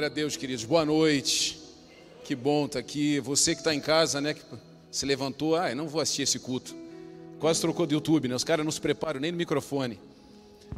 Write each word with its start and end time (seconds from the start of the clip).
Glória 0.00 0.12
a 0.12 0.14
Deus, 0.14 0.34
queridos. 0.34 0.64
Boa 0.64 0.82
noite. 0.82 1.60
Que 2.24 2.34
bom 2.34 2.64
estar 2.64 2.78
aqui. 2.78 3.20
Você 3.20 3.54
que 3.54 3.60
está 3.60 3.74
em 3.74 3.80
casa, 3.82 4.18
né? 4.18 4.32
Que 4.32 4.40
se 4.90 5.04
levantou. 5.04 5.56
Ah, 5.56 5.68
eu 5.68 5.76
não 5.76 5.86
vou 5.86 6.00
assistir 6.00 6.22
esse 6.22 6.38
culto. 6.38 6.74
Quase 7.38 7.60
trocou 7.60 7.86
do 7.86 7.92
YouTube, 7.92 8.26
né? 8.26 8.34
Os 8.34 8.42
caras 8.42 8.64
não 8.64 8.72
se 8.72 8.80
preparam 8.80 9.20
nem 9.20 9.30
no 9.30 9.36
microfone. 9.36 10.00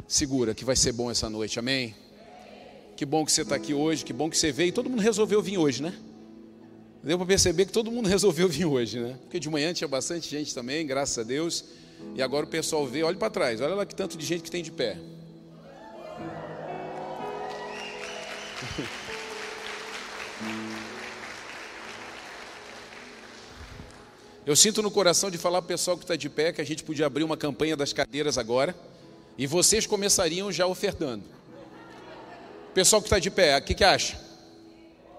Segura 0.09 0.53
que 0.53 0.65
vai 0.65 0.75
ser 0.75 0.91
bom 0.91 1.09
essa 1.09 1.29
noite. 1.29 1.57
Amém? 1.57 1.95
Que 2.97 3.05
bom 3.05 3.25
que 3.25 3.31
você 3.31 3.43
está 3.43 3.55
aqui 3.55 3.73
hoje. 3.73 4.03
Que 4.03 4.11
bom 4.11 4.29
que 4.29 4.37
você 4.37 4.51
veio. 4.51 4.73
Todo 4.73 4.89
mundo 4.89 5.01
resolveu 5.01 5.41
vir 5.41 5.57
hoje, 5.57 5.81
né? 5.81 5.97
Deu 7.01 7.17
para 7.17 7.25
perceber 7.25 7.65
que 7.65 7.71
todo 7.71 7.89
mundo 7.89 8.09
resolveu 8.11 8.49
vir 8.49 8.65
hoje, 8.65 8.99
né? 8.99 9.17
Porque 9.21 9.39
de 9.39 9.49
manhã 9.49 9.71
tinha 9.73 9.87
bastante 9.87 10.29
gente 10.29 10.53
também, 10.53 10.85
graças 10.85 11.17
a 11.17 11.23
Deus. 11.23 11.63
E 12.13 12.21
agora 12.21 12.45
o 12.45 12.49
pessoal 12.49 12.85
vê, 12.85 13.03
olha 13.03 13.15
para 13.15 13.29
trás, 13.29 13.61
olha 13.61 13.73
lá 13.73 13.85
que 13.85 13.95
tanto 13.95 14.17
de 14.17 14.25
gente 14.25 14.43
que 14.43 14.51
tem 14.51 14.61
de 14.61 14.71
pé. 14.71 14.97
Eu 24.45 24.57
sinto 24.57 24.81
no 24.81 24.91
coração 24.91 25.31
de 25.31 25.37
falar 25.37 25.61
para 25.61 25.65
o 25.65 25.67
pessoal 25.69 25.97
que 25.97 26.03
está 26.03 26.17
de 26.17 26.29
pé 26.29 26.51
que 26.51 26.59
a 26.59 26.65
gente 26.65 26.83
podia 26.83 27.05
abrir 27.05 27.23
uma 27.23 27.37
campanha 27.37 27.77
das 27.77 27.93
cadeiras 27.93 28.37
agora 28.37 28.75
e 29.37 29.47
vocês 29.47 29.87
começariam 29.87 30.51
já 30.51 30.67
ofertando. 30.67 31.23
Pessoal 32.73 33.01
que 33.01 33.05
está 33.05 33.19
de 33.19 33.31
pé, 33.31 33.57
o 33.57 33.61
que, 33.61 33.73
que 33.73 33.83
acha? 33.85 34.19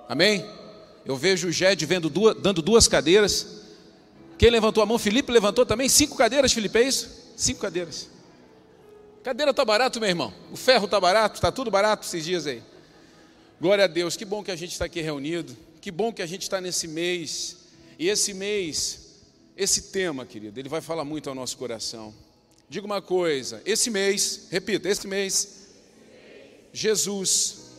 Amém? 0.06 0.45
Eu 1.06 1.16
vejo 1.16 1.48
o 1.48 1.52
Jed 1.52 1.87
vendo 1.87 2.10
duas, 2.10 2.37
dando 2.37 2.60
duas 2.60 2.87
cadeiras. 2.87 3.62
Quem 4.36 4.50
levantou 4.50 4.83
a 4.83 4.86
mão? 4.86 4.98
Felipe 4.98 5.33
levantou 5.33 5.64
também? 5.64 5.89
Cinco 5.89 6.17
cadeiras, 6.17 6.52
Felipe, 6.52 6.78
é 6.78 6.83
isso? 6.83 7.33
Cinco 7.34 7.61
cadeiras. 7.61 8.11
Cadeira 9.22 9.52
está 9.52 9.64
barato, 9.64 9.98
meu 10.00 10.08
irmão. 10.08 10.34
O 10.52 10.56
ferro 10.56 10.84
está 10.84 11.00
barato, 11.00 11.36
está 11.36 11.50
tudo 11.50 11.70
barato 11.70 12.06
esses 12.06 12.22
dias 12.22 12.47
aí. 12.47 12.62
Glória 13.58 13.84
a 13.84 13.86
Deus, 13.89 14.17
que 14.17 14.25
bom 14.27 14.45
que 14.45 14.50
a 14.50 14.56
gente 14.56 14.72
está 14.72 14.84
aqui 14.84 15.00
reunido. 15.00 15.56
Que 15.80 15.91
bom 15.91 16.12
que 16.12 16.20
a 16.20 16.27
gente 16.27 16.42
está 16.42 16.61
nesse 16.61 16.86
mês. 16.86 17.56
E 17.98 18.08
esse 18.08 18.34
mês, 18.34 19.03
esse 19.56 19.92
tema, 19.92 20.27
querido, 20.27 20.58
ele 20.58 20.69
vai 20.69 20.80
falar 20.80 21.05
muito 21.05 21.28
ao 21.28 21.34
nosso 21.34 21.56
coração. 21.56 22.12
Diga 22.69 22.86
uma 22.86 23.00
coisa: 23.00 23.62
esse 23.64 23.91
mês, 23.91 24.48
repita, 24.50 24.88
esse 24.88 25.06
mês, 25.06 25.69
Jesus 26.72 27.70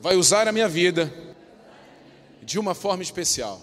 vai 0.00 0.16
usar 0.16 0.48
a 0.48 0.52
minha 0.52 0.68
vida 0.68 1.12
de 2.42 2.58
uma 2.58 2.74
forma 2.74 3.02
especial. 3.02 3.60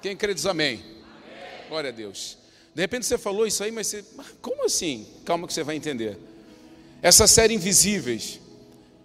Quem 0.00 0.16
crê 0.16 0.34
diz 0.34 0.46
amém. 0.46 0.82
Glória 1.68 1.90
a 1.90 1.92
Deus. 1.92 2.38
De 2.74 2.80
repente 2.80 3.06
você 3.06 3.18
falou 3.18 3.46
isso 3.46 3.62
aí, 3.62 3.70
mas 3.70 3.86
você, 3.86 4.04
como 4.40 4.64
assim? 4.64 5.06
Calma 5.24 5.46
que 5.46 5.52
você 5.52 5.62
vai 5.62 5.76
entender. 5.76 6.18
Essa 7.02 7.26
série 7.26 7.54
Invisíveis 7.54 8.40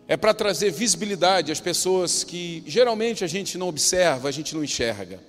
é 0.08 0.16
para 0.16 0.34
trazer 0.34 0.72
visibilidade 0.72 1.52
às 1.52 1.60
pessoas 1.60 2.24
que 2.24 2.64
geralmente 2.66 3.24
a 3.24 3.28
gente 3.28 3.58
não 3.58 3.68
observa, 3.68 4.28
a 4.28 4.32
gente 4.32 4.56
não 4.56 4.64
enxerga. 4.64 5.20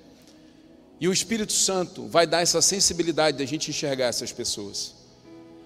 E 1.01 1.09
o 1.09 1.12
Espírito 1.12 1.53
Santo 1.53 2.06
vai 2.06 2.27
dar 2.27 2.43
essa 2.43 2.61
sensibilidade 2.61 3.39
da 3.39 3.45
gente 3.47 3.70
enxergar 3.70 4.06
essas 4.06 4.33
pessoas. 4.33 4.95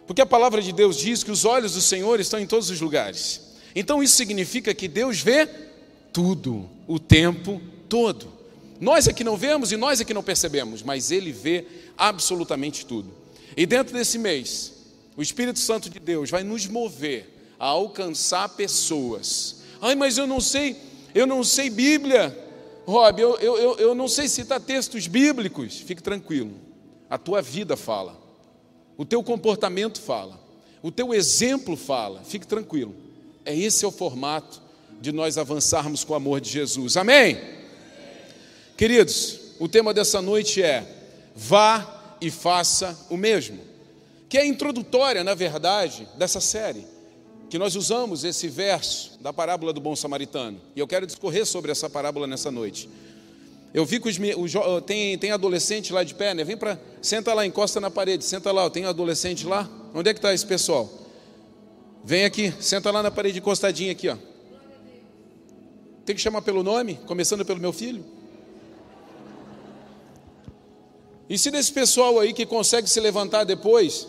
Porque 0.07 0.23
a 0.23 0.27
palavra 0.27 0.63
de 0.63 0.73
Deus 0.73 0.97
diz 0.97 1.25
que 1.25 1.31
os 1.31 1.45
olhos 1.45 1.73
do 1.73 1.81
Senhor 1.81 2.21
estão 2.21 2.39
em 2.39 2.47
todos 2.47 2.71
os 2.71 2.81
lugares. 2.81 3.41
Então 3.75 4.03
isso 4.03 4.17
significa 4.17 4.73
que 4.73 4.87
Deus 4.87 5.21
vê 5.21 5.49
tudo, 6.13 6.71
o 6.87 7.01
tempo 7.01 7.61
todo. 7.89 8.33
Nós 8.81 9.09
é 9.09 9.13
que 9.13 9.25
não 9.25 9.37
vemos 9.37 9.73
e 9.73 9.77
nós 9.77 10.01
é 10.01 10.05
que 10.05 10.15
não 10.15 10.23
percebemos, 10.23 10.83
mas 10.83 11.11
Ele 11.11 11.33
vê 11.33 11.67
absolutamente 11.97 12.87
tudo. 12.87 13.13
E 13.57 13.67
dentro 13.67 13.95
desse 13.95 14.19
mês, 14.19 14.73
o 15.17 15.23
Espírito 15.23 15.59
Santo 15.59 15.89
de 15.91 15.99
Deus 15.99 16.31
vai 16.31 16.45
nos 16.45 16.67
mover 16.67 17.55
a 17.59 17.67
alcançar 17.67 18.49
pessoas. 18.51 19.57
Ai, 19.81 19.95
mas 19.95 20.19
eu 20.19 20.27
não 20.27 20.41
sei, 20.41 20.77
eu 21.15 21.27
não 21.27 21.43
sei 21.43 21.71
Bíblia. 21.71 22.44
Rob, 22.87 23.21
eu, 23.21 23.37
eu, 23.39 23.57
eu, 23.57 23.77
eu 23.79 23.95
não 23.95 24.09
sei 24.09 24.29
citar 24.29 24.61
textos 24.61 25.07
bíblicos. 25.07 25.81
Fique 25.81 26.03
tranquilo, 26.03 26.53
a 27.09 27.17
tua 27.19 27.41
vida 27.41 27.77
fala, 27.77 28.21
o 28.97 29.05
teu 29.05 29.23
comportamento 29.23 30.01
fala, 30.01 30.41
o 30.83 30.91
teu 30.91 31.15
exemplo 31.15 31.77
fala. 31.77 32.23
Fique 32.25 32.47
tranquilo. 32.47 32.95
É 33.45 33.57
esse 33.57 33.85
é 33.85 33.89
o 33.89 33.91
formato 33.91 34.61
de 35.01 35.13
nós 35.13 35.39
avançarmos 35.39 36.05
com 36.05 36.13
o 36.13 36.17
amor 36.17 36.41
de 36.41 36.51
Jesus. 36.51 36.97
Amém? 36.97 37.39
Queridos, 38.77 39.41
o 39.59 39.69
tema 39.69 39.95
dessa 39.95 40.21
noite 40.21 40.63
é: 40.63 40.87
vá 41.35 42.17
e 42.21 42.31
faça 42.31 42.99
o 43.09 43.17
mesmo. 43.17 43.59
Que 44.29 44.39
é 44.39 44.47
introdutória, 44.47 45.23
na 45.23 45.35
verdade, 45.35 46.09
dessa 46.17 46.41
série. 46.41 46.85
Que 47.49 47.59
nós 47.59 47.77
usamos 47.77 48.25
esse 48.25 48.49
verso 48.49 49.19
da 49.21 49.33
parábola 49.33 49.73
do 49.73 49.81
bom 49.81 49.95
samaritano. 49.95 50.61
E 50.75 50.81
eu 50.81 50.87
quero 50.87 51.07
discorrer 51.07 51.47
sobre 51.47 51.71
essa 51.71 51.89
parábola 51.89 52.27
nessa 52.27 52.51
noite. 52.51 52.89
Eu 53.73 53.85
vi 53.85 53.99
que 53.99 54.09
os, 54.09 54.17
os, 54.17 54.53
tem, 54.87 55.19
tem 55.19 55.33
adolescente 55.33 55.93
lá 55.93 56.05
de 56.05 56.15
pé, 56.15 56.33
né? 56.33 56.45
Vem 56.45 56.57
para. 56.57 56.79
Senta 57.03 57.35
lá, 57.35 57.45
encosta 57.45 57.81
na 57.81 57.91
parede, 57.91 58.25
senta 58.25 58.53
lá, 58.53 58.71
tem 58.71 58.87
um 58.87 58.89
adolescente 58.89 59.47
lá. 59.47 59.69
Onde 59.93 60.11
é 60.11 60.15
que 60.15 60.19
está 60.19 60.33
esse 60.33 60.47
pessoal? 60.47 60.89
Vem 62.05 62.25
aqui, 62.25 62.53
senta 62.61 62.91
lá 62.91 63.03
na 63.03 63.11
parede 63.11 63.39
encostadinha 63.39 63.91
aqui, 63.93 64.09
ó. 64.09 64.17
Tem 66.05 66.15
que 66.15 66.21
chamar 66.21 66.43
pelo 66.43 66.63
nome, 66.63 67.01
começando 67.07 67.45
pelo 67.45 67.59
meu 67.59 67.73
filho. 67.73 68.05
E 71.29 71.39
se 71.39 71.51
desse 71.51 71.73
pessoal 71.73 72.21
aí 72.21 72.33
que 72.33 72.45
consegue 72.45 72.89
se 72.89 73.01
levantar 73.01 73.45
depois, 73.45 74.07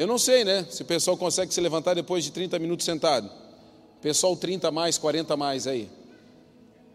eu 0.00 0.06
não 0.06 0.16
sei, 0.16 0.46
né? 0.46 0.66
Se 0.70 0.80
o 0.80 0.84
pessoal 0.86 1.14
consegue 1.14 1.52
se 1.52 1.60
levantar 1.60 1.92
depois 1.92 2.24
de 2.24 2.30
30 2.30 2.58
minutos 2.58 2.86
sentado. 2.86 3.30
Pessoal 4.00 4.34
30 4.34 4.70
mais, 4.70 4.96
40 4.96 5.36
mais 5.36 5.66
aí. 5.66 5.90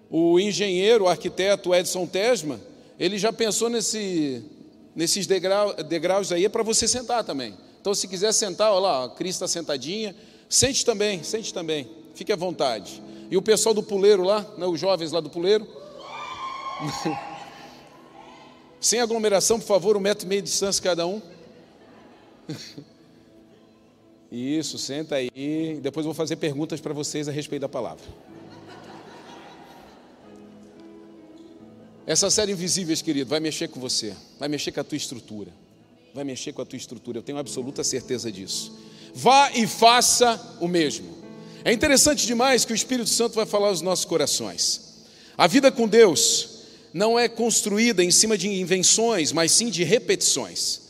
O 0.10 0.40
engenheiro, 0.40 1.04
o 1.04 1.08
arquiteto 1.08 1.76
Edson 1.76 2.08
Tesma, 2.08 2.60
ele 3.00 3.20
já 3.20 3.32
pensou 3.32 3.70
nesse, 3.70 4.44
nesses 4.96 5.28
degrau, 5.28 5.76
degraus 5.84 6.32
aí 6.32 6.46
é 6.46 6.50
para 6.50 6.64
você 6.64 6.88
sentar 6.88 7.24
também. 7.24 7.56
Então, 7.80 7.94
se 7.94 8.08
quiser 8.08 8.32
sentar, 8.32 8.72
olha 8.72 8.80
lá, 8.80 9.06
a 9.06 9.10
Cris 9.10 9.36
está 9.36 9.48
sentadinha. 9.48 10.16
Sente 10.50 10.84
também, 10.84 11.22
sente 11.22 11.54
também. 11.54 11.88
Fique 12.16 12.34
à 12.34 12.36
vontade. 12.36 13.04
E 13.30 13.38
o 13.38 13.42
pessoal 13.44 13.76
do 13.76 13.84
puleiro 13.84 14.24
lá, 14.24 14.44
né, 14.58 14.66
os 14.66 14.80
jovens 14.80 15.12
lá 15.12 15.20
do 15.20 15.30
puleiro. 15.30 15.68
Sem 18.82 19.00
aglomeração, 19.00 19.60
por 19.60 19.68
favor, 19.68 19.96
um 19.96 20.00
metro 20.00 20.26
e 20.26 20.28
meio 20.28 20.42
de 20.42 20.50
distância 20.50 20.82
cada 20.82 21.06
um. 21.06 21.22
Isso, 24.36 24.78
senta 24.78 25.16
aí. 25.16 25.80
Depois 25.82 26.06
eu 26.06 26.12
vou 26.12 26.14
fazer 26.14 26.36
perguntas 26.36 26.82
para 26.82 26.94
vocês 26.94 27.28
a 27.28 27.32
respeito 27.32 27.62
da 27.62 27.70
palavra. 27.70 28.04
Essa 32.06 32.30
série 32.30 32.52
Invisíveis, 32.52 33.02
querido, 33.02 33.30
vai 33.30 33.40
mexer 33.40 33.68
com 33.68 33.80
você, 33.80 34.14
vai 34.40 34.48
mexer 34.48 34.72
com 34.72 34.80
a 34.80 34.84
tua 34.84 34.98
estrutura 34.98 35.52
vai 36.16 36.24
mexer 36.24 36.54
com 36.54 36.62
a 36.62 36.66
tua 36.66 36.78
estrutura, 36.78 37.18
eu 37.18 37.22
tenho 37.22 37.38
absoluta 37.38 37.84
certeza 37.84 38.32
disso. 38.32 38.72
Vá 39.14 39.52
e 39.54 39.68
faça 39.68 40.58
o 40.62 40.68
mesmo. 40.68 41.14
É 41.66 41.74
interessante 41.74 42.26
demais 42.26 42.64
que 42.64 42.72
o 42.72 42.76
Espírito 42.76 43.10
Santo 43.10 43.36
vai 43.36 43.46
falar 43.46 43.68
aos 43.68 43.82
nossos 43.82 44.06
corações. 44.06 44.96
A 45.38 45.46
vida 45.46 45.70
com 45.74 45.86
Deus 45.86 46.62
não 46.94 47.20
é 47.20 47.28
construída 47.28 48.02
em 48.02 48.12
cima 48.12 48.38
de 48.38 48.48
invenções, 48.48 49.34
mas 49.34 49.52
sim 49.52 49.70
de 49.70 49.84
repetições. 49.84 50.85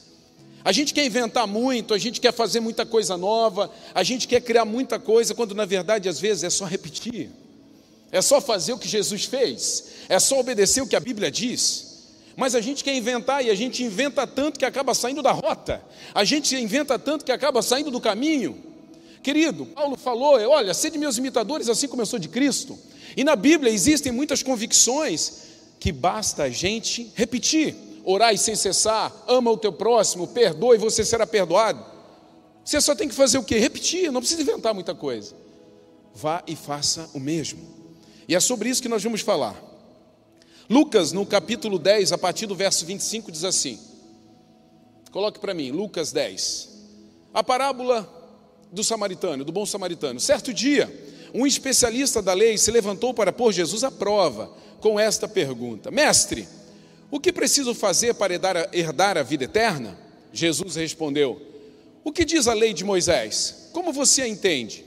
A 0.66 0.72
gente 0.72 0.96
quer 0.96 1.06
inventar 1.06 1.46
muito, 1.46 1.94
a 1.94 1.98
gente 2.00 2.20
quer 2.20 2.34
fazer 2.34 2.60
muita 2.60 2.88
coisa 2.88 3.16
nova, 3.16 3.70
a 3.94 4.02
gente 4.02 4.28
quer 4.28 4.42
criar 4.42 4.66
muita 4.66 4.98
coisa, 4.98 5.36
quando 5.36 5.54
na 5.54 5.64
verdade 5.64 6.10
às 6.10 6.20
vezes 6.20 6.44
é 6.44 6.50
só 6.50 6.66
repetir, 6.66 7.30
é 8.12 8.20
só 8.20 8.42
fazer 8.42 8.74
o 8.74 8.80
que 8.80 8.88
Jesus 8.88 9.26
fez, 9.26 9.86
é 10.10 10.20
só 10.20 10.40
obedecer 10.40 10.82
o 10.82 10.88
que 10.88 10.96
a 10.96 11.00
Bíblia 11.00 11.30
diz. 11.30 11.94
Mas 12.36 12.56
a 12.56 12.62
gente 12.62 12.84
quer 12.84 12.96
inventar 12.96 13.46
e 13.46 13.52
a 13.52 13.56
gente 13.56 13.84
inventa 13.84 14.26
tanto 14.26 14.58
que 14.58 14.66
acaba 14.66 14.96
saindo 14.96 15.22
da 15.22 15.32
rota. 15.32 15.82
A 16.14 16.24
gente 16.24 16.56
inventa 16.56 16.98
tanto 16.98 17.24
que 17.24 17.32
acaba 17.32 17.62
saindo 17.62 17.92
do 17.92 18.02
caminho. 18.02 18.58
Querido, 19.22 19.68
Paulo 19.68 19.96
falou: 19.96 20.34
olha, 20.50 20.74
sede 20.74 20.98
meus 20.98 21.18
imitadores, 21.18 21.70
assim 21.70 21.88
como 21.88 22.02
eu 22.02 22.08
sou 22.08 22.18
de 22.18 22.28
Cristo. 22.28 22.78
E 23.16 23.24
na 23.24 23.36
Bíblia 23.36 23.72
existem 23.72 24.12
muitas 24.12 24.42
convicções 24.42 25.44
que 25.80 25.92
basta 25.92 26.44
a 26.44 26.50
gente 26.50 27.12
repetir. 27.16 27.76
Orai 28.06 28.38
sem 28.38 28.56
cessar, 28.56 29.12
ama 29.28 29.50
o 29.50 29.58
teu 29.58 29.74
próximo, 29.74 30.28
perdoe 30.28 30.78
você 30.78 31.04
será 31.04 31.26
perdoado. 31.26 31.84
Você 32.64 32.80
só 32.80 32.96
tem 32.96 33.10
que 33.10 33.16
fazer 33.16 33.40
o 33.40 33.44
quê? 33.44 33.58
Repetir, 33.58 34.12
não 34.12 34.22
precisa 34.22 34.44
inventar 34.44 34.74
muita 34.76 34.94
coisa. 34.94 35.36
Vá 36.14 36.44
e 36.46 36.56
faça 36.56 37.10
o 37.14 37.20
mesmo. 37.20 37.60
E 38.28 38.36
é 38.36 38.40
sobre 38.40 38.70
isso 38.70 38.82
que 38.82 38.88
nós 38.88 39.04
vamos 39.04 39.22
falar. 39.22 39.60
Lucas, 40.70 41.12
no 41.12 41.26
capítulo 41.26 41.80
10, 41.80 42.12
a 42.12 42.18
partir 42.18 42.46
do 42.46 42.56
verso 42.56 42.86
25, 42.86 43.32
diz 43.32 43.44
assim: 43.44 43.80
Coloque 45.12 45.40
para 45.40 45.54
mim, 45.54 45.72
Lucas 45.72 46.12
10. 46.12 46.70
A 47.34 47.44
parábola 47.44 48.08
do 48.72 48.84
samaritano, 48.84 49.44
do 49.44 49.52
bom 49.52 49.66
samaritano. 49.66 50.20
Certo 50.20 50.54
dia, 50.54 50.92
um 51.34 51.46
especialista 51.46 52.22
da 52.22 52.34
lei 52.34 52.58
se 52.58 52.72
levantou 52.72 53.14
para 53.14 53.34
pôr 53.34 53.52
Jesus 53.52 53.84
à 53.84 53.92
prova 53.92 54.52
com 54.80 55.00
esta 55.00 55.28
pergunta: 55.28 55.92
Mestre, 55.92 56.48
o 57.12 57.20
que 57.20 57.32
preciso 57.32 57.74
fazer 57.74 58.14
para 58.16 58.34
herdar 58.74 59.18
a 59.18 59.24
vida 59.24 59.46
eterna? 59.46 59.98
Jesus 60.34 60.76
respondeu: 60.76 61.42
O 62.04 62.12
que 62.12 62.26
diz 62.26 62.48
a 62.48 62.54
lei 62.54 62.74
de 62.74 62.84
Moisés? 62.84 63.70
Como 63.72 63.94
você 63.94 64.24
a 64.24 64.28
entende? 64.28 64.84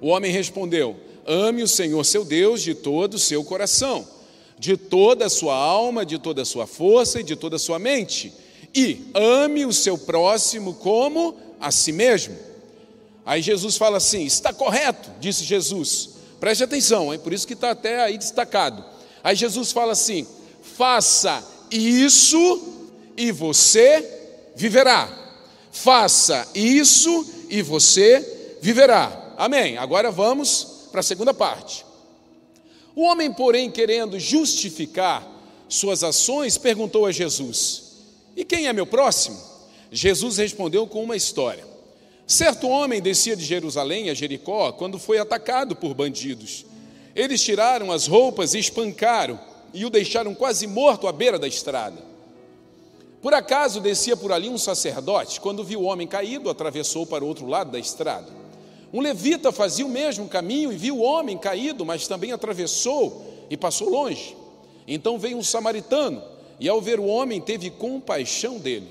O 0.00 0.08
homem 0.08 0.30
respondeu: 0.30 0.96
ame 1.26 1.62
o 1.62 1.68
Senhor 1.68 2.04
seu 2.04 2.24
Deus 2.24 2.62
de 2.62 2.74
todo 2.74 3.14
o 3.14 3.18
seu 3.18 3.42
coração, 3.44 4.06
de 4.58 4.76
toda 4.76 5.26
a 5.26 5.30
sua 5.30 5.54
alma, 5.54 6.04
de 6.04 6.18
toda 6.18 6.42
a 6.42 6.44
sua 6.44 6.66
força 6.66 7.20
e 7.20 7.24
de 7.24 7.36
toda 7.36 7.56
a 7.56 7.58
sua 7.58 7.78
mente, 7.78 8.32
e 8.74 9.10
ame 9.14 9.64
o 9.64 9.72
seu 9.72 9.96
próximo 9.96 10.74
como 10.74 11.36
a 11.60 11.70
si 11.70 11.92
mesmo. 11.92 12.36
Aí 13.24 13.40
Jesus 13.40 13.76
fala 13.76 13.96
assim: 13.96 14.24
está 14.24 14.52
correto, 14.52 15.10
disse 15.20 15.44
Jesus. 15.44 16.10
Preste 16.40 16.64
atenção, 16.64 17.12
é 17.12 17.16
por 17.16 17.32
isso 17.32 17.46
que 17.46 17.54
está 17.54 17.70
até 17.70 18.02
aí 18.02 18.18
destacado. 18.18 18.84
Aí 19.22 19.34
Jesus 19.34 19.72
fala 19.72 19.92
assim: 19.92 20.26
faça 20.64 21.46
isso 21.70 22.74
e 23.16 23.30
você 23.30 24.04
viverá. 24.56 25.08
Faça 25.70 26.48
isso 26.54 27.26
e 27.48 27.62
você 27.62 28.58
viverá. 28.60 29.34
Amém. 29.36 29.76
Agora 29.76 30.10
vamos 30.10 30.88
para 30.90 31.00
a 31.00 31.02
segunda 31.02 31.34
parte. 31.34 31.84
O 32.96 33.02
homem, 33.02 33.32
porém, 33.32 33.70
querendo 33.70 34.18
justificar 34.18 35.28
suas 35.68 36.04
ações, 36.04 36.56
perguntou 36.56 37.06
a 37.06 37.12
Jesus: 37.12 37.82
E 38.36 38.44
quem 38.44 38.68
é 38.68 38.72
meu 38.72 38.86
próximo? 38.86 39.38
Jesus 39.90 40.38
respondeu 40.38 40.86
com 40.86 41.02
uma 41.02 41.16
história. 41.16 41.64
Certo 42.26 42.68
homem 42.68 43.02
descia 43.02 43.36
de 43.36 43.44
Jerusalém 43.44 44.08
a 44.08 44.14
Jericó 44.14 44.72
quando 44.72 44.98
foi 44.98 45.18
atacado 45.18 45.76
por 45.76 45.92
bandidos. 45.92 46.64
Eles 47.14 47.42
tiraram 47.42 47.92
as 47.92 48.06
roupas 48.06 48.54
e 48.54 48.58
espancaram 48.58 49.38
e 49.74 49.84
o 49.84 49.90
deixaram 49.90 50.34
quase 50.34 50.66
morto 50.66 51.06
à 51.06 51.12
beira 51.12 51.38
da 51.38 51.48
estrada. 51.48 52.00
Por 53.20 53.34
acaso 53.34 53.80
descia 53.80 54.16
por 54.16 54.30
ali 54.30 54.48
um 54.48 54.56
sacerdote, 54.56 55.40
quando 55.40 55.64
viu 55.64 55.80
o 55.80 55.84
homem 55.84 56.06
caído, 56.06 56.48
atravessou 56.48 57.04
para 57.04 57.24
o 57.24 57.26
outro 57.26 57.46
lado 57.46 57.72
da 57.72 57.78
estrada. 57.78 58.28
Um 58.92 59.00
levita 59.00 59.50
fazia 59.50 59.84
o 59.84 59.88
mesmo 59.88 60.28
caminho 60.28 60.72
e 60.72 60.76
viu 60.76 60.98
o 60.98 61.02
homem 61.02 61.36
caído, 61.36 61.84
mas 61.84 62.06
também 62.06 62.30
atravessou 62.30 63.24
e 63.50 63.56
passou 63.56 63.88
longe. 63.88 64.36
Então 64.86 65.18
veio 65.18 65.36
um 65.36 65.42
samaritano 65.42 66.22
e, 66.60 66.68
ao 66.68 66.80
ver 66.80 67.00
o 67.00 67.06
homem, 67.06 67.40
teve 67.40 67.70
compaixão 67.70 68.58
dele. 68.58 68.86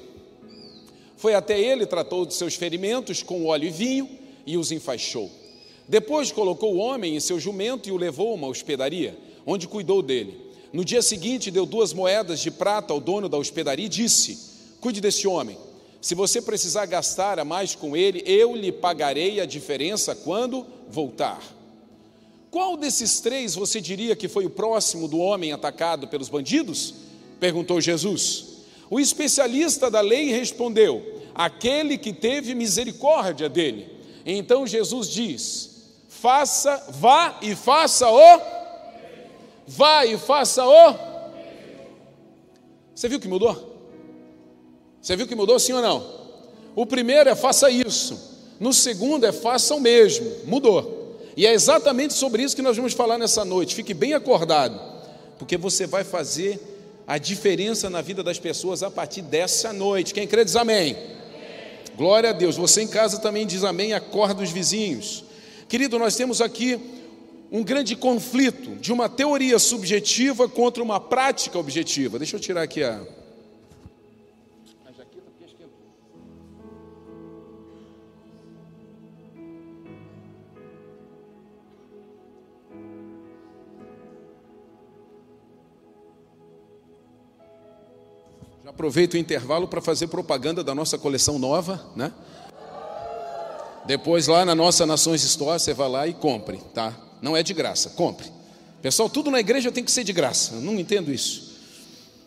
Foi 1.15 1.33
até 1.33 1.57
ele, 1.57 1.85
tratou 1.85 2.25
de 2.25 2.33
seus 2.33 2.55
ferimentos 2.55 3.23
com 3.23 3.45
óleo 3.45 3.67
e 3.67 3.71
vinho 3.71 4.09
e 4.45 4.57
os 4.57 4.73
enfaixou. 4.73 5.31
Depois 5.87 6.31
colocou 6.31 6.73
o 6.73 6.79
homem 6.79 7.15
em 7.15 7.19
seu 7.19 7.39
jumento 7.39 7.87
e 7.87 7.91
o 7.91 7.97
levou 7.97 8.31
a 8.31 8.35
uma 8.35 8.47
hospedaria, 8.47 9.17
onde 9.45 9.67
cuidou 9.67 10.01
dele. 10.01 10.42
No 10.73 10.83
dia 10.83 11.03
seguinte, 11.03 11.51
deu 11.51 11.67
duas 11.67 11.93
moedas 11.93 12.39
de 12.39 12.49
prata 12.49 12.91
ao 12.91 12.99
dono 12.99 13.29
da 13.29 13.37
hospedaria 13.37 13.85
e 13.85 13.89
disse: 13.89 14.39
Cuide 14.81 14.99
desse 14.99 15.27
homem. 15.27 15.55
Se 16.01 16.15
você 16.15 16.41
precisar 16.41 16.87
gastar 16.87 17.39
a 17.39 17.45
mais 17.45 17.75
com 17.75 17.95
ele, 17.95 18.23
eu 18.25 18.55
lhe 18.55 18.71
pagarei 18.71 19.39
a 19.39 19.45
diferença 19.45 20.15
quando 20.15 20.65
voltar. 20.89 21.39
Qual 22.49 22.75
desses 22.75 23.19
três 23.19 23.55
você 23.55 23.79
diria 23.79 24.15
que 24.15 24.27
foi 24.27 24.45
o 24.45 24.49
próximo 24.49 25.07
do 25.07 25.19
homem 25.19 25.53
atacado 25.53 26.07
pelos 26.07 26.27
bandidos? 26.27 26.95
perguntou 27.39 27.79
Jesus. 27.79 28.45
O 28.89 28.99
especialista 28.99 29.91
da 29.91 30.01
lei 30.01 30.31
respondeu: 30.31 31.21
aquele 31.35 31.97
que 31.97 32.11
teve 32.11 32.55
misericórdia 32.55 33.47
dele. 33.47 33.87
Então 34.25 34.65
Jesus 34.65 35.07
diz: 35.07 35.69
faça, 36.07 36.83
vá 36.89 37.37
e 37.41 37.55
faça 37.55 38.09
o, 38.09 38.62
vá 39.67 40.05
e 40.05 40.17
faça 40.17 40.65
o. 40.65 40.95
Você 42.95 43.09
viu 43.09 43.19
que 43.19 43.27
mudou? 43.27 43.73
Você 45.01 45.15
viu 45.15 45.27
que 45.27 45.35
mudou 45.35 45.59
sim 45.59 45.73
ou 45.73 45.81
não? 45.81 46.23
O 46.75 46.85
primeiro 46.85 47.29
é 47.29 47.35
faça 47.35 47.69
isso. 47.69 48.33
No 48.59 48.73
segundo 48.73 49.25
é 49.25 49.31
faça 49.31 49.75
o 49.75 49.79
mesmo. 49.79 50.31
Mudou. 50.45 51.17
E 51.35 51.45
é 51.45 51.53
exatamente 51.53 52.13
sobre 52.13 52.43
isso 52.43 52.55
que 52.55 52.61
nós 52.61 52.77
vamos 52.77 52.93
falar 52.93 53.17
nessa 53.17 53.43
noite. 53.43 53.75
Fique 53.75 53.93
bem 53.93 54.13
acordado, 54.13 54.79
porque 55.37 55.57
você 55.57 55.87
vai 55.87 56.03
fazer 56.03 56.59
a 57.05 57.17
diferença 57.17 57.89
na 57.89 58.01
vida 58.01 58.23
das 58.23 58.39
pessoas 58.39 58.83
a 58.83 58.89
partir 58.89 59.21
dessa 59.21 59.73
noite. 59.73 60.13
Quem 60.13 60.27
crê 60.27 60.45
diz 60.45 60.55
amém. 60.55 60.95
Glória 61.95 62.29
a 62.29 62.33
Deus. 62.33 62.55
Você 62.55 62.81
em 62.81 62.87
casa 62.87 63.19
também 63.19 63.45
diz 63.45 63.63
amém, 63.63 63.93
acorda 63.93 64.41
os 64.41 64.51
vizinhos. 64.51 65.23
Querido, 65.67 65.99
nós 65.99 66.15
temos 66.15 66.39
aqui 66.41 66.79
um 67.53 67.63
grande 67.63 67.95
conflito 67.95 68.75
de 68.77 68.91
uma 68.91 69.07
teoria 69.07 69.59
subjetiva 69.59 70.49
contra 70.49 70.81
uma 70.81 70.99
prática 70.99 71.59
objetiva. 71.59 72.17
Deixa 72.17 72.35
eu 72.35 72.39
tirar 72.39 72.63
aqui 72.63 72.83
a 72.83 72.99
Aproveito 88.65 89.13
o 89.13 89.17
intervalo 89.17 89.67
para 89.67 89.79
fazer 89.79 90.07
propaganda 90.07 90.63
da 90.63 90.73
nossa 90.73 90.97
coleção 90.97 91.37
nova, 91.37 91.85
né? 91.95 92.11
Depois 93.85 94.25
lá 94.25 94.43
na 94.43 94.55
nossa 94.55 94.83
Nações 94.83 95.23
Store, 95.23 95.59
você 95.59 95.75
vai 95.75 95.87
lá 95.87 96.07
e 96.07 96.13
compre, 96.13 96.57
tá? 96.73 97.12
Não 97.23 97.37
é 97.37 97.41
de 97.41 97.53
graça, 97.53 97.91
compre. 97.91 98.29
Pessoal, 98.81 99.09
tudo 99.09 99.31
na 99.31 99.39
igreja 99.39 99.71
tem 99.71 99.81
que 99.81 99.91
ser 99.91 100.03
de 100.03 100.11
graça, 100.11 100.55
eu 100.55 100.61
não 100.61 100.77
entendo 100.77 101.09
isso. 101.09 101.53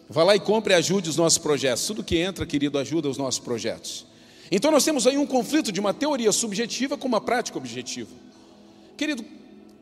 Vá 0.08 0.24
lá 0.24 0.34
e 0.34 0.40
compre 0.40 0.72
e 0.72 0.74
ajude 0.74 1.10
os 1.10 1.16
nossos 1.18 1.36
projetos. 1.36 1.86
Tudo 1.86 2.02
que 2.02 2.16
entra, 2.16 2.46
querido, 2.46 2.78
ajuda 2.78 3.06
os 3.06 3.18
nossos 3.18 3.38
projetos. 3.38 4.06
Então 4.50 4.70
nós 4.70 4.84
temos 4.84 5.06
aí 5.06 5.18
um 5.18 5.26
conflito 5.26 5.70
de 5.70 5.80
uma 5.80 5.92
teoria 5.92 6.32
subjetiva 6.32 6.96
com 6.96 7.06
uma 7.06 7.20
prática 7.20 7.58
objetiva. 7.58 8.08
Querido, 8.96 9.22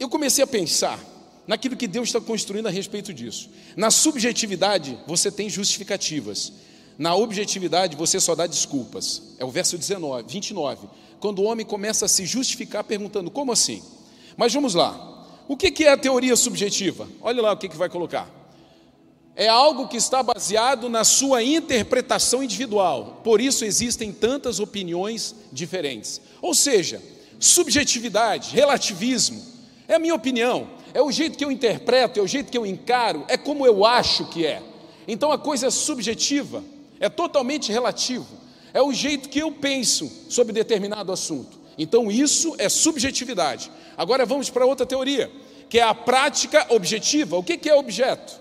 eu 0.00 0.08
comecei 0.08 0.42
a 0.42 0.48
pensar 0.48 0.98
naquilo 1.46 1.76
que 1.76 1.86
Deus 1.86 2.08
está 2.08 2.20
construindo 2.20 2.66
a 2.66 2.70
respeito 2.70 3.14
disso. 3.14 3.48
Na 3.76 3.92
subjetividade, 3.92 4.98
você 5.06 5.30
tem 5.30 5.48
justificativas. 5.48 6.54
Na 6.98 7.14
objetividade, 7.14 7.94
você 7.94 8.18
só 8.18 8.34
dá 8.34 8.48
desculpas. 8.48 9.22
É 9.38 9.44
o 9.44 9.50
verso 9.50 9.78
19, 9.78 10.32
29. 10.32 10.88
Quando 11.20 11.38
o 11.38 11.44
homem 11.44 11.64
começa 11.64 12.06
a 12.06 12.08
se 12.08 12.26
justificar 12.26 12.82
perguntando: 12.82 13.30
como 13.30 13.52
assim? 13.52 13.80
Mas 14.36 14.52
vamos 14.52 14.74
lá. 14.74 15.12
O 15.46 15.56
que 15.56 15.84
é 15.84 15.92
a 15.92 15.96
teoria 15.96 16.36
subjetiva? 16.36 17.08
Olha 17.20 17.42
lá 17.42 17.52
o 17.52 17.56
que 17.56 17.68
vai 17.76 17.88
colocar. 17.88 18.28
É 19.36 19.48
algo 19.48 19.88
que 19.88 19.96
está 19.96 20.22
baseado 20.22 20.88
na 20.88 21.02
sua 21.04 21.42
interpretação 21.42 22.42
individual. 22.42 23.20
Por 23.24 23.40
isso 23.40 23.64
existem 23.64 24.12
tantas 24.12 24.60
opiniões 24.60 25.34
diferentes. 25.52 26.20
Ou 26.40 26.54
seja, 26.54 27.02
subjetividade, 27.38 28.54
relativismo. 28.54 29.42
É 29.88 29.96
a 29.96 29.98
minha 29.98 30.14
opinião 30.14 30.68
é 30.94 31.02
o 31.02 31.10
jeito 31.10 31.36
que 31.36 31.44
eu 31.44 31.50
interpreto, 31.50 32.20
é 32.20 32.22
o 32.22 32.26
jeito 32.26 32.50
que 32.52 32.56
eu 32.56 32.64
encaro, 32.64 33.24
é 33.26 33.36
como 33.36 33.66
eu 33.66 33.84
acho 33.84 34.26
que 34.26 34.46
é. 34.46 34.62
Então 35.08 35.32
a 35.32 35.36
coisa 35.36 35.66
é 35.66 35.70
subjetiva, 35.70 36.62
é 37.00 37.08
totalmente 37.08 37.72
relativo, 37.72 38.28
é 38.72 38.80
o 38.80 38.92
jeito 38.92 39.28
que 39.28 39.40
eu 39.40 39.50
penso 39.50 40.10
sobre 40.28 40.52
determinado 40.52 41.10
assunto. 41.10 41.58
Então 41.76 42.10
isso 42.10 42.54
é 42.58 42.68
subjetividade. 42.68 43.70
Agora 43.96 44.24
vamos 44.24 44.50
para 44.50 44.66
outra 44.66 44.86
teoria, 44.86 45.30
que 45.68 45.78
é 45.78 45.82
a 45.82 45.94
prática 45.94 46.66
objetiva. 46.70 47.36
O 47.36 47.42
que 47.42 47.68
é 47.68 47.74
objeto? 47.74 48.40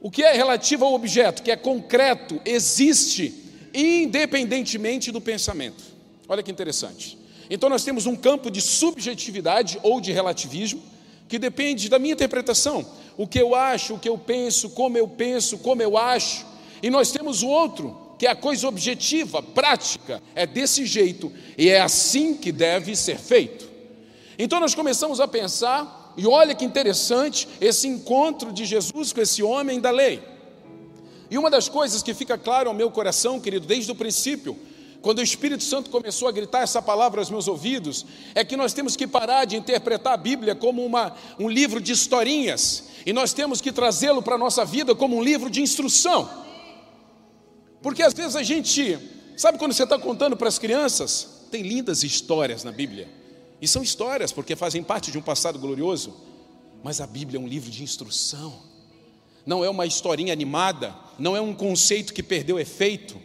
O 0.00 0.10
que 0.10 0.22
é 0.22 0.32
relativo 0.32 0.84
ao 0.84 0.94
objeto, 0.94 1.42
que 1.42 1.50
é 1.50 1.56
concreto, 1.56 2.40
existe 2.44 3.34
independentemente 3.74 5.10
do 5.10 5.20
pensamento. 5.20 5.82
Olha 6.28 6.42
que 6.42 6.50
interessante. 6.50 7.18
Então 7.50 7.68
nós 7.68 7.84
temos 7.84 8.06
um 8.06 8.14
campo 8.14 8.50
de 8.50 8.60
subjetividade 8.60 9.78
ou 9.82 10.00
de 10.00 10.12
relativismo 10.12 10.82
que 11.28 11.38
depende 11.38 11.88
da 11.88 11.98
minha 11.98 12.14
interpretação, 12.14 12.86
o 13.16 13.26
que 13.26 13.38
eu 13.38 13.54
acho, 13.54 13.94
o 13.94 13.98
que 13.98 14.08
eu 14.08 14.16
penso, 14.16 14.70
como 14.70 14.96
eu 14.96 15.06
penso, 15.06 15.58
como 15.58 15.82
eu 15.82 15.96
acho. 15.98 16.46
E 16.82 16.88
nós 16.88 17.10
temos 17.10 17.42
o 17.42 17.48
outro, 17.48 18.07
que 18.18 18.26
é 18.26 18.30
a 18.30 18.36
coisa 18.36 18.66
objetiva, 18.66 19.40
prática, 19.40 20.20
é 20.34 20.44
desse 20.44 20.84
jeito 20.84 21.32
e 21.56 21.68
é 21.68 21.80
assim 21.80 22.34
que 22.34 22.50
deve 22.50 22.96
ser 22.96 23.16
feito. 23.16 23.68
Então 24.36 24.58
nós 24.58 24.74
começamos 24.74 25.20
a 25.20 25.28
pensar, 25.28 26.14
e 26.16 26.26
olha 26.26 26.54
que 26.54 26.64
interessante 26.64 27.48
esse 27.60 27.86
encontro 27.86 28.52
de 28.52 28.64
Jesus 28.64 29.12
com 29.12 29.20
esse 29.20 29.42
homem 29.42 29.78
da 29.78 29.90
lei. 29.90 30.20
E 31.30 31.38
uma 31.38 31.48
das 31.48 31.68
coisas 31.68 32.02
que 32.02 32.12
fica 32.12 32.36
claro 32.36 32.68
ao 32.68 32.74
meu 32.74 32.90
coração, 32.90 33.38
querido, 33.38 33.66
desde 33.66 33.92
o 33.92 33.94
princípio, 33.94 34.58
quando 35.00 35.18
o 35.18 35.22
Espírito 35.22 35.62
Santo 35.62 35.90
começou 35.90 36.26
a 36.26 36.32
gritar 36.32 36.62
essa 36.62 36.82
palavra 36.82 37.20
aos 37.20 37.30
meus 37.30 37.46
ouvidos, 37.46 38.04
é 38.34 38.44
que 38.44 38.56
nós 38.56 38.72
temos 38.72 38.96
que 38.96 39.06
parar 39.06 39.44
de 39.44 39.56
interpretar 39.56 40.14
a 40.14 40.16
Bíblia 40.16 40.56
como 40.56 40.84
uma, 40.84 41.14
um 41.38 41.48
livro 41.48 41.80
de 41.80 41.92
historinhas, 41.92 42.84
e 43.06 43.12
nós 43.12 43.32
temos 43.32 43.60
que 43.60 43.70
trazê-lo 43.70 44.22
para 44.22 44.34
a 44.34 44.38
nossa 44.38 44.64
vida 44.64 44.94
como 44.94 45.16
um 45.16 45.22
livro 45.22 45.48
de 45.48 45.62
instrução. 45.62 46.47
Porque 47.88 48.02
às 48.02 48.12
vezes 48.12 48.36
a 48.36 48.42
gente, 48.42 48.98
sabe 49.34 49.56
quando 49.56 49.72
você 49.72 49.84
está 49.84 49.98
contando 49.98 50.36
para 50.36 50.46
as 50.46 50.58
crianças? 50.58 51.46
Tem 51.50 51.62
lindas 51.62 52.02
histórias 52.04 52.62
na 52.62 52.70
Bíblia, 52.70 53.08
e 53.62 53.66
são 53.66 53.82
histórias 53.82 54.30
porque 54.30 54.54
fazem 54.54 54.82
parte 54.82 55.10
de 55.10 55.16
um 55.16 55.22
passado 55.22 55.58
glorioso, 55.58 56.14
mas 56.84 57.00
a 57.00 57.06
Bíblia 57.06 57.38
é 57.38 57.42
um 57.42 57.48
livro 57.48 57.70
de 57.70 57.82
instrução, 57.82 58.52
não 59.46 59.64
é 59.64 59.70
uma 59.70 59.86
historinha 59.86 60.34
animada, 60.34 60.94
não 61.18 61.34
é 61.34 61.40
um 61.40 61.54
conceito 61.54 62.12
que 62.12 62.22
perdeu 62.22 62.60
efeito 62.60 63.16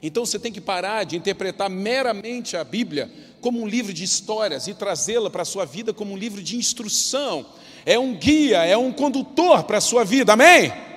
Então 0.00 0.24
você 0.24 0.38
tem 0.38 0.52
que 0.52 0.60
parar 0.60 1.02
de 1.02 1.16
interpretar 1.16 1.68
meramente 1.68 2.56
a 2.56 2.62
Bíblia 2.62 3.10
como 3.40 3.60
um 3.60 3.66
livro 3.66 3.92
de 3.92 4.04
histórias 4.04 4.68
e 4.68 4.74
trazê-la 4.74 5.30
para 5.30 5.42
a 5.42 5.44
sua 5.44 5.64
vida 5.64 5.92
como 5.92 6.12
um 6.14 6.16
livro 6.16 6.40
de 6.40 6.56
instrução. 6.56 7.44
É 7.84 7.98
um 7.98 8.14
guia, 8.14 8.64
é 8.64 8.76
um 8.76 8.92
condutor 8.92 9.64
para 9.64 9.78
a 9.78 9.80
sua 9.80 10.04
vida, 10.04 10.34
amém? 10.34 10.91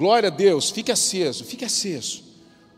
Glória 0.00 0.28
a 0.28 0.30
Deus, 0.30 0.70
fique 0.70 0.90
aceso, 0.90 1.44
fique 1.44 1.62
aceso. 1.62 2.24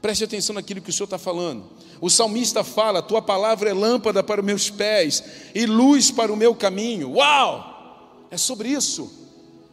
Preste 0.01 0.25
atenção 0.25 0.55
naquilo 0.55 0.81
que 0.81 0.91
o 0.91 0.93
Senhor 0.93 1.05
está 1.05 1.19
falando. 1.19 1.67
O 2.01 2.11
salmista 2.11 2.65
fala: 2.65 3.01
Tua 3.01 3.23
palavra 3.23 3.71
é 3.71 3.73
lâmpada 3.73 4.25
para 4.25 4.41
os 4.41 4.45
meus 4.45 4.69
pés 4.69 5.23
e 5.55 5.65
luz 5.65 6.11
para 6.11 6.33
o 6.33 6.37
meu 6.37 6.53
caminho. 6.53 7.13
Uau! 7.13 8.27
É 8.29 8.37
sobre 8.37 8.71
isso. 8.71 9.09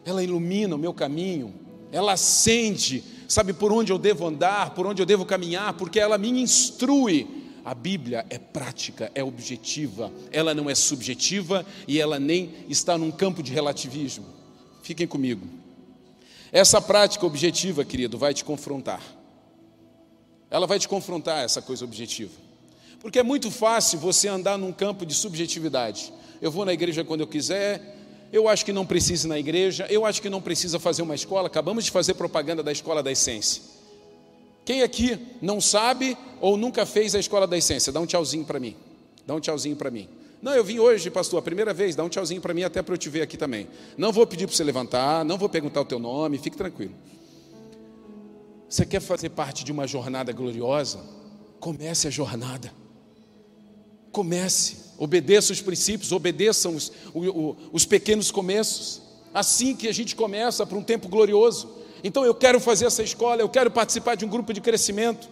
Ela 0.04 0.22
ilumina 0.22 0.76
o 0.76 0.78
meu 0.78 0.94
caminho, 0.94 1.52
ela 1.90 2.12
acende 2.12 3.02
sabe 3.26 3.52
por 3.52 3.72
onde 3.72 3.90
eu 3.90 3.98
devo 3.98 4.28
andar, 4.28 4.70
por 4.70 4.86
onde 4.86 5.02
eu 5.02 5.06
devo 5.06 5.26
caminhar, 5.26 5.72
porque 5.74 5.98
ela 5.98 6.16
me 6.16 6.28
instrui. 6.30 7.26
A 7.64 7.74
Bíblia 7.74 8.24
é 8.30 8.38
prática, 8.38 9.10
é 9.12 9.24
objetiva, 9.24 10.12
ela 10.30 10.54
não 10.54 10.70
é 10.70 10.74
subjetiva 10.76 11.66
e 11.86 12.00
ela 12.00 12.20
nem 12.20 12.54
está 12.68 12.96
num 12.96 13.10
campo 13.10 13.42
de 13.42 13.52
relativismo. 13.52 14.24
Fiquem 14.82 15.06
comigo. 15.06 15.59
Essa 16.52 16.80
prática 16.80 17.24
objetiva, 17.24 17.84
querido, 17.84 18.18
vai 18.18 18.34
te 18.34 18.44
confrontar. 18.44 19.02
Ela 20.50 20.66
vai 20.66 20.78
te 20.78 20.88
confrontar, 20.88 21.44
essa 21.44 21.62
coisa 21.62 21.84
objetiva. 21.84 22.32
Porque 22.98 23.18
é 23.18 23.22
muito 23.22 23.50
fácil 23.50 23.98
você 23.98 24.28
andar 24.28 24.58
num 24.58 24.72
campo 24.72 25.06
de 25.06 25.14
subjetividade. 25.14 26.12
Eu 26.42 26.50
vou 26.50 26.64
na 26.64 26.72
igreja 26.72 27.04
quando 27.04 27.20
eu 27.20 27.26
quiser, 27.26 27.96
eu 28.32 28.48
acho 28.48 28.64
que 28.64 28.72
não 28.72 28.84
precisa 28.84 29.26
ir 29.26 29.28
na 29.28 29.38
igreja, 29.38 29.86
eu 29.88 30.04
acho 30.04 30.20
que 30.20 30.28
não 30.28 30.40
precisa 30.40 30.78
fazer 30.78 31.02
uma 31.02 31.14
escola, 31.14 31.46
acabamos 31.46 31.84
de 31.84 31.90
fazer 31.90 32.14
propaganda 32.14 32.62
da 32.62 32.72
escola 32.72 33.02
da 33.02 33.10
essência. 33.10 33.62
Quem 34.64 34.82
aqui 34.82 35.18
não 35.40 35.60
sabe 35.60 36.16
ou 36.40 36.56
nunca 36.56 36.84
fez 36.84 37.14
a 37.14 37.18
escola 37.18 37.46
da 37.46 37.56
essência? 37.56 37.92
Dá 37.92 38.00
um 38.00 38.06
tchauzinho 38.06 38.44
para 38.44 38.60
mim. 38.60 38.76
Dá 39.26 39.34
um 39.34 39.40
tchauzinho 39.40 39.76
para 39.76 39.90
mim. 39.90 40.08
Não, 40.42 40.54
eu 40.54 40.64
vim 40.64 40.78
hoje, 40.78 41.10
pastor, 41.10 41.38
a 41.38 41.42
primeira 41.42 41.74
vez, 41.74 41.94
dá 41.94 42.02
um 42.02 42.08
tchauzinho 42.08 42.40
para 42.40 42.54
mim 42.54 42.62
até 42.62 42.80
para 42.80 42.94
eu 42.94 42.98
te 42.98 43.10
ver 43.10 43.20
aqui 43.20 43.36
também. 43.36 43.68
Não 43.96 44.10
vou 44.10 44.26
pedir 44.26 44.46
para 44.46 44.56
você 44.56 44.64
levantar, 44.64 45.22
não 45.24 45.36
vou 45.36 45.48
perguntar 45.48 45.82
o 45.82 45.84
teu 45.84 45.98
nome, 45.98 46.38
fique 46.38 46.56
tranquilo. 46.56 46.94
Você 48.66 48.86
quer 48.86 49.00
fazer 49.00 49.30
parte 49.30 49.64
de 49.64 49.72
uma 49.72 49.86
jornada 49.86 50.32
gloriosa? 50.32 51.00
Comece 51.58 52.08
a 52.08 52.10
jornada. 52.10 52.72
Comece, 54.10 54.76
obedeça 54.96 55.52
os 55.52 55.60
princípios, 55.60 56.10
obedeçam 56.10 56.74
os, 56.74 56.90
os 57.72 57.84
pequenos 57.84 58.30
começos. 58.30 59.02
Assim 59.34 59.76
que 59.76 59.88
a 59.88 59.92
gente 59.92 60.16
começa 60.16 60.64
para 60.64 60.78
um 60.78 60.82
tempo 60.82 61.08
glorioso. 61.08 61.68
Então 62.02 62.24
eu 62.24 62.34
quero 62.34 62.58
fazer 62.58 62.86
essa 62.86 63.02
escola, 63.02 63.42
eu 63.42 63.48
quero 63.48 63.70
participar 63.70 64.14
de 64.14 64.24
um 64.24 64.28
grupo 64.28 64.54
de 64.54 64.60
crescimento. 64.60 65.28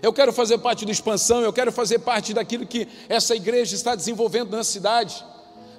Eu 0.00 0.12
quero 0.12 0.32
fazer 0.32 0.58
parte 0.58 0.84
da 0.84 0.92
expansão, 0.92 1.40
eu 1.40 1.52
quero 1.52 1.72
fazer 1.72 1.98
parte 1.98 2.32
daquilo 2.32 2.66
que 2.66 2.86
essa 3.08 3.34
igreja 3.34 3.74
está 3.74 3.94
desenvolvendo 3.94 4.56
na 4.56 4.62
cidade. 4.62 5.24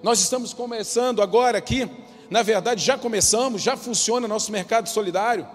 Nós 0.04 0.20
estamos 0.20 0.54
começando 0.54 1.22
agora 1.22 1.58
aqui, 1.58 1.90
na 2.30 2.44
verdade 2.44 2.84
já 2.84 2.98
começamos, 2.98 3.62
já 3.62 3.78
funciona 3.78 4.28
nosso 4.28 4.52
mercado 4.52 4.90
solidário, 4.90 5.48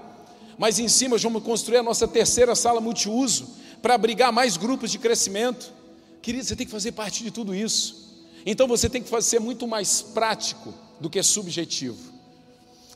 mas 0.57 0.79
em 0.79 0.89
cima 0.89 1.19
vamos 1.19 1.43
construir 1.43 1.79
a 1.79 1.83
nossa 1.83 2.09
terceira 2.09 2.55
sala 2.55 2.81
multiuso 2.81 3.49
para 3.83 3.95
abrigar 3.95 4.33
mais 4.33 4.57
grupos 4.57 4.91
de 4.91 4.99
crescimento. 4.99 5.71
Querido, 6.23 6.45
você 6.45 6.57
tem 6.57 6.65
que 6.65 6.73
fazer 6.73 6.93
parte 6.93 7.23
de 7.23 7.31
tudo 7.31 7.55
isso. 7.55 8.05
Então 8.47 8.67
você 8.67 8.89
tem 8.89 9.03
que 9.03 9.23
ser 9.23 9.41
muito 9.41 9.67
mais 9.67 10.01
prático 10.01 10.73
do 10.99 11.11
que 11.11 11.23
subjetivo. 11.23 12.14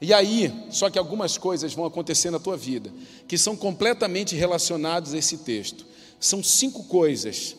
E 0.01 0.15
aí, 0.15 0.53
só 0.71 0.89
que 0.89 0.99
algumas 0.99 1.37
coisas 1.37 1.75
vão 1.75 1.85
acontecer 1.85 2.31
na 2.31 2.39
tua 2.39 2.57
vida 2.57 2.93
que 3.27 3.37
são 3.37 3.57
completamente 3.57 4.37
relacionadas 4.37 5.13
a 5.13 5.19
esse 5.19 5.39
texto. 5.39 5.85
São 6.21 6.43
cinco 6.43 6.85
coisas 6.85 7.57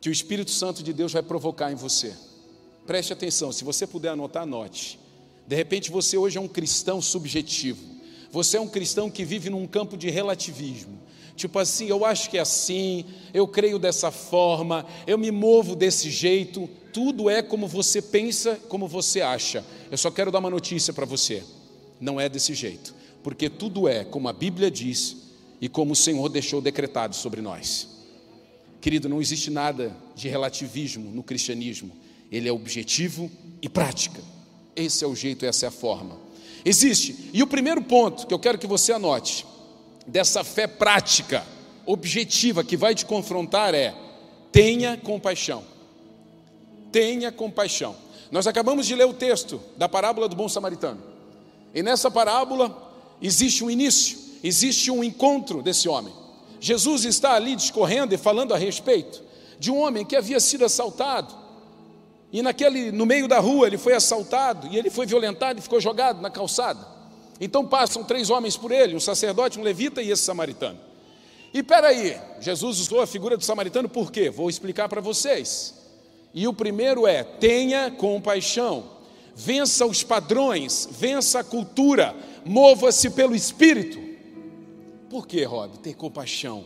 que 0.00 0.08
o 0.08 0.12
Espírito 0.12 0.50
Santo 0.50 0.82
de 0.82 0.92
Deus 0.92 1.12
vai 1.12 1.22
provocar 1.22 1.72
em 1.72 1.74
você. 1.74 2.14
Preste 2.86 3.12
atenção, 3.12 3.50
se 3.50 3.64
você 3.64 3.86
puder 3.86 4.10
anotar, 4.10 4.42
anote. 4.42 4.98
De 5.46 5.56
repente 5.56 5.90
você 5.90 6.16
hoje 6.16 6.36
é 6.36 6.40
um 6.40 6.48
cristão 6.48 7.00
subjetivo. 7.00 7.82
Você 8.30 8.56
é 8.56 8.60
um 8.60 8.68
cristão 8.68 9.10
que 9.10 9.24
vive 9.24 9.48
num 9.48 9.66
campo 9.66 9.96
de 9.96 10.10
relativismo. 10.10 10.98
Tipo 11.36 11.58
assim, 11.58 11.86
eu 11.86 12.04
acho 12.04 12.30
que 12.30 12.38
é 12.38 12.40
assim, 12.40 13.04
eu 13.32 13.46
creio 13.48 13.78
dessa 13.78 14.10
forma, 14.10 14.86
eu 15.06 15.18
me 15.18 15.30
movo 15.30 15.74
desse 15.74 16.10
jeito. 16.10 16.68
Tudo 16.92 17.28
é 17.28 17.42
como 17.42 17.66
você 17.66 18.00
pensa, 18.00 18.58
como 18.68 18.86
você 18.86 19.20
acha. 19.20 19.64
Eu 19.94 19.98
só 19.98 20.10
quero 20.10 20.32
dar 20.32 20.40
uma 20.40 20.50
notícia 20.50 20.92
para 20.92 21.06
você: 21.06 21.44
não 22.00 22.20
é 22.20 22.28
desse 22.28 22.52
jeito, 22.52 22.92
porque 23.22 23.48
tudo 23.48 23.86
é 23.86 24.02
como 24.02 24.28
a 24.28 24.32
Bíblia 24.32 24.68
diz 24.68 25.16
e 25.60 25.68
como 25.68 25.92
o 25.92 25.96
Senhor 25.96 26.28
deixou 26.28 26.60
decretado 26.60 27.14
sobre 27.14 27.40
nós. 27.40 27.88
Querido, 28.80 29.08
não 29.08 29.22
existe 29.22 29.52
nada 29.52 29.96
de 30.16 30.28
relativismo 30.28 31.12
no 31.12 31.22
cristianismo, 31.22 31.92
ele 32.28 32.48
é 32.48 32.52
objetivo 32.52 33.30
e 33.62 33.68
prática. 33.68 34.20
Esse 34.74 35.04
é 35.04 35.06
o 35.06 35.14
jeito, 35.14 35.46
essa 35.46 35.66
é 35.66 35.68
a 35.68 35.70
forma. 35.70 36.18
Existe, 36.64 37.30
e 37.32 37.40
o 37.40 37.46
primeiro 37.46 37.80
ponto 37.80 38.26
que 38.26 38.34
eu 38.34 38.38
quero 38.40 38.58
que 38.58 38.66
você 38.66 38.92
anote, 38.92 39.46
dessa 40.08 40.42
fé 40.42 40.66
prática, 40.66 41.46
objetiva, 41.86 42.64
que 42.64 42.76
vai 42.76 42.96
te 42.96 43.06
confrontar 43.06 43.76
é: 43.76 43.94
tenha 44.50 44.96
compaixão. 44.96 45.62
Tenha 46.90 47.30
compaixão. 47.30 48.02
Nós 48.30 48.46
acabamos 48.46 48.86
de 48.86 48.94
ler 48.94 49.06
o 49.06 49.14
texto 49.14 49.60
da 49.76 49.88
parábola 49.88 50.28
do 50.28 50.36
bom 50.36 50.48
samaritano. 50.48 51.00
E 51.74 51.82
nessa 51.82 52.10
parábola 52.10 52.92
existe 53.20 53.64
um 53.64 53.70
início, 53.70 54.18
existe 54.42 54.90
um 54.90 55.02
encontro 55.02 55.62
desse 55.62 55.88
homem. 55.88 56.12
Jesus 56.60 57.04
está 57.04 57.34
ali 57.34 57.56
discorrendo 57.56 58.14
e 58.14 58.18
falando 58.18 58.54
a 58.54 58.56
respeito 58.56 59.22
de 59.58 59.70
um 59.70 59.78
homem 59.78 60.04
que 60.04 60.16
havia 60.16 60.40
sido 60.40 60.64
assaltado. 60.64 61.34
E 62.32 62.42
naquele 62.42 62.90
no 62.90 63.06
meio 63.06 63.28
da 63.28 63.38
rua 63.38 63.66
ele 63.66 63.78
foi 63.78 63.92
assaltado 63.92 64.66
e 64.68 64.76
ele 64.76 64.90
foi 64.90 65.06
violentado 65.06 65.58
e 65.58 65.62
ficou 65.62 65.80
jogado 65.80 66.20
na 66.20 66.30
calçada. 66.30 66.94
Então 67.40 67.66
passam 67.66 68.04
três 68.04 68.30
homens 68.30 68.56
por 68.56 68.72
ele, 68.72 68.94
um 68.94 69.00
sacerdote, 69.00 69.58
um 69.58 69.62
levita 69.62 70.00
e 70.00 70.10
esse 70.10 70.22
samaritano. 70.22 70.78
E 71.52 71.62
peraí, 71.62 72.16
Jesus 72.40 72.80
usou 72.80 73.00
a 73.00 73.06
figura 73.06 73.36
do 73.36 73.44
samaritano 73.44 73.88
por 73.88 74.10
quê? 74.10 74.30
Vou 74.30 74.48
explicar 74.48 74.88
para 74.88 75.00
vocês. 75.00 75.83
E 76.34 76.48
o 76.48 76.52
primeiro 76.52 77.06
é: 77.06 77.22
tenha 77.22 77.90
compaixão, 77.90 78.84
vença 79.36 79.86
os 79.86 80.02
padrões, 80.02 80.88
vença 80.90 81.40
a 81.40 81.44
cultura, 81.44 82.14
mova-se 82.44 83.10
pelo 83.10 83.34
espírito. 83.34 84.02
Por 85.08 85.28
que, 85.28 85.44
Rob? 85.44 85.78
Ter 85.78 85.94
compaixão, 85.94 86.64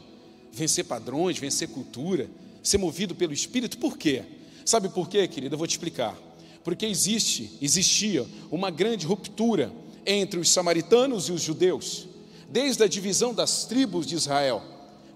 vencer 0.50 0.86
padrões, 0.86 1.38
vencer 1.38 1.68
cultura, 1.68 2.30
ser 2.62 2.78
movido 2.78 3.14
pelo 3.14 3.32
espírito, 3.32 3.76
por 3.78 3.98
quê? 3.98 4.24
Sabe 4.64 4.88
por 4.88 5.08
quê, 5.08 5.28
querido? 5.28 5.54
Eu 5.54 5.58
vou 5.58 5.66
te 5.66 5.72
explicar. 5.72 6.16
Porque 6.64 6.86
existe, 6.86 7.50
existia 7.60 8.26
uma 8.50 8.70
grande 8.70 9.06
ruptura 9.06 9.72
entre 10.04 10.40
os 10.40 10.50
samaritanos 10.50 11.28
e 11.28 11.32
os 11.32 11.42
judeus, 11.42 12.08
desde 12.48 12.82
a 12.82 12.88
divisão 12.88 13.32
das 13.32 13.64
tribos 13.64 14.06
de 14.06 14.14
Israel. 14.14 14.62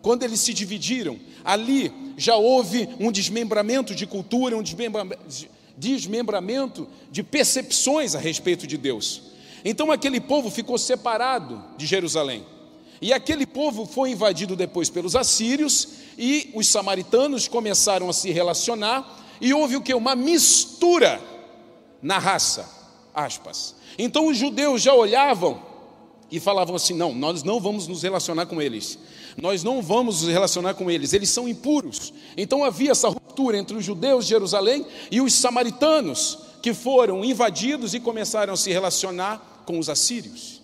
Quando 0.00 0.22
eles 0.22 0.40
se 0.40 0.52
dividiram, 0.52 1.18
ali 1.44 1.92
já 2.16 2.36
houve 2.36 2.88
um 2.98 3.10
desmembramento 3.10 3.94
de 3.94 4.06
cultura, 4.06 4.56
um 4.56 4.62
desmembramento 5.76 6.88
de 7.10 7.22
percepções 7.22 8.14
a 8.14 8.18
respeito 8.18 8.66
de 8.66 8.76
Deus. 8.76 9.22
Então 9.64 9.90
aquele 9.90 10.20
povo 10.20 10.50
ficou 10.50 10.76
separado 10.78 11.62
de 11.76 11.86
Jerusalém. 11.86 12.44
E 13.00 13.12
aquele 13.12 13.46
povo 13.46 13.84
foi 13.84 14.10
invadido 14.10 14.54
depois 14.54 14.88
pelos 14.88 15.16
assírios 15.16 15.88
e 16.16 16.50
os 16.54 16.68
samaritanos 16.68 17.48
começaram 17.48 18.08
a 18.08 18.12
se 18.12 18.30
relacionar 18.30 19.20
e 19.40 19.52
houve 19.52 19.76
o 19.76 19.82
que? 19.82 19.92
Uma 19.92 20.14
mistura 20.14 21.20
na 22.00 22.18
raça, 22.18 22.68
aspas. 23.12 23.74
Então 23.98 24.28
os 24.28 24.36
judeus 24.36 24.82
já 24.82 24.94
olhavam 24.94 25.60
e 26.30 26.38
falavam 26.38 26.76
assim: 26.76 26.94
não, 26.94 27.12
nós 27.12 27.42
não 27.42 27.60
vamos 27.60 27.88
nos 27.88 28.02
relacionar 28.02 28.46
com 28.46 28.62
eles, 28.62 28.98
nós 29.40 29.62
não 29.62 29.80
vamos 29.80 30.22
nos 30.22 30.30
relacionar 30.30 30.74
com 30.74 30.90
eles, 30.90 31.12
eles 31.12 31.30
são 31.30 31.48
impuros. 31.48 32.12
Então 32.36 32.64
havia 32.64 32.90
essa 32.90 33.08
ruptura 33.08 33.56
entre 33.56 33.76
os 33.76 33.84
judeus 33.84 34.24
de 34.24 34.30
Jerusalém 34.30 34.86
e 35.10 35.20
os 35.20 35.32
samaritanos, 35.32 36.38
que 36.60 36.74
foram 36.74 37.24
invadidos 37.24 37.94
e 37.94 38.00
começaram 38.00 38.54
a 38.54 38.56
se 38.56 38.70
relacionar 38.70 39.64
com 39.66 39.78
os 39.78 39.88
assírios. 39.88 40.60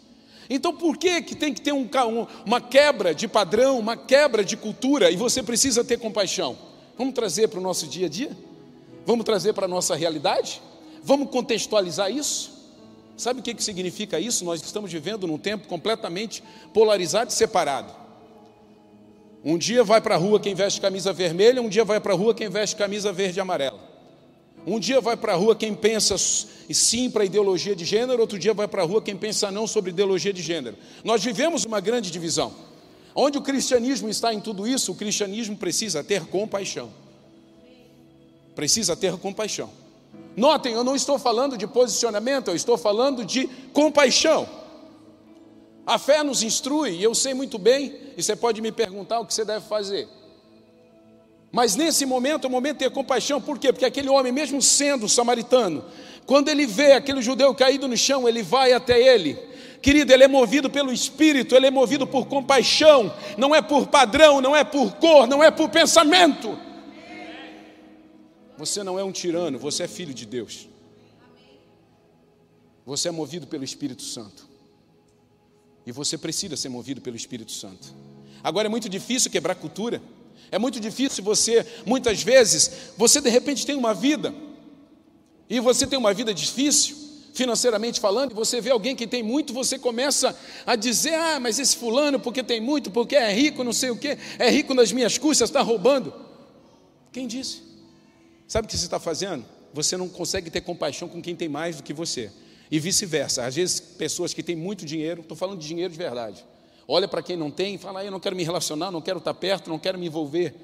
Então 0.51 0.73
por 0.73 0.97
que, 0.97 1.23
que 1.23 1.35
tem 1.35 1.53
que 1.53 1.61
ter 1.61 1.73
um, 1.73 1.89
uma 2.45 2.61
quebra 2.61 3.15
de 3.15 3.29
padrão, 3.29 3.79
uma 3.79 3.97
quebra 3.97 4.45
de 4.45 4.57
cultura, 4.57 5.11
e 5.11 5.17
você 5.17 5.43
precisa 5.43 5.85
ter 5.85 5.99
compaixão? 5.99 6.57
Vamos 6.97 7.15
trazer 7.15 7.49
para 7.49 7.59
o 7.59 7.63
nosso 7.63 7.87
dia 7.87 8.07
a 8.07 8.09
dia? 8.09 8.37
Vamos 9.07 9.25
trazer 9.25 9.53
para 9.53 9.67
a 9.67 9.69
nossa 9.69 9.95
realidade? 9.95 10.61
Vamos 11.03 11.31
contextualizar 11.31 12.11
isso? 12.11 12.59
Sabe 13.17 13.41
o 13.41 13.43
que, 13.43 13.53
que 13.53 13.65
significa 13.65 14.21
isso? 14.21 14.45
Nós 14.45 14.63
estamos 14.63 14.93
vivendo 14.93 15.27
num 15.27 15.39
tempo 15.39 15.67
completamente 15.67 16.43
polarizado 16.73 17.31
e 17.31 17.35
separado. 17.35 17.93
Um 19.45 19.57
dia 19.57 19.85
vai 19.85 20.01
para 20.01 20.15
a 20.15 20.19
rua 20.19 20.41
quem 20.41 20.55
veste 20.55 20.81
camisa 20.81 21.13
vermelha, 21.13 21.63
um 21.63 21.69
dia 21.69 21.85
vai 21.85 22.01
para 22.01 22.13
a 22.13 22.17
rua 22.17 22.35
quem 22.35 22.49
veste 22.49 22.77
camisa 22.77 23.13
verde 23.13 23.39
e 23.39 23.41
amarela. 23.41 23.79
Um 24.67 24.79
dia 24.79 25.01
vai 25.01 25.17
para 25.17 25.33
a 25.33 25.37
rua 25.37 25.55
quem 25.55 25.75
pensa 25.75 26.17
sim 26.19 27.11
para 27.11 27.23
a 27.23 27.27
ideologia 27.27 27.75
de 27.75 27.85
gênero, 27.85 28.21
outro 28.21 28.39
dia 28.39 28.53
vai 28.53 28.69
para 28.69 28.83
a 28.83 28.85
rua 28.85 29.01
quem 29.01 29.17
pensa 29.17 29.51
não 29.51 29.67
sobre 29.67 29.91
ideologia 29.91 30.33
de 30.33 30.43
gênero. 30.43 30.77
Nós 31.05 31.23
vivemos 31.23 31.65
uma 31.65 31.81
grande 31.81 32.11
divisão, 32.11 32.53
Onde 33.21 33.37
o 33.37 33.43
cristianismo 33.43 34.09
está 34.09 34.33
em 34.33 34.39
tudo 34.39 34.65
isso, 34.65 34.93
o 34.93 34.95
cristianismo 34.95 35.57
precisa 35.57 36.05
ter 36.05 36.27
compaixão. 36.27 36.89
Precisa 38.55 38.95
ter 38.95 39.17
compaixão. 39.17 39.71
Notem, 40.37 40.75
eu 40.75 40.85
não 40.85 40.95
estou 40.95 41.19
falando 41.19 41.59
de 41.59 41.67
posicionamento, 41.67 42.47
eu 42.47 42.55
estou 42.55 42.79
falando 42.79 43.25
de 43.25 43.49
compaixão. 43.73 44.49
A 45.89 45.97
fé 45.99 46.23
nos 46.23 46.43
instrui, 46.43 46.97
e 46.97 47.03
eu 47.03 47.15
sei 47.15 47.33
muito 47.33 47.59
bem, 47.59 47.97
e 48.15 48.23
você 48.23 48.37
pode 48.37 48.61
me 48.61 48.71
perguntar 48.71 49.21
o 49.21 49.25
que 49.25 49.33
você 49.33 49.43
deve 49.43 49.67
fazer. 49.67 50.07
Mas 51.51 51.77
nesse 51.77 52.05
momento, 52.05 52.45
é 52.45 52.47
o 52.47 52.51
momento 52.51 52.75
de 52.75 52.81
ter 52.81 52.91
compaixão, 52.91 53.41
por 53.41 53.59
quê? 53.59 53.73
Porque 53.73 53.87
aquele 53.87 54.11
homem, 54.11 54.31
mesmo 54.31 54.61
sendo 54.61 55.09
samaritano, 55.09 55.83
quando 56.27 56.51
ele 56.51 56.67
vê 56.67 56.93
aquele 56.93 57.23
judeu 57.23 57.55
caído 57.55 57.89
no 57.89 57.97
chão, 57.97 58.29
ele 58.29 58.43
vai 58.43 58.75
até 58.75 59.01
ele. 59.01 59.39
Querido, 59.81 60.13
ele 60.13 60.25
é 60.25 60.29
movido 60.29 60.69
pelo 60.69 60.93
Espírito, 60.93 61.57
ele 61.57 61.69
é 61.69 61.71
movido 61.71 62.07
por 62.07 62.27
compaixão, 62.27 63.11
não 63.39 63.55
é 63.55 63.63
por 63.63 63.87
padrão, 63.87 64.43
não 64.43 64.55
é 64.55 64.65
por 64.65 64.93
cor, 64.97 65.27
não 65.27 65.43
é 65.43 65.51
por 65.51 65.71
pensamento. 65.71 66.59
Você 68.59 68.85
não 68.85 68.99
é 68.99 69.05
um 69.05 69.11
tirano, 69.11 69.59
você 69.59 69.85
é 69.85 69.89
filho 69.89 70.13
de 70.13 70.27
Deus. 70.27 70.69
Você 72.85 73.09
é 73.09 73.11
movido 73.11 73.47
pelo 73.47 73.65
Espírito 73.65 74.03
Santo. 74.03 74.48
E 75.89 75.93
você 75.93 76.19
precisa 76.19 76.55
ser 76.55 76.69
movido 76.69 77.01
pelo 77.01 77.17
Espírito 77.17 77.51
Santo. 77.51 77.95
Agora 78.45 78.67
é 78.67 78.69
muito 78.69 78.91
difícil 78.91 79.31
quebrar 79.31 79.55
cultura. 79.55 80.03
É 80.51 80.59
muito 80.59 80.79
difícil 80.79 81.25
você, 81.25 81.67
muitas 81.87 82.23
vezes, 82.23 82.93
você 82.95 83.23
de 83.23 83.31
repente 83.31 83.65
tem 83.65 83.75
uma 83.75 83.95
vida, 83.95 84.35
e 85.49 85.59
você 85.61 85.87
tem 85.87 85.99
uma 85.99 86.13
vida 86.13 86.35
difícil, 86.35 86.95
financeiramente 87.33 88.01
falando, 88.01 88.33
e 88.33 88.35
você 88.35 88.61
vê 88.61 88.69
alguém 88.69 88.95
que 88.95 89.07
tem 89.07 89.23
muito, 89.23 89.55
você 89.55 89.79
começa 89.79 90.39
a 90.67 90.77
dizer: 90.77 91.15
ah, 91.15 91.41
mas 91.41 91.59
esse 91.59 91.75
fulano, 91.75 92.21
porque 92.21 92.43
tem 92.43 92.61
muito, 92.61 92.91
porque 92.91 93.17
é 93.17 93.33
rico, 93.33 93.65
não 93.65 93.73
sei 93.73 93.89
o 93.89 93.97
quê, 93.97 94.19
é 94.39 94.51
rico 94.51 94.75
nas 94.75 94.93
minhas 94.93 95.17
custas, 95.17 95.49
está 95.49 95.63
roubando. 95.63 96.13
Quem 97.11 97.27
disse? 97.27 97.63
Sabe 98.47 98.67
o 98.67 98.69
que 98.69 98.77
você 98.77 98.85
está 98.85 99.01
fazendo? 99.01 99.43
Você 99.73 99.97
não 99.97 100.07
consegue 100.07 100.51
ter 100.51 100.61
compaixão 100.61 101.09
com 101.09 101.23
quem 101.23 101.35
tem 101.35 101.49
mais 101.49 101.77
do 101.77 101.83
que 101.83 101.95
você. 101.95 102.31
E 102.71 102.79
vice-versa. 102.79 103.47
Às 103.47 103.57
vezes, 103.57 103.81
pessoas 103.81 104.35
que 104.35 104.43
têm 104.43 104.57
muito 104.57 104.85
dinheiro, 104.85 105.23
estou 105.23 105.37
falando 105.37 105.59
de 105.59 105.67
dinheiro 105.67 105.93
de 105.93 105.99
verdade, 105.99 106.45
olha 106.87 107.09
para 107.09 107.23
quem 107.23 107.37
não 107.37 107.51
tem 107.51 107.75
e 107.75 107.79
fala: 107.79 108.01
ah, 108.01 108.05
eu 108.05 108.11
não 108.11 108.21
quero 108.21 108.37
me 108.37 108.45
relacionar, 108.45 108.91
não 108.91 109.01
quero 109.01 109.19
estar 109.19 109.35
perto, 109.35 109.71
não 109.71 109.79
quero 109.79 109.99
me 109.99 110.07
envolver. 110.07 110.55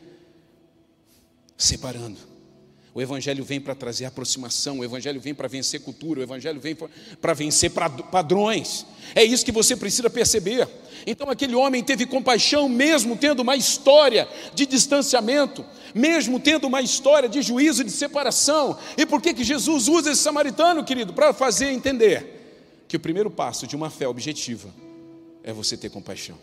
Separando. 1.57 2.34
O 2.95 3.03
Evangelho 3.03 3.45
vem 3.45 3.61
para 3.61 3.75
trazer 3.75 4.05
aproximação, 4.05 4.79
o 4.79 4.85
Evangelho 4.85 5.21
vem 5.21 5.35
para 5.35 5.49
vencer 5.49 5.81
cultura, 5.81 6.21
o 6.21 6.23
Evangelho 6.23 6.61
vem 6.61 6.77
para 7.21 7.35
vencer 7.35 7.69
padrões. 7.69 8.87
É 9.17 9.25
isso 9.25 9.45
que 9.45 9.51
você 9.51 9.77
precisa 9.77 10.09
perceber. 10.09 10.69
Então, 11.05 11.29
aquele 11.29 11.57
homem 11.57 11.83
teve 11.83 12.07
compaixão, 12.07 12.69
mesmo 12.69 13.17
tendo 13.17 13.41
uma 13.41 13.57
história 13.57 14.29
de 14.55 14.65
distanciamento, 14.65 15.65
mesmo 15.93 16.39
tendo 16.39 16.69
uma 16.69 16.81
história 16.81 17.29
de 17.29 17.43
juízo, 17.43 17.83
de 17.83 17.91
separação. 17.91 18.79
E 18.97 19.05
por 19.05 19.21
que, 19.21 19.35
que 19.35 19.43
Jesus 19.43 19.89
usa 19.89 20.13
esse 20.13 20.23
samaritano, 20.23 20.85
querido? 20.85 21.13
Para 21.13 21.33
fazer 21.33 21.73
entender 21.73 22.85
que 22.87 22.97
o 22.97 23.01
primeiro 23.01 23.29
passo 23.29 23.67
de 23.67 23.75
uma 23.75 23.91
fé 23.91 24.07
objetiva 24.07 24.73
é 25.43 25.53
você 25.53 25.77
ter 25.77 25.91
compaixão. 25.91 26.39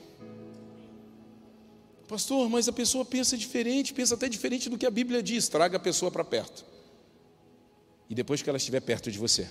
Pastor, 2.12 2.50
mas 2.50 2.68
a 2.68 2.74
pessoa 2.74 3.06
pensa 3.06 3.38
diferente, 3.38 3.94
pensa 3.94 4.16
até 4.16 4.28
diferente 4.28 4.70
do 4.70 4.78
que 4.78 4.86
a 4.86 4.92
Bíblia 4.92 5.24
diz. 5.24 5.48
Traga 5.48 5.78
a 5.78 5.80
pessoa 5.80 6.12
para 6.12 6.26
perto. 6.26 6.66
E 8.10 8.14
depois 8.14 8.42
que 8.42 8.50
ela 8.50 8.58
estiver 8.58 8.82
perto 8.82 9.10
de 9.10 9.18
você, 9.18 9.48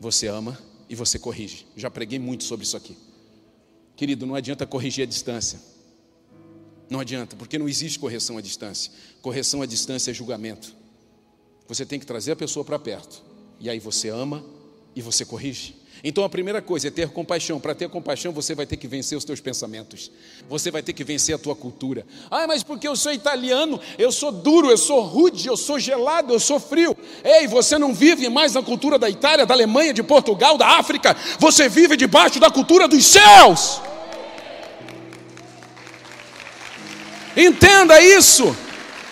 você 0.00 0.26
ama 0.26 0.58
e 0.88 0.96
você 0.96 1.20
corrige. 1.20 1.64
Já 1.76 1.88
preguei 1.88 2.18
muito 2.18 2.42
sobre 2.42 2.66
isso 2.66 2.76
aqui. 2.76 2.96
Querido, 3.94 4.26
não 4.26 4.34
adianta 4.34 4.66
corrigir 4.66 5.04
a 5.04 5.06
distância. 5.06 5.60
Não 6.90 6.98
adianta, 6.98 7.36
porque 7.36 7.56
não 7.60 7.68
existe 7.68 7.96
correção 7.96 8.36
à 8.36 8.40
distância. 8.40 8.90
Correção 9.20 9.62
à 9.62 9.66
distância 9.66 10.10
é 10.10 10.14
julgamento. 10.14 10.74
Você 11.68 11.86
tem 11.86 12.00
que 12.00 12.04
trazer 12.04 12.32
a 12.32 12.36
pessoa 12.36 12.64
para 12.64 12.76
perto. 12.76 13.22
E 13.60 13.70
aí 13.70 13.78
você 13.78 14.08
ama 14.08 14.44
e 14.96 15.00
você 15.00 15.24
corrige. 15.24 15.76
Então 16.04 16.24
a 16.24 16.28
primeira 16.28 16.60
coisa 16.60 16.88
é 16.88 16.90
ter 16.90 17.08
compaixão. 17.10 17.60
Para 17.60 17.74
ter 17.74 17.88
compaixão, 17.88 18.32
você 18.32 18.56
vai 18.56 18.66
ter 18.66 18.76
que 18.76 18.88
vencer 18.88 19.16
os 19.16 19.24
teus 19.24 19.40
pensamentos. 19.40 20.10
Você 20.48 20.68
vai 20.68 20.82
ter 20.82 20.92
que 20.92 21.04
vencer 21.04 21.32
a 21.34 21.38
tua 21.38 21.54
cultura. 21.54 22.04
Ah, 22.28 22.44
mas 22.46 22.64
porque 22.64 22.88
eu 22.88 22.96
sou 22.96 23.12
italiano, 23.12 23.78
eu 23.96 24.10
sou 24.10 24.32
duro, 24.32 24.68
eu 24.68 24.76
sou 24.76 25.00
rude, 25.02 25.46
eu 25.46 25.56
sou 25.56 25.78
gelado, 25.78 26.32
eu 26.32 26.40
sou 26.40 26.58
frio. 26.58 26.96
Ei, 27.22 27.46
você 27.46 27.78
não 27.78 27.94
vive 27.94 28.28
mais 28.28 28.54
na 28.54 28.62
cultura 28.62 28.98
da 28.98 29.08
Itália, 29.08 29.46
da 29.46 29.54
Alemanha, 29.54 29.94
de 29.94 30.02
Portugal, 30.02 30.58
da 30.58 30.78
África. 30.78 31.16
Você 31.38 31.68
vive 31.68 31.96
debaixo 31.96 32.40
da 32.40 32.50
cultura 32.50 32.88
dos 32.88 33.06
céus. 33.06 33.80
Entenda 37.36 38.02
isso. 38.02 38.56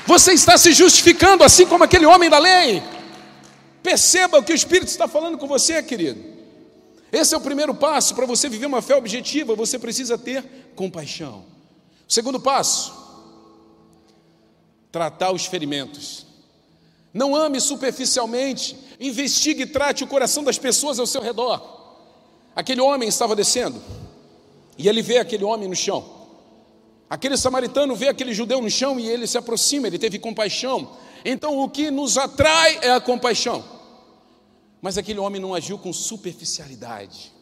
Você 0.07 0.33
está 0.33 0.59
se 0.59 0.72
justificando 0.72 1.44
assim 1.44 1.64
como 1.66 1.85
aquele 1.85 2.05
homem 2.05 2.29
da 2.29 2.38
lei. 2.38 2.83
Perceba 3.81 4.38
o 4.38 4.42
que 4.42 4.53
o 4.53 4.57
Espírito 4.57 4.88
está 4.88 5.07
falando 5.07 5.38
com 5.38 5.46
você, 5.46 5.81
querido. 5.85 6.39
Esse 7.12 7.35
é 7.35 7.38
o 7.38 7.40
primeiro 7.40 7.75
passo 7.75 8.14
para 8.14 8.27
você 8.27 8.49
viver 8.49 8.66
uma 8.66 8.83
fé 8.83 8.96
objetiva, 8.96 9.55
você 9.55 9.79
precisa 9.79 10.16
ter 10.16 10.44
compaixão. 10.77 11.44
O 12.09 12.12
segundo 12.12 12.38
passo, 12.38 12.92
tratar 14.92 15.33
os 15.33 15.46
ferimentos. 15.46 16.27
Não 17.12 17.35
ame 17.35 17.61
superficialmente, 17.61 18.77
investigue 19.01 19.62
e 19.62 19.66
trate 19.66 20.05
o 20.05 20.07
coração 20.07 20.44
das 20.44 20.59
pessoas 20.59 20.99
ao 20.99 21.07
seu 21.07 21.20
redor. 21.20 21.79
Aquele 22.55 22.81
homem 22.81 23.09
estava 23.09 23.35
descendo 23.35 23.81
e 24.79 24.88
ele 24.88 25.03
vê 25.03 25.18
aquele 25.18 25.44
homem 25.44 25.68
no 25.68 25.75
chão. 25.75 26.20
Aquele 27.09 27.37
samaritano 27.37 27.96
vê 27.96 28.09
aquele 28.09 28.33
judeu 28.33 28.62
no 28.62 28.70
chão 28.70 28.99
e 29.01 29.09
ele 29.09 29.27
se 29.27 29.37
aproxima, 29.37 29.88
ele 29.88 29.99
teve 29.99 30.18
compaixão. 30.18 30.96
Então 31.25 31.59
o 31.59 31.68
que 31.68 31.90
nos 31.90 32.16
atrai 32.16 32.79
é 32.83 32.92
a 32.92 33.01
compaixão. 33.01 33.80
Mas 34.81 34.97
aquele 34.97 35.19
homem 35.19 35.40
não 35.40 35.55
agiu 35.55 35.79
com 35.79 35.93
superficialidade. 35.93 37.33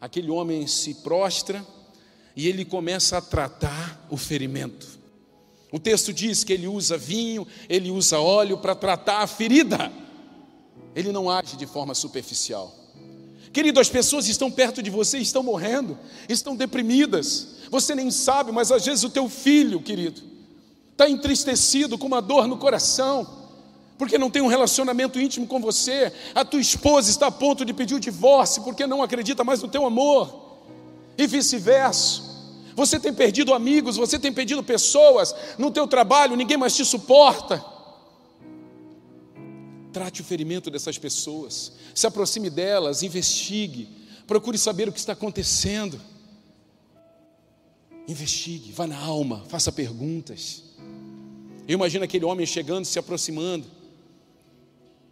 Aquele 0.00 0.30
homem 0.30 0.66
se 0.66 0.94
prostra 0.94 1.64
e 2.34 2.48
ele 2.48 2.64
começa 2.64 3.18
a 3.18 3.22
tratar 3.22 4.06
o 4.10 4.16
ferimento. 4.16 4.86
O 5.72 5.78
texto 5.78 6.12
diz 6.12 6.44
que 6.44 6.52
ele 6.52 6.66
usa 6.66 6.96
vinho, 6.96 7.46
ele 7.68 7.90
usa 7.90 8.18
óleo 8.18 8.58
para 8.58 8.74
tratar 8.74 9.18
a 9.18 9.26
ferida. 9.26 9.92
Ele 10.94 11.12
não 11.12 11.30
age 11.30 11.56
de 11.56 11.66
forma 11.66 11.94
superficial. 11.94 12.74
Querido, 13.52 13.80
as 13.80 13.88
pessoas 13.88 14.28
estão 14.28 14.50
perto 14.50 14.82
de 14.82 14.90
você, 14.90 15.18
estão 15.18 15.42
morrendo, 15.42 15.98
estão 16.28 16.54
deprimidas. 16.54 17.56
Você 17.70 17.94
nem 17.94 18.10
sabe, 18.10 18.52
mas 18.52 18.70
às 18.70 18.84
vezes 18.84 19.02
o 19.02 19.10
teu 19.10 19.28
filho, 19.28 19.80
querido, 19.80 20.22
está 20.92 21.08
entristecido 21.08 21.96
com 21.96 22.06
uma 22.06 22.20
dor 22.20 22.46
no 22.46 22.58
coração 22.58 23.45
porque 23.98 24.18
não 24.18 24.30
tem 24.30 24.42
um 24.42 24.46
relacionamento 24.46 25.18
íntimo 25.18 25.46
com 25.46 25.60
você, 25.60 26.12
a 26.34 26.44
tua 26.44 26.60
esposa 26.60 27.10
está 27.10 27.28
a 27.28 27.30
ponto 27.30 27.64
de 27.64 27.72
pedir 27.72 27.94
o 27.94 28.00
divórcio 28.00 28.62
porque 28.62 28.86
não 28.86 29.02
acredita 29.02 29.42
mais 29.42 29.62
no 29.62 29.68
teu 29.68 29.86
amor, 29.86 30.44
e 31.16 31.26
vice-versa. 31.26 32.22
Você 32.74 33.00
tem 33.00 33.12
perdido 33.12 33.54
amigos, 33.54 33.96
você 33.96 34.18
tem 34.18 34.30
perdido 34.30 34.62
pessoas 34.62 35.34
no 35.56 35.70
teu 35.70 35.86
trabalho, 35.86 36.36
ninguém 36.36 36.58
mais 36.58 36.76
te 36.76 36.84
suporta. 36.84 37.64
Trate 39.92 40.20
o 40.20 40.24
ferimento 40.24 40.70
dessas 40.70 40.98
pessoas, 40.98 41.72
se 41.94 42.06
aproxime 42.06 42.50
delas, 42.50 43.02
investigue, 43.02 43.88
procure 44.26 44.58
saber 44.58 44.90
o 44.90 44.92
que 44.92 44.98
está 44.98 45.14
acontecendo. 45.14 45.98
Investigue, 48.06 48.72
vá 48.72 48.86
na 48.86 48.98
alma, 48.98 49.42
faça 49.48 49.72
perguntas. 49.72 50.62
Eu 51.66 51.74
imagino 51.74 52.04
aquele 52.04 52.26
homem 52.26 52.44
chegando, 52.44 52.84
se 52.84 52.98
aproximando 52.98 53.75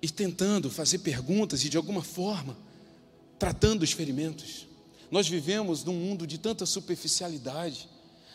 e 0.04 0.08
tentando 0.10 0.70
fazer 0.70 0.98
perguntas 0.98 1.64
e 1.64 1.70
de 1.70 1.78
alguma 1.78 2.02
forma 2.02 2.54
tratando 3.38 3.84
os 3.84 3.92
ferimentos. 3.92 4.66
Nós 5.10 5.26
vivemos 5.26 5.82
num 5.82 5.94
mundo 5.94 6.26
de 6.26 6.36
tanta 6.36 6.66
superficialidade. 6.66 7.88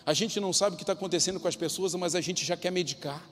A 0.03 0.12
gente 0.12 0.39
não 0.39 0.51
sabe 0.51 0.73
o 0.73 0.77
que 0.77 0.82
está 0.82 0.93
acontecendo 0.93 1.39
com 1.39 1.47
as 1.47 1.55
pessoas, 1.55 1.93
mas 1.93 2.15
a 2.15 2.21
gente 2.21 2.43
já 2.43 2.58
quer 2.58 2.71
medicar. 2.71 3.23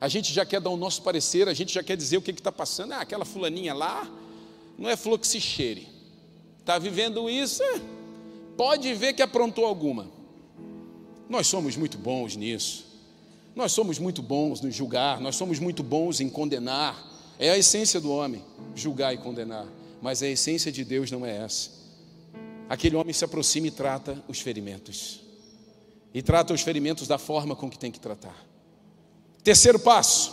A 0.00 0.08
gente 0.08 0.32
já 0.32 0.44
quer 0.44 0.60
dar 0.60 0.70
o 0.70 0.76
nosso 0.76 1.02
parecer, 1.02 1.48
a 1.48 1.54
gente 1.54 1.72
já 1.72 1.80
quer 1.80 1.96
dizer 1.96 2.16
o 2.16 2.22
que 2.22 2.32
está 2.32 2.50
passando. 2.50 2.90
Ah, 2.90 3.02
aquela 3.02 3.24
fulaninha 3.24 3.72
lá 3.72 4.10
não 4.76 4.90
é 4.90 4.96
flor 4.96 5.16
que 5.16 5.26
se 5.28 5.40
cheire. 5.40 5.86
Está 6.58 6.76
vivendo 6.76 7.30
isso, 7.30 7.62
é, 7.62 7.80
pode 8.56 8.92
ver 8.94 9.12
que 9.12 9.22
aprontou 9.22 9.64
alguma. 9.64 10.10
Nós 11.28 11.46
somos 11.46 11.76
muito 11.76 11.98
bons 11.98 12.34
nisso. 12.34 12.84
Nós 13.54 13.70
somos 13.70 14.00
muito 14.00 14.20
bons 14.22 14.60
no 14.60 14.72
julgar, 14.72 15.20
nós 15.20 15.36
somos 15.36 15.60
muito 15.60 15.84
bons 15.84 16.20
em 16.20 16.28
condenar. 16.28 17.13
É 17.38 17.50
a 17.50 17.58
essência 17.58 18.00
do 18.00 18.10
homem, 18.10 18.44
julgar 18.74 19.12
e 19.12 19.18
condenar. 19.18 19.66
Mas 20.00 20.22
a 20.22 20.28
essência 20.28 20.70
de 20.70 20.84
Deus 20.84 21.10
não 21.10 21.24
é 21.24 21.36
essa. 21.36 21.70
Aquele 22.68 22.96
homem 22.96 23.12
se 23.12 23.24
aproxima 23.24 23.66
e 23.66 23.70
trata 23.70 24.22
os 24.28 24.40
ferimentos. 24.40 25.20
E 26.12 26.22
trata 26.22 26.54
os 26.54 26.60
ferimentos 26.60 27.08
da 27.08 27.18
forma 27.18 27.56
com 27.56 27.68
que 27.70 27.78
tem 27.78 27.90
que 27.90 28.00
tratar. 28.00 28.36
Terceiro 29.42 29.78
passo: 29.78 30.32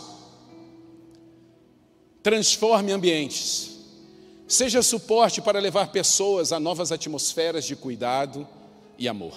transforme 2.22 2.92
ambientes. 2.92 3.70
Seja 4.46 4.82
suporte 4.82 5.40
para 5.40 5.58
levar 5.58 5.88
pessoas 5.90 6.52
a 6.52 6.60
novas 6.60 6.92
atmosferas 6.92 7.64
de 7.64 7.74
cuidado 7.74 8.46
e 8.98 9.08
amor. 9.08 9.36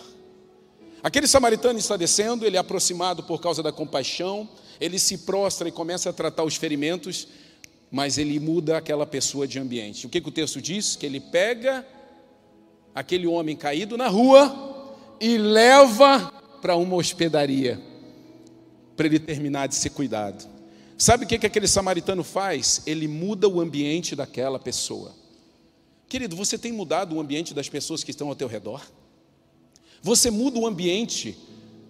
Aquele 1.02 1.28
samaritano 1.28 1.80
está 1.80 1.96
descendo, 1.96 2.46
ele 2.46 2.58
é 2.58 2.60
aproximado 2.60 3.24
por 3.24 3.40
causa 3.40 3.62
da 3.62 3.72
compaixão, 3.72 4.50
ele 4.82 4.98
se 4.98 5.20
prostra 5.20 5.70
e 5.70 5.72
começa 5.72 6.10
a 6.10 6.14
tratar 6.14 6.44
os 6.44 6.56
ferimentos, 6.56 7.28
mas 7.92 8.18
ele 8.18 8.40
muda 8.40 8.78
aquela 8.78 9.06
pessoa 9.06 9.48
de 9.48 9.60
ambiente. 9.60 10.06
O 10.06 10.10
que, 10.10 10.22
que 10.22 10.30
o 10.30 10.32
texto 10.32 10.62
diz? 10.62 10.96
Que 10.96 11.06
ele 11.06 11.20
pega 11.20 11.86
aquele 12.94 13.28
homem 13.28 13.56
caído 13.56 13.98
na 13.98 14.08
rua 14.08 14.86
e 15.20 15.38
leva 15.38 16.32
para 16.62 16.76
uma 16.76 16.96
hospedaria, 16.96 17.80
para 18.96 19.06
ele 19.06 19.20
terminar 19.20 19.68
de 19.68 19.76
ser 19.76 19.90
cuidado. 19.90 20.48
Sabe 20.98 21.26
o 21.26 21.28
que, 21.28 21.38
que 21.38 21.46
aquele 21.46 21.68
samaritano 21.68 22.24
faz? 22.24 22.82
Ele 22.86 23.08
muda 23.08 23.48
o 23.50 23.60
ambiente 23.60 24.16
daquela 24.16 24.58
pessoa. 24.58 25.14
Querido, 26.08 26.36
você 26.36 26.58
tem 26.58 26.72
mudado 26.72 27.16
o 27.16 27.20
ambiente 27.20 27.54
das 27.54 27.68
pessoas 27.68 28.04
que 28.04 28.12
estão 28.12 28.30
ao 28.30 28.36
teu 28.36 28.48
redor? 28.48 28.82
Você 30.02 30.32
muda 30.32 30.58
o 30.60 30.66
ambiente 30.66 31.38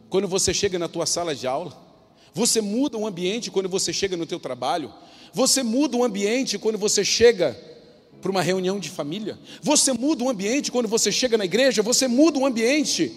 quando 0.10 0.28
você 0.28 0.54
chega 0.54 0.80
na 0.80 0.88
tua 0.88 1.06
sala 1.06 1.36
de 1.36 1.46
aula? 1.46 1.86
Você 2.34 2.62
muda 2.62 2.98
o 2.98 3.06
ambiente 3.06 3.52
quando 3.52 3.70
você 3.70 3.94
chega 3.94 4.18
no 4.18 4.26
teu 4.26 4.40
trabalho? 4.40 4.92
Você 5.36 5.64
muda 5.64 5.98
o 5.98 6.04
ambiente 6.06 6.58
quando 6.58 6.78
você 6.78 7.04
chega 7.04 7.60
para 8.22 8.32
uma 8.32 8.42
reunião 8.42 8.80
de 8.80 8.90
família? 8.90 9.38
Você 9.62 9.92
muda 9.92 10.24
o 10.24 10.30
ambiente 10.30 10.72
quando 10.72 10.88
você 10.88 11.12
chega 11.12 11.38
na 11.38 11.44
igreja? 11.44 11.82
Você 11.82 12.08
muda 12.08 12.40
o 12.40 12.46
ambiente 12.46 13.12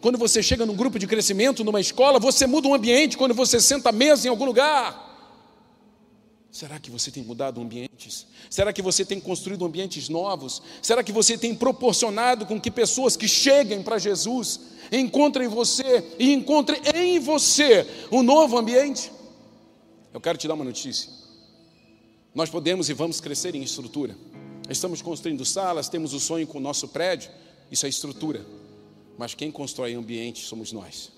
quando 0.00 0.16
você 0.16 0.40
chega 0.40 0.64
num 0.64 0.76
grupo 0.76 1.00
de 1.00 1.06
crescimento, 1.08 1.64
numa 1.64 1.80
escola? 1.80 2.20
Você 2.20 2.46
muda 2.46 2.68
o 2.68 2.74
ambiente 2.74 3.18
quando 3.18 3.34
você 3.34 3.58
senta 3.58 3.88
à 3.88 3.92
mesa 3.92 4.28
em 4.28 4.30
algum 4.30 4.44
lugar? 4.44 5.02
Será 6.48 6.78
que 6.78 6.92
você 6.92 7.10
tem 7.10 7.24
mudado 7.24 7.60
ambientes? 7.60 8.24
Será 8.48 8.72
que 8.72 8.80
você 8.80 9.04
tem 9.04 9.18
construído 9.18 9.64
ambientes 9.64 10.08
novos? 10.08 10.62
Será 10.80 11.02
que 11.02 11.10
você 11.10 11.36
tem 11.36 11.56
proporcionado 11.56 12.46
com 12.46 12.60
que 12.60 12.70
pessoas 12.70 13.16
que 13.16 13.26
cheguem 13.26 13.82
para 13.82 13.98
Jesus 13.98 14.60
encontrem 14.92 15.48
você 15.48 16.04
e 16.20 16.32
encontrem 16.32 16.80
em 16.94 17.18
você 17.18 17.84
um 18.12 18.22
novo 18.22 18.56
ambiente? 18.56 19.10
Eu 20.12 20.20
quero 20.20 20.38
te 20.38 20.46
dar 20.46 20.54
uma 20.54 20.64
notícia. 20.64 21.23
Nós 22.34 22.50
podemos 22.50 22.88
e 22.88 22.92
vamos 22.92 23.20
crescer 23.20 23.54
em 23.54 23.62
estrutura. 23.62 24.16
Estamos 24.68 25.00
construindo 25.00 25.44
salas, 25.44 25.88
temos 25.88 26.12
o 26.12 26.20
sonho 26.20 26.46
com 26.46 26.58
o 26.58 26.60
nosso 26.60 26.88
prédio, 26.88 27.30
isso 27.70 27.86
é 27.86 27.88
estrutura. 27.88 28.44
Mas 29.16 29.34
quem 29.34 29.52
constrói 29.52 29.94
ambiente 29.94 30.44
somos 30.44 30.72
nós. 30.72 31.12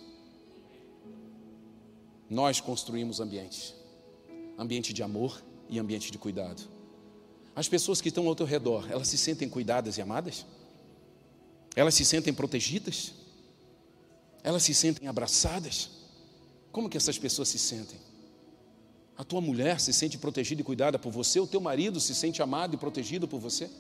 Nós 2.29 2.61
construímos 2.61 3.21
ambientes 3.21 3.75
ambiente 4.59 4.93
de 4.93 5.03
amor 5.03 5.43
e 5.69 5.79
ambiente 5.79 6.11
de 6.11 6.19
cuidado. 6.19 6.63
As 7.55 7.69
pessoas 7.69 8.01
que 8.01 8.09
estão 8.09 8.27
ao 8.27 8.35
teu 8.35 8.47
redor, 8.47 8.87
elas 8.91 9.09
se 9.09 9.19
sentem 9.19 9.49
cuidadas 9.49 9.99
e 9.99 10.03
amadas? 10.03 10.45
Elas 11.75 11.95
se 11.95 12.05
sentem 12.05 12.33
protegidas? 12.33 13.13
Elas 14.43 14.63
se 14.63 14.75
sentem 14.75 15.09
abraçadas? 15.09 15.91
Como 16.71 16.89
que 16.89 16.97
essas 16.97 17.19
pessoas 17.19 17.49
se 17.49 17.59
sentem? 17.59 17.99
A 19.17 19.25
tua 19.25 19.41
mulher 19.41 19.81
se 19.81 19.93
sente 19.93 20.19
protegida 20.19 20.61
e 20.61 20.65
cuidada 20.65 20.99
por 20.99 21.11
você? 21.11 21.41
O 21.41 21.47
teu 21.47 21.61
marido 21.61 21.99
se 22.01 22.15
sente 22.15 22.43
amado 22.43 22.75
e 22.75 22.77
protegido 22.77 23.27
por 23.27 23.41
você? 23.41 23.71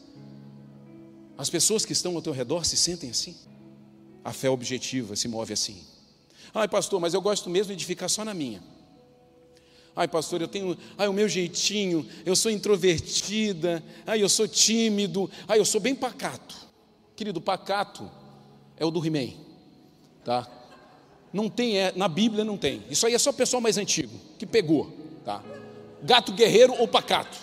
As 1.36 1.50
pessoas 1.50 1.84
que 1.84 1.92
estão 1.92 2.16
ao 2.16 2.22
teu 2.22 2.32
redor 2.32 2.64
se 2.64 2.76
sentem 2.76 3.10
assim? 3.10 3.36
A 4.24 4.32
fé 4.32 4.48
objetiva 4.48 5.14
se 5.14 5.28
move 5.28 5.52
assim. 5.52 5.82
Ai, 6.54 6.66
pastor, 6.66 6.98
mas 6.98 7.12
eu 7.12 7.20
gosto 7.20 7.50
mesmo 7.50 7.76
de 7.76 7.84
ficar 7.84 8.08
só 8.08 8.24
na 8.24 8.32
minha. 8.32 8.62
Ai, 9.94 10.08
pastor, 10.08 10.40
eu 10.40 10.48
tenho, 10.48 10.76
ai, 10.96 11.08
o 11.08 11.12
meu 11.12 11.28
jeitinho, 11.28 12.06
eu 12.24 12.34
sou 12.34 12.50
introvertida, 12.50 13.82
ai, 14.06 14.22
eu 14.22 14.28
sou 14.28 14.48
tímido, 14.48 15.30
ai, 15.46 15.58
eu 15.58 15.64
sou 15.64 15.80
bem 15.80 15.94
pacato. 15.94 16.54
Querido, 17.14 17.40
pacato 17.40 18.10
é 18.76 18.84
o 18.84 18.90
do 18.90 19.04
He-Man, 19.04 19.34
tá? 20.24 20.46
Não 21.32 21.48
tem, 21.48 21.78
é, 21.78 21.92
na 21.96 22.08
Bíblia 22.08 22.44
não 22.44 22.56
tem. 22.56 22.82
Isso 22.90 23.06
aí 23.06 23.14
é 23.14 23.18
só 23.18 23.32
pessoal 23.32 23.60
mais 23.60 23.78
antigo 23.78 24.12
que 24.38 24.46
pegou, 24.46 25.05
tá? 25.26 25.42
Gato 26.02 26.32
guerreiro 26.32 26.72
ou 26.78 26.86
pacato? 26.86 27.36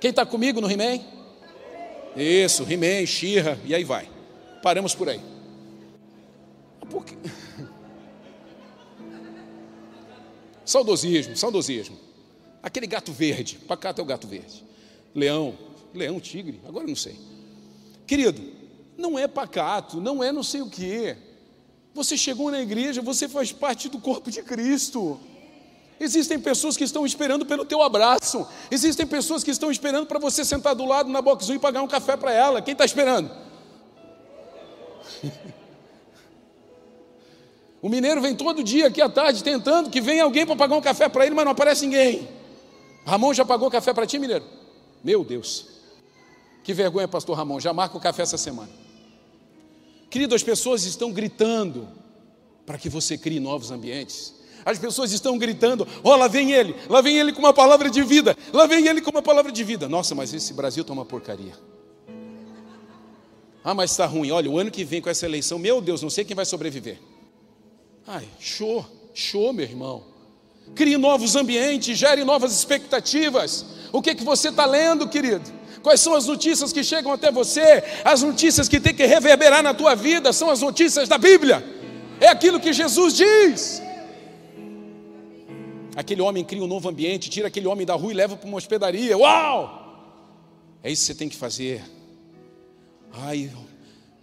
Quem 0.00 0.10
está 0.10 0.24
comigo 0.24 0.60
no 0.60 0.70
He-Man? 0.70 1.04
Isso, 2.16 2.64
He-Man, 2.64 3.04
Xirra, 3.06 3.60
e 3.64 3.74
aí 3.74 3.84
vai. 3.84 4.08
Paramos 4.62 4.94
por 4.94 5.08
aí. 5.08 5.20
Por 6.90 7.04
quê? 7.04 7.14
Saudosismo, 10.64 11.36
saudosismo. 11.36 11.96
Aquele 12.62 12.86
gato 12.86 13.12
verde, 13.12 13.58
pacato 13.66 14.00
é 14.00 14.04
o 14.04 14.06
gato 14.06 14.26
verde. 14.26 14.64
Leão, 15.14 15.56
leão, 15.94 16.20
tigre, 16.20 16.60
agora 16.66 16.84
eu 16.84 16.88
não 16.88 16.96
sei. 16.96 17.16
Querido, 18.06 18.42
não 18.96 19.18
é 19.18 19.26
pacato, 19.26 19.98
não 19.98 20.22
é 20.22 20.30
não 20.30 20.42
sei 20.42 20.60
o 20.60 20.68
que. 20.68 21.16
Você 21.94 22.18
chegou 22.18 22.50
na 22.50 22.60
igreja, 22.60 23.00
você 23.00 23.26
faz 23.28 23.50
parte 23.50 23.88
do 23.88 23.98
corpo 23.98 24.30
de 24.30 24.42
Cristo. 24.42 25.18
Existem 26.00 26.38
pessoas 26.38 26.76
que 26.76 26.84
estão 26.84 27.04
esperando 27.04 27.44
pelo 27.44 27.64
teu 27.64 27.82
abraço. 27.82 28.46
Existem 28.70 29.06
pessoas 29.06 29.42
que 29.42 29.50
estão 29.50 29.70
esperando 29.70 30.06
para 30.06 30.18
você 30.18 30.44
sentar 30.44 30.74
do 30.74 30.84
lado 30.84 31.10
na 31.10 31.20
box 31.20 31.48
e 31.48 31.58
pagar 31.58 31.82
um 31.82 31.88
café 31.88 32.16
para 32.16 32.32
ela. 32.32 32.62
Quem 32.62 32.72
está 32.72 32.84
esperando? 32.84 33.30
O 37.80 37.88
mineiro 37.88 38.20
vem 38.20 38.34
todo 38.34 38.62
dia 38.62 38.88
aqui 38.88 39.00
à 39.00 39.08
tarde 39.08 39.42
tentando 39.44 39.88
que 39.88 40.00
venha 40.00 40.24
alguém 40.24 40.44
para 40.44 40.56
pagar 40.56 40.76
um 40.76 40.80
café 40.80 41.08
para 41.08 41.24
ele, 41.24 41.34
mas 41.34 41.44
não 41.44 41.52
aparece 41.52 41.86
ninguém. 41.86 42.28
Ramon 43.06 43.32
já 43.32 43.44
pagou 43.44 43.70
café 43.70 43.94
para 43.94 44.04
ti, 44.04 44.18
mineiro? 44.18 44.44
Meu 45.02 45.24
Deus. 45.24 45.66
Que 46.64 46.74
vergonha, 46.74 47.06
pastor 47.06 47.36
Ramon. 47.36 47.60
Já 47.60 47.72
marca 47.72 47.96
o 47.96 48.00
café 48.00 48.22
essa 48.22 48.36
semana. 48.36 48.70
Querido, 50.10 50.34
as 50.34 50.42
pessoas 50.42 50.84
estão 50.84 51.12
gritando 51.12 51.88
para 52.66 52.76
que 52.76 52.88
você 52.88 53.16
crie 53.16 53.38
novos 53.38 53.70
ambientes. 53.70 54.34
As 54.68 54.78
pessoas 54.78 55.12
estão 55.12 55.38
gritando: 55.38 55.88
ó, 56.04 56.12
oh, 56.12 56.16
lá 56.16 56.28
vem 56.28 56.52
ele, 56.52 56.76
lá 56.90 57.00
vem 57.00 57.16
ele 57.16 57.32
com 57.32 57.38
uma 57.38 57.54
palavra 57.54 57.88
de 57.88 58.02
vida, 58.02 58.36
lá 58.52 58.66
vem 58.66 58.86
ele 58.86 59.00
com 59.00 59.10
uma 59.10 59.22
palavra 59.22 59.50
de 59.50 59.64
vida. 59.64 59.88
Nossa, 59.88 60.14
mas 60.14 60.34
esse 60.34 60.52
Brasil 60.52 60.82
está 60.82 60.92
uma 60.92 61.06
porcaria. 61.06 61.54
Ah, 63.64 63.72
mas 63.72 63.92
está 63.92 64.04
ruim. 64.04 64.30
Olha, 64.30 64.50
o 64.50 64.58
ano 64.58 64.70
que 64.70 64.84
vem 64.84 65.00
com 65.00 65.08
essa 65.08 65.24
eleição, 65.24 65.58
meu 65.58 65.80
Deus, 65.80 66.02
não 66.02 66.10
sei 66.10 66.22
quem 66.22 66.36
vai 66.36 66.44
sobreviver. 66.44 66.98
Ai, 68.06 68.28
show, 68.38 68.84
show, 69.14 69.54
meu 69.54 69.64
irmão. 69.64 70.04
Crie 70.74 70.98
novos 70.98 71.34
ambientes, 71.34 71.96
gere 71.96 72.22
novas 72.22 72.52
expectativas. 72.52 73.64
O 73.90 74.02
que, 74.02 74.14
que 74.14 74.22
você 74.22 74.50
está 74.50 74.66
lendo, 74.66 75.08
querido? 75.08 75.50
Quais 75.82 76.00
são 76.00 76.14
as 76.14 76.26
notícias 76.26 76.74
que 76.74 76.84
chegam 76.84 77.10
até 77.10 77.32
você? 77.32 77.82
As 78.04 78.22
notícias 78.22 78.68
que 78.68 78.78
tem 78.78 78.94
que 78.94 79.06
reverberar 79.06 79.62
na 79.62 79.72
tua 79.72 79.94
vida 79.94 80.30
são 80.30 80.50
as 80.50 80.60
notícias 80.60 81.08
da 81.08 81.16
Bíblia. 81.16 81.64
É 82.20 82.28
aquilo 82.28 82.60
que 82.60 82.70
Jesus 82.70 83.14
diz. 83.14 83.87
Aquele 85.98 86.22
homem 86.22 86.44
cria 86.44 86.62
um 86.62 86.68
novo 86.68 86.88
ambiente, 86.88 87.28
tira 87.28 87.48
aquele 87.48 87.66
homem 87.66 87.84
da 87.84 87.96
rua 87.96 88.12
e 88.12 88.14
leva 88.14 88.36
para 88.36 88.46
uma 88.46 88.56
hospedaria. 88.56 89.18
Uau! 89.18 90.30
É 90.80 90.92
isso 90.92 91.02
que 91.02 91.06
você 91.08 91.14
tem 91.16 91.28
que 91.28 91.34
fazer. 91.34 91.82
Ai, 93.12 93.50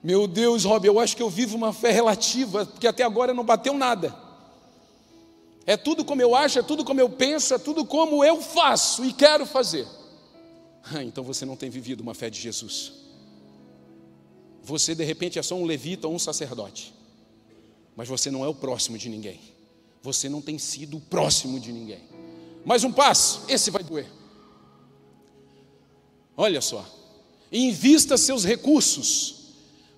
meu 0.02 0.26
Deus, 0.26 0.64
Rob, 0.64 0.88
eu 0.88 1.02
acho 1.02 1.18
que 1.18 1.22
eu 1.22 1.30
vivo 1.30 1.58
uma 1.58 1.74
fé 1.74 1.92
relativa, 1.92 2.66
porque 2.66 2.88
até 2.88 3.04
agora 3.04 3.34
não 3.34 3.44
bateu 3.44 3.74
nada. 3.74 4.16
É 5.66 5.76
tudo 5.76 6.06
como 6.06 6.22
eu 6.22 6.34
acho, 6.34 6.60
é 6.60 6.64
tudo 6.64 6.86
como 6.86 7.02
eu 7.02 7.10
penso, 7.10 7.54
é 7.54 7.60
tudo 7.60 7.84
como 7.84 8.24
eu 8.24 8.42
faço 8.42 9.04
e 9.04 9.12
quero 9.12 9.46
fazer. 9.46 9.86
Ah, 10.82 11.04
então 11.04 11.26
você 11.26 11.46
não 11.46 11.58
tem 11.58 11.70
vivido 11.70 12.00
uma 12.00 12.14
fé 12.14 12.30
de 12.30 12.40
Jesus. 12.40 12.94
Você 14.64 14.96
de 14.96 15.04
repente 15.04 15.38
é 15.38 15.44
só 15.44 15.56
um 15.56 15.66
levita 15.66 16.08
ou 16.08 16.16
um 16.16 16.20
sacerdote, 16.20 16.94
mas 17.98 18.08
você 18.08 18.32
não 18.32 18.46
é 18.46 18.48
o 18.48 18.56
próximo 18.56 18.98
de 18.98 19.10
ninguém. 19.10 19.55
Você 20.06 20.30
não 20.30 20.42
tem 20.42 20.58
sido 20.58 21.00
próximo 21.00 21.60
de 21.60 21.72
ninguém. 21.72 22.04
Mais 22.64 22.84
um 22.84 22.92
passo, 22.92 23.42
esse 23.50 23.72
vai 23.72 23.84
doer. 23.84 24.08
Olha 26.38 26.62
só, 26.62 26.86
invista 27.52 28.18
seus 28.18 28.46
recursos 28.46 29.36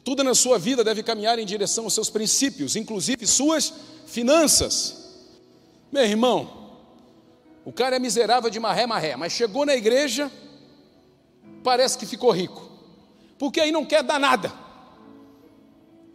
tudo 0.08 0.24
na 0.24 0.34
sua 0.34 0.58
vida 0.58 0.86
deve 0.86 1.04
caminhar 1.04 1.38
em 1.38 1.46
direção 1.46 1.84
aos 1.84 1.94
seus 1.94 2.10
princípios, 2.10 2.78
inclusive 2.78 3.28
suas 3.28 3.74
finanças. 4.06 5.18
Meu 5.92 6.06
irmão, 6.06 6.72
o 7.66 7.74
cara 7.74 7.98
é 7.98 8.00
miserável 8.00 8.50
de 8.50 8.58
maré, 8.58 8.86
maré, 8.86 9.18
mas 9.18 9.34
chegou 9.34 9.66
na 9.66 9.76
igreja, 9.76 10.32
parece 11.62 11.98
que 11.98 12.06
ficou 12.06 12.32
rico, 12.32 12.72
porque 13.38 13.60
aí 13.60 13.70
não 13.70 13.84
quer 13.84 14.02
dar 14.02 14.18
nada, 14.18 14.54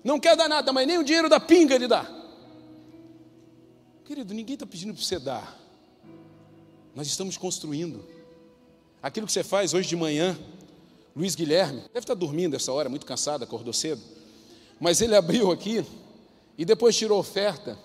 não 0.02 0.18
quer 0.18 0.36
dar 0.36 0.48
nada, 0.48 0.72
mas 0.72 0.86
nem 0.86 0.96
o 0.96 1.04
dinheiro 1.04 1.28
da 1.28 1.38
pinga 1.38 1.74
ele 1.74 1.86
dá. 1.86 2.21
Querido, 4.12 4.34
ninguém 4.34 4.52
está 4.52 4.66
pedindo 4.66 4.92
para 4.92 5.02
você 5.02 5.18
dar, 5.18 5.58
nós 6.94 7.06
estamos 7.06 7.38
construindo. 7.38 8.04
Aquilo 9.02 9.26
que 9.26 9.32
você 9.32 9.42
faz 9.42 9.72
hoje 9.72 9.88
de 9.88 9.96
manhã, 9.96 10.38
Luiz 11.16 11.34
Guilherme, 11.34 11.80
deve 11.94 12.00
estar 12.00 12.12
dormindo 12.12 12.54
essa 12.54 12.70
hora, 12.70 12.90
muito 12.90 13.06
cansado, 13.06 13.42
acordou 13.42 13.72
cedo. 13.72 14.02
Mas 14.78 15.00
ele 15.00 15.16
abriu 15.16 15.50
aqui 15.50 15.82
e 16.58 16.64
depois 16.66 16.94
tirou 16.94 17.18
oferta. 17.18 17.78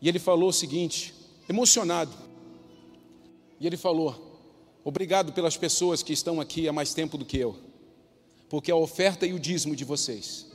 E 0.00 0.08
ele 0.08 0.18
falou 0.18 0.48
o 0.48 0.52
seguinte, 0.52 1.12
emocionado. 1.46 2.16
E 3.60 3.66
ele 3.66 3.76
falou: 3.76 4.40
Obrigado 4.82 5.30
pelas 5.34 5.58
pessoas 5.58 6.02
que 6.02 6.14
estão 6.14 6.40
aqui 6.40 6.66
há 6.68 6.72
mais 6.72 6.94
tempo 6.94 7.18
do 7.18 7.24
que 7.26 7.36
eu, 7.36 7.54
porque 8.48 8.70
a 8.70 8.76
oferta 8.76 9.26
e 9.26 9.34
o 9.34 9.38
dízimo 9.38 9.76
de 9.76 9.84
vocês 9.84 10.46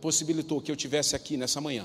possibilitou 0.00 0.60
que 0.60 0.70
eu 0.70 0.76
tivesse 0.76 1.16
aqui 1.16 1.36
nessa 1.36 1.60
manhã 1.60 1.84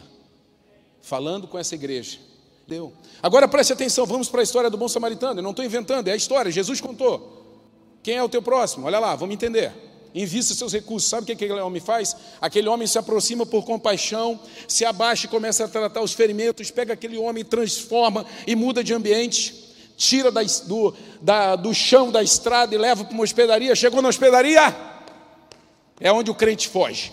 falando 1.01 1.47
com 1.47 1.57
essa 1.57 1.73
igreja. 1.73 2.29
Deu. 2.71 2.93
Agora 3.21 3.49
preste 3.49 3.73
atenção, 3.73 4.05
vamos 4.05 4.29
para 4.29 4.39
a 4.39 4.43
história 4.43 4.69
do 4.69 4.77
bom 4.77 4.87
samaritano. 4.87 5.39
Eu 5.39 5.43
não 5.43 5.49
estou 5.49 5.65
inventando, 5.65 6.07
é 6.07 6.13
a 6.13 6.15
história, 6.15 6.49
Jesus 6.49 6.79
contou. 6.79 7.59
Quem 8.01 8.15
é 8.15 8.23
o 8.23 8.29
teu 8.29 8.41
próximo? 8.41 8.87
Olha 8.87 8.97
lá, 8.97 9.13
vamos 9.13 9.35
entender. 9.35 9.73
Invista 10.15 10.53
seus 10.53 10.71
recursos. 10.71 11.09
Sabe 11.09 11.23
o 11.23 11.25
que 11.25 11.33
aquele 11.33 11.59
homem 11.59 11.81
faz? 11.81 12.15
Aquele 12.39 12.69
homem 12.69 12.87
se 12.87 12.97
aproxima 12.97 13.45
por 13.45 13.65
compaixão, 13.65 14.39
se 14.69 14.85
abaixa 14.85 15.25
e 15.25 15.29
começa 15.29 15.65
a 15.65 15.67
tratar 15.67 16.01
os 16.01 16.13
ferimentos, 16.13 16.71
pega 16.71 16.93
aquele 16.93 17.17
homem, 17.17 17.43
transforma 17.43 18.25
e 18.47 18.55
muda 18.55 18.81
de 18.81 18.93
ambiente, 18.93 19.75
tira 19.97 20.31
da, 20.31 20.41
do, 20.41 20.93
da, 21.21 21.57
do 21.57 21.73
chão 21.73 22.09
da 22.09 22.23
estrada 22.23 22.73
e 22.73 22.77
leva 22.77 23.03
para 23.03 23.13
uma 23.13 23.25
hospedaria. 23.25 23.75
Chegou 23.75 24.01
na 24.01 24.07
hospedaria, 24.07 24.73
é 25.99 26.09
onde 26.09 26.31
o 26.31 26.35
crente 26.35 26.69
foge. 26.69 27.11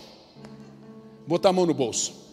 Botar 1.27 1.49
a 1.49 1.53
mão 1.53 1.67
no 1.67 1.75
bolso. 1.75 2.28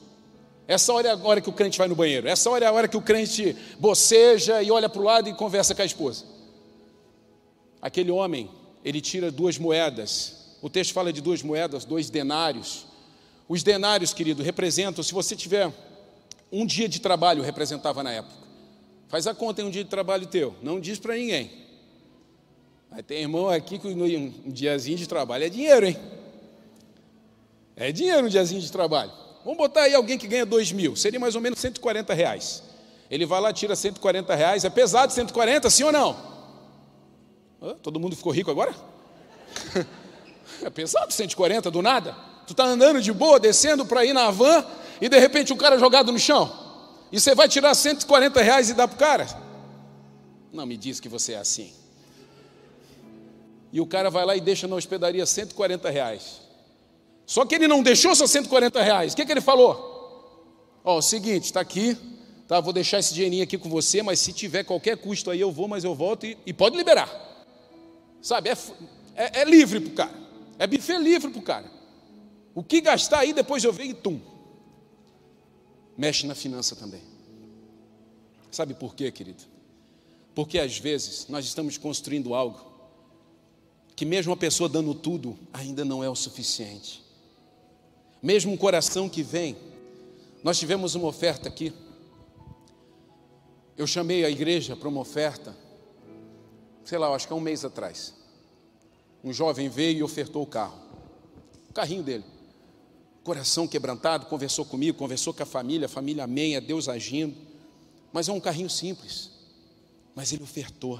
Essa 0.67 0.93
hora 0.93 1.09
é 1.09 1.11
a 1.11 1.17
hora 1.17 1.41
que 1.41 1.49
o 1.49 1.53
crente 1.53 1.77
vai 1.77 1.87
no 1.87 1.95
banheiro. 1.95 2.27
Essa 2.27 2.49
hora 2.49 2.65
é 2.65 2.67
a 2.67 2.71
hora 2.71 2.87
que 2.87 2.97
o 2.97 3.01
crente 3.01 3.55
boceja 3.79 4.63
e 4.63 4.71
olha 4.71 4.89
para 4.89 5.01
o 5.01 5.03
lado 5.03 5.29
e 5.29 5.33
conversa 5.33 5.75
com 5.75 5.81
a 5.81 5.85
esposa. 5.85 6.25
Aquele 7.81 8.11
homem, 8.11 8.49
ele 8.83 8.99
tira 8.99 9.31
duas 9.31 9.57
moedas 9.57 10.45
o 10.65 10.69
texto 10.69 10.93
fala 10.93 11.13
de 11.13 11.21
duas 11.21 11.43
moedas, 11.43 11.85
dois 11.85 12.09
denários. 12.09 12.87
Os 13.47 13.61
denários, 13.61 14.15
querido, 14.15 14.41
representam, 14.41 15.03
se 15.03 15.13
você 15.13 15.35
tiver 15.35 15.71
um 16.51 16.65
dia 16.65 16.89
de 16.89 16.99
trabalho, 16.99 17.43
representava 17.43 18.01
na 18.01 18.11
época. 18.11 18.35
Faz 19.07 19.27
a 19.27 19.35
conta 19.35 19.61
em 19.61 19.65
um 19.65 19.69
dia 19.69 19.83
de 19.83 19.89
trabalho 19.91 20.25
teu, 20.25 20.55
não 20.63 20.79
diz 20.79 20.97
para 20.97 21.15
ninguém. 21.15 21.51
Aí 22.89 23.03
tem 23.03 23.21
irmão 23.21 23.47
aqui 23.47 23.77
que 23.77 23.87
um 23.87 24.51
diazinho 24.51 24.97
de 24.97 25.05
trabalho 25.07 25.43
é 25.43 25.49
dinheiro, 25.49 25.85
hein? 25.85 25.97
É 27.75 27.91
dinheiro 27.91 28.25
um 28.25 28.29
diazinho 28.29 28.59
de 28.59 28.71
trabalho. 28.71 29.11
Vamos 29.45 29.59
botar 29.59 29.83
aí 29.83 29.93
alguém 29.93 30.17
que 30.17 30.27
ganha 30.27 30.43
dois 30.43 30.71
mil, 30.71 30.95
seria 30.95 31.19
mais 31.19 31.35
ou 31.35 31.41
menos 31.41 31.59
140 31.59 32.11
reais. 32.15 32.63
Ele 33.11 33.27
vai 33.27 33.39
lá, 33.39 33.53
tira 33.53 33.75
140 33.75 34.33
reais, 34.33 34.65
é 34.65 34.69
pesado 34.71 35.13
140, 35.13 35.69
sim 35.69 35.83
ou 35.83 35.91
não? 35.91 36.35
todo 37.81 37.99
mundo 37.99 38.15
ficou 38.15 38.33
rico 38.33 38.49
agora? 38.49 38.73
É 40.61 40.69
pesado 40.69 41.11
140 41.11 41.69
do 41.69 41.81
nada. 41.81 42.15
Tu 42.47 42.53
está 42.53 42.63
andando 42.63 43.01
de 43.01 43.11
boa, 43.11 43.39
descendo 43.39 43.85
para 43.85 44.05
ir 44.05 44.13
na 44.13 44.31
van, 44.31 44.63
e 45.01 45.09
de 45.09 45.19
repente 45.19 45.51
um 45.51 45.57
cara 45.57 45.77
jogado 45.77 46.11
no 46.11 46.19
chão. 46.19 46.49
E 47.11 47.19
você 47.19 47.35
vai 47.35 47.49
tirar 47.49 47.73
140 47.75 48.41
reais 48.41 48.69
e 48.69 48.73
dar 48.73 48.87
para 48.87 48.95
o 48.95 48.99
cara? 48.99 49.27
Não 50.53 50.65
me 50.65 50.77
diz 50.77 50.99
que 50.99 51.09
você 51.09 51.33
é 51.33 51.37
assim. 51.37 51.73
E 53.73 53.81
o 53.81 53.85
cara 53.85 54.09
vai 54.09 54.23
lá 54.23 54.35
e 54.35 54.39
deixa 54.39 54.67
na 54.67 54.75
hospedaria 54.75 55.25
140 55.25 55.89
reais. 55.89 56.44
Só 57.25 57.45
que 57.45 57.55
ele 57.55 57.67
não 57.67 57.81
deixou 57.81 58.15
só 58.15 58.27
140 58.27 58.81
reais. 58.81 59.13
O 59.13 59.15
que, 59.15 59.25
que 59.25 59.31
ele 59.31 59.41
falou? 59.41 59.93
Ó, 60.83 60.95
oh, 60.95 60.97
o 60.99 61.01
seguinte, 61.01 61.45
está 61.45 61.61
aqui, 61.61 61.97
tá? 62.47 62.59
Vou 62.59 62.71
deixar 62.71 62.99
esse 62.99 63.13
dinheirinho 63.13 63.43
aqui 63.43 63.57
com 63.57 63.69
você, 63.69 64.03
mas 64.03 64.19
se 64.19 64.31
tiver 64.31 64.63
qualquer 64.63 64.97
custo 64.97 65.31
aí 65.31 65.41
eu 65.41 65.51
vou, 65.51 65.67
mas 65.67 65.83
eu 65.83 65.95
volto 65.95 66.25
e, 66.25 66.37
e 66.45 66.53
pode 66.53 66.77
liberar. 66.77 67.09
Sabe, 68.21 68.49
é, 68.49 68.57
é, 69.15 69.41
é 69.41 69.45
livre 69.45 69.79
para 69.79 69.89
o 69.89 69.93
cara. 69.93 70.25
É 70.59 70.67
buffet 70.67 70.97
livre 70.97 71.31
para 71.31 71.39
o 71.39 71.43
cara. 71.43 71.71
O 72.53 72.63
que 72.63 72.79
gastar 72.81 73.19
aí, 73.19 73.33
depois 73.33 73.63
eu 73.63 73.73
venho 73.73 73.91
e 73.91 73.93
tum. 73.95 74.19
Mexe 75.97 76.25
na 76.25 76.35
finança 76.35 76.75
também. 76.75 77.01
Sabe 78.51 78.73
por 78.73 78.95
quê, 78.95 79.11
querido? 79.11 79.43
Porque 80.33 80.59
às 80.59 80.77
vezes 80.77 81.27
nós 81.27 81.45
estamos 81.45 81.77
construindo 81.77 82.33
algo 82.33 82.73
que, 83.95 84.05
mesmo 84.05 84.31
a 84.33 84.37
pessoa 84.37 84.69
dando 84.69 84.93
tudo, 84.93 85.37
ainda 85.53 85.83
não 85.83 86.03
é 86.03 86.09
o 86.09 86.15
suficiente. 86.15 87.04
Mesmo 88.25 88.51
um 88.51 88.57
coração 88.57 89.07
que 89.07 89.21
vem, 89.21 89.55
nós 90.43 90.57
tivemos 90.57 90.95
uma 90.95 91.07
oferta 91.07 91.47
aqui. 91.47 91.71
Eu 93.77 93.85
chamei 93.85 94.25
a 94.25 94.31
igreja 94.31 94.75
para 94.75 94.89
uma 94.89 95.01
oferta, 95.01 95.55
sei 96.83 96.97
lá, 96.97 97.13
acho 97.13 97.27
que 97.27 97.33
há 97.33 97.35
um 97.35 97.39
mês 97.39 97.63
atrás 97.63 98.15
um 99.23 99.31
jovem 99.31 99.69
veio 99.69 99.99
e 99.99 100.03
ofertou 100.03 100.41
o 100.41 100.47
carro. 100.47 100.79
O 101.69 101.73
carrinho 101.73 102.01
dele. 102.01 102.23
Coração 103.23 103.67
quebrantado, 103.67 104.25
conversou 104.25 104.65
comigo, 104.65 104.97
conversou 104.97 105.31
com 105.31 105.43
a 105.43 105.45
família, 105.45 105.85
a 105.85 105.89
família 105.89 106.23
amém, 106.23 106.55
é 106.55 106.61
Deus 106.61 106.89
agindo. 106.89 107.35
Mas 108.11 108.27
é 108.27 108.31
um 108.31 108.39
carrinho 108.39 108.71
simples. 108.71 109.29
Mas 110.15 110.33
ele 110.33 110.41
ofertou. 110.41 110.99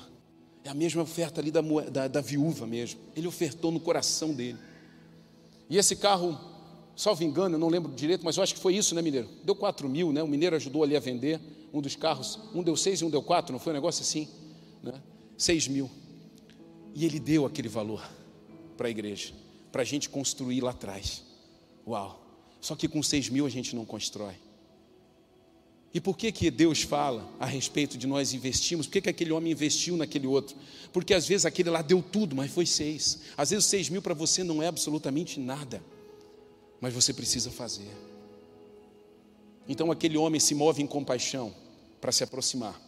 É 0.64 0.70
a 0.70 0.76
mesma 0.76 1.02
oferta 1.02 1.42
ali 1.42 1.50
da, 1.50 1.62
da, 1.92 2.08
da 2.08 2.22
viúva 2.22 2.68
mesmo. 2.68 3.00
Ele 3.16 3.28
ofertou 3.28 3.72
no 3.72 3.80
coração 3.80 4.32
dele. 4.32 4.60
E 5.68 5.76
esse 5.76 5.96
carro, 5.96 6.54
salvo 6.96 7.24
engano, 7.24 7.56
eu 7.56 7.60
não 7.60 7.70
lembro 7.70 7.92
direito, 7.92 8.24
mas 8.24 8.38
eu 8.38 8.44
acho 8.44 8.54
que 8.54 8.60
foi 8.60 8.76
isso, 8.76 8.96
né, 8.96 9.02
Mineiro? 9.02 9.30
Deu 9.44 9.56
4 9.56 9.88
mil, 9.90 10.12
né? 10.12 10.24
O 10.24 10.28
Mineiro 10.28 10.56
ajudou 10.56 10.84
ali 10.84 10.96
a 10.96 11.00
vender 11.00 11.40
um 11.74 11.82
dos 11.82 11.96
carros. 11.96 12.40
Um 12.54 12.64
deu 12.64 12.76
6 12.76 13.02
e 13.02 13.06
um 13.06 13.10
deu 13.10 13.22
4, 13.22 13.52
não 13.52 13.60
foi 13.60 13.74
um 13.74 13.76
negócio 13.76 14.02
assim? 14.02 14.28
Né? 14.82 14.94
6 15.38 15.68
mil. 15.68 15.90
E 16.94 17.06
ele 17.06 17.20
deu 17.20 17.46
aquele 17.46 17.68
valor 17.68 18.02
para 18.78 18.88
a 18.88 18.90
igreja, 18.90 19.34
para 19.72 19.82
a 19.82 19.86
gente 19.86 20.10
construir 20.10 20.62
lá 20.62 20.72
atrás. 20.72 21.24
Uau! 21.88 22.26
Só 22.62 22.76
que 22.76 22.88
com 22.88 23.04
seis 23.04 23.30
mil 23.30 23.46
a 23.46 23.50
gente 23.50 23.76
não 23.76 23.86
constrói. 23.86 24.34
E 25.94 26.02
por 26.02 26.18
que, 26.18 26.32
que 26.32 26.50
Deus 26.50 26.82
fala 26.82 27.30
a 27.40 27.46
respeito 27.46 27.98
de 27.98 28.06
nós 28.06 28.34
investirmos? 28.34 28.88
Por 28.88 28.94
que, 28.94 29.02
que 29.02 29.10
aquele 29.10 29.32
homem 29.32 29.52
investiu 29.52 29.96
naquele 29.96 30.28
outro? 30.28 30.58
Porque 30.92 31.14
às 31.14 31.28
vezes 31.28 31.46
aquele 31.46 31.70
lá 31.70 31.82
deu 31.82 32.02
tudo, 32.02 32.36
mas 32.36 32.52
foi 32.52 32.66
seis. 32.66 33.22
Às 33.38 33.52
vezes 33.52 33.66
seis 33.66 33.88
mil 33.88 34.02
para 34.02 34.14
você 34.14 34.44
não 34.44 34.62
é 34.64 34.68
absolutamente 34.68 35.40
nada, 35.40 35.82
mas 36.86 36.94
você 36.94 37.12
precisa 37.12 37.50
fazer. 37.50 37.90
Então 39.68 39.92
aquele 39.92 40.18
homem 40.18 40.40
se 40.40 40.54
move 40.54 40.84
em 40.84 40.88
compaixão 40.88 41.52
para 42.00 42.12
se 42.12 42.24
aproximar 42.24 42.80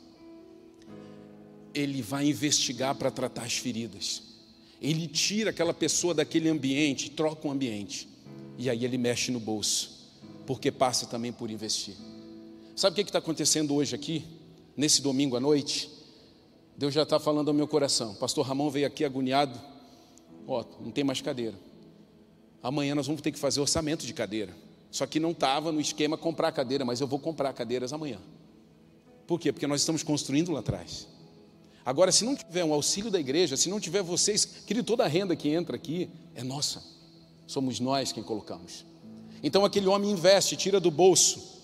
ele 1.78 2.02
vai 2.02 2.28
investigar 2.28 2.96
para 2.96 3.12
tratar 3.12 3.44
as 3.44 3.58
feridas. 3.58 4.24
Ele 4.82 5.08
tira 5.08 5.52
aquela 5.52 5.74
pessoa 5.74 6.14
daquele 6.14 6.50
ambiente, 6.50 7.12
troca 7.12 7.48
o 7.48 7.52
ambiente. 7.52 8.08
E 8.58 8.70
aí 8.70 8.84
ele 8.84 8.98
mexe 8.98 9.32
no 9.32 9.40
bolso, 9.40 10.10
porque 10.46 10.72
passa 10.72 11.06
também 11.06 11.32
por 11.32 11.52
investir. 11.52 11.96
Sabe 12.76 12.94
o 12.94 12.96
que 13.04 13.10
está 13.10 13.20
acontecendo 13.20 13.76
hoje 13.76 13.96
aqui, 13.96 14.24
nesse 14.76 15.02
domingo 15.02 15.36
à 15.36 15.40
noite? 15.40 15.90
Deus 16.76 16.94
já 16.94 17.04
está 17.04 17.20
falando 17.20 17.48
ao 17.50 17.54
meu 17.54 17.68
coração. 17.68 18.16
Pastor 18.16 18.46
Ramon 18.46 18.70
veio 18.70 18.88
aqui 18.88 19.04
agoniado. 19.04 19.60
Ó, 20.48 20.64
não 20.80 20.92
tem 20.92 21.04
mais 21.04 21.22
cadeira. 21.22 21.56
Amanhã 22.62 22.96
nós 22.96 23.08
vamos 23.08 23.22
ter 23.22 23.32
que 23.32 23.40
fazer 23.40 23.60
orçamento 23.60 24.06
de 24.06 24.14
cadeira. 24.14 24.54
Só 24.92 25.06
que 25.06 25.20
não 25.20 25.32
estava 25.32 25.72
no 25.72 25.80
esquema 25.80 26.18
comprar 26.18 26.52
cadeira, 26.52 26.84
mas 26.84 27.02
eu 27.02 27.08
vou 27.08 27.20
comprar 27.20 27.54
cadeiras 27.54 27.94
amanhã. 27.94 28.20
Por 29.26 29.40
quê? 29.40 29.52
Porque 29.52 29.68
nós 29.68 29.82
estamos 29.82 30.04
construindo 30.04 30.52
lá 30.52 30.62
atrás. 30.62 31.08
Agora, 31.86 32.12
se 32.12 32.26
não 32.26 32.36
tiver 32.36 32.64
um 32.64 32.74
auxílio 32.74 33.12
da 33.12 33.20
igreja, 33.20 33.56
se 33.56 33.70
não 33.70 33.80
tiver 33.80 34.02
vocês, 34.02 34.46
querido, 34.46 34.86
toda 34.86 35.04
a 35.04 35.08
renda 35.08 35.36
que 35.36 35.50
entra 35.50 35.76
aqui 35.76 36.10
é 36.36 36.44
nossa. 36.44 36.84
Somos 37.46 37.80
nós 37.80 38.12
quem 38.12 38.24
colocamos. 38.24 38.86
Então 39.42 39.64
aquele 39.64 39.88
homem 39.88 40.12
investe, 40.12 40.56
tira 40.58 40.80
do 40.80 40.92
bolso. 40.92 41.58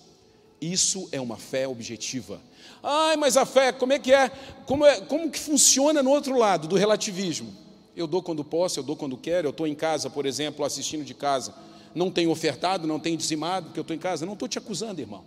Isso 0.60 1.08
é 1.12 1.20
uma 1.20 1.36
fé 1.36 1.68
objetiva. 1.68 2.40
Ai, 2.82 3.16
mas 3.16 3.36
a 3.36 3.44
fé, 3.44 3.72
como 3.72 3.92
é 3.92 3.98
que 3.98 4.12
é? 4.12 4.30
Como, 4.66 4.86
é, 4.86 5.00
como 5.00 5.30
que 5.30 5.38
funciona 5.38 6.02
no 6.02 6.10
outro 6.10 6.38
lado 6.38 6.68
do 6.68 6.76
relativismo? 6.76 7.63
Eu 7.96 8.06
dou 8.06 8.22
quando 8.22 8.44
posso, 8.44 8.78
eu 8.78 8.82
dou 8.82 8.96
quando 8.96 9.16
quero. 9.16 9.46
Eu 9.46 9.50
estou 9.50 9.66
em 9.66 9.74
casa, 9.74 10.10
por 10.10 10.26
exemplo, 10.26 10.64
assistindo 10.64 11.04
de 11.04 11.14
casa. 11.14 11.54
Não 11.94 12.10
tenho 12.10 12.30
ofertado, 12.30 12.86
não 12.86 12.98
tenho 12.98 13.16
dizimado, 13.16 13.66
porque 13.66 13.78
eu 13.78 13.82
estou 13.82 13.94
em 13.94 14.00
casa. 14.00 14.26
Não 14.26 14.32
estou 14.32 14.48
te 14.48 14.58
acusando, 14.58 15.00
irmão. 15.00 15.24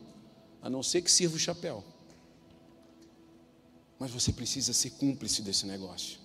A 0.62 0.69
não 0.69 0.84
ser 0.84 1.01
que 1.01 1.12
sirva 1.12 1.36
o 1.36 1.39
chapéu. 1.39 1.84
Mas 3.99 4.12
você 4.12 4.32
precisa 4.32 4.73
ser 4.73 4.91
cúmplice 4.91 5.41
desse 5.41 5.65
negócio. 5.65 6.19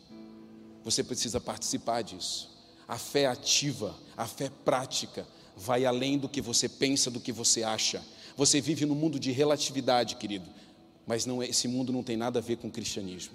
Você 0.84 1.02
precisa 1.02 1.40
participar 1.40 2.02
disso. 2.02 2.50
A 2.88 2.98
fé 2.98 3.26
ativa, 3.26 3.96
a 4.16 4.26
fé 4.26 4.50
prática, 4.64 5.26
vai 5.56 5.84
além 5.84 6.18
do 6.18 6.28
que 6.28 6.40
você 6.40 6.68
pensa, 6.68 7.10
do 7.10 7.20
que 7.20 7.32
você 7.32 7.62
acha. 7.62 8.02
Você 8.36 8.60
vive 8.60 8.84
num 8.84 8.94
mundo 8.94 9.18
de 9.18 9.30
relatividade, 9.30 10.16
querido, 10.16 10.48
mas 11.06 11.26
não, 11.26 11.42
é, 11.42 11.48
esse 11.48 11.68
mundo 11.68 11.92
não 11.92 12.02
tem 12.02 12.16
nada 12.16 12.38
a 12.38 12.42
ver 12.42 12.56
com 12.56 12.68
o 12.68 12.70
cristianismo. 12.70 13.34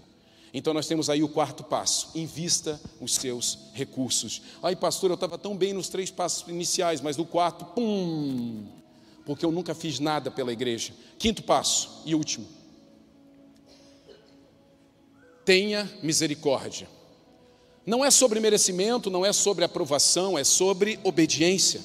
Então 0.58 0.74
nós 0.74 0.88
temos 0.88 1.08
aí 1.08 1.22
o 1.22 1.30
quarto 1.30 1.64
passo: 1.64 2.10
invista 2.16 2.82
os 3.00 3.14
seus 3.14 3.60
recursos. 3.74 4.42
Ai, 4.64 4.76
pastor, 4.76 5.12
eu 5.12 5.14
estava 5.14 5.38
tão 5.38 5.56
bem 5.56 5.72
nos 5.72 5.88
três 5.88 6.10
passos 6.10 6.48
iniciais, 6.48 7.00
mas 7.00 7.16
no 7.16 7.28
quarto, 7.28 7.64
pum, 7.64 8.66
porque 9.24 9.46
eu 9.46 9.52
nunca 9.52 9.76
fiz 9.76 10.00
nada 10.00 10.32
pela 10.32 10.52
igreja. 10.52 10.94
Quinto 11.20 11.44
passo 11.44 12.02
e 12.08 12.16
último: 12.16 12.48
tenha 15.46 15.88
misericórdia. 16.02 16.90
Não 17.86 18.04
é 18.04 18.10
sobre 18.10 18.40
merecimento, 18.40 19.12
não 19.12 19.24
é 19.24 19.32
sobre 19.32 19.64
aprovação, 19.64 20.40
é 20.40 20.44
sobre 20.44 21.00
obediência. 21.04 21.82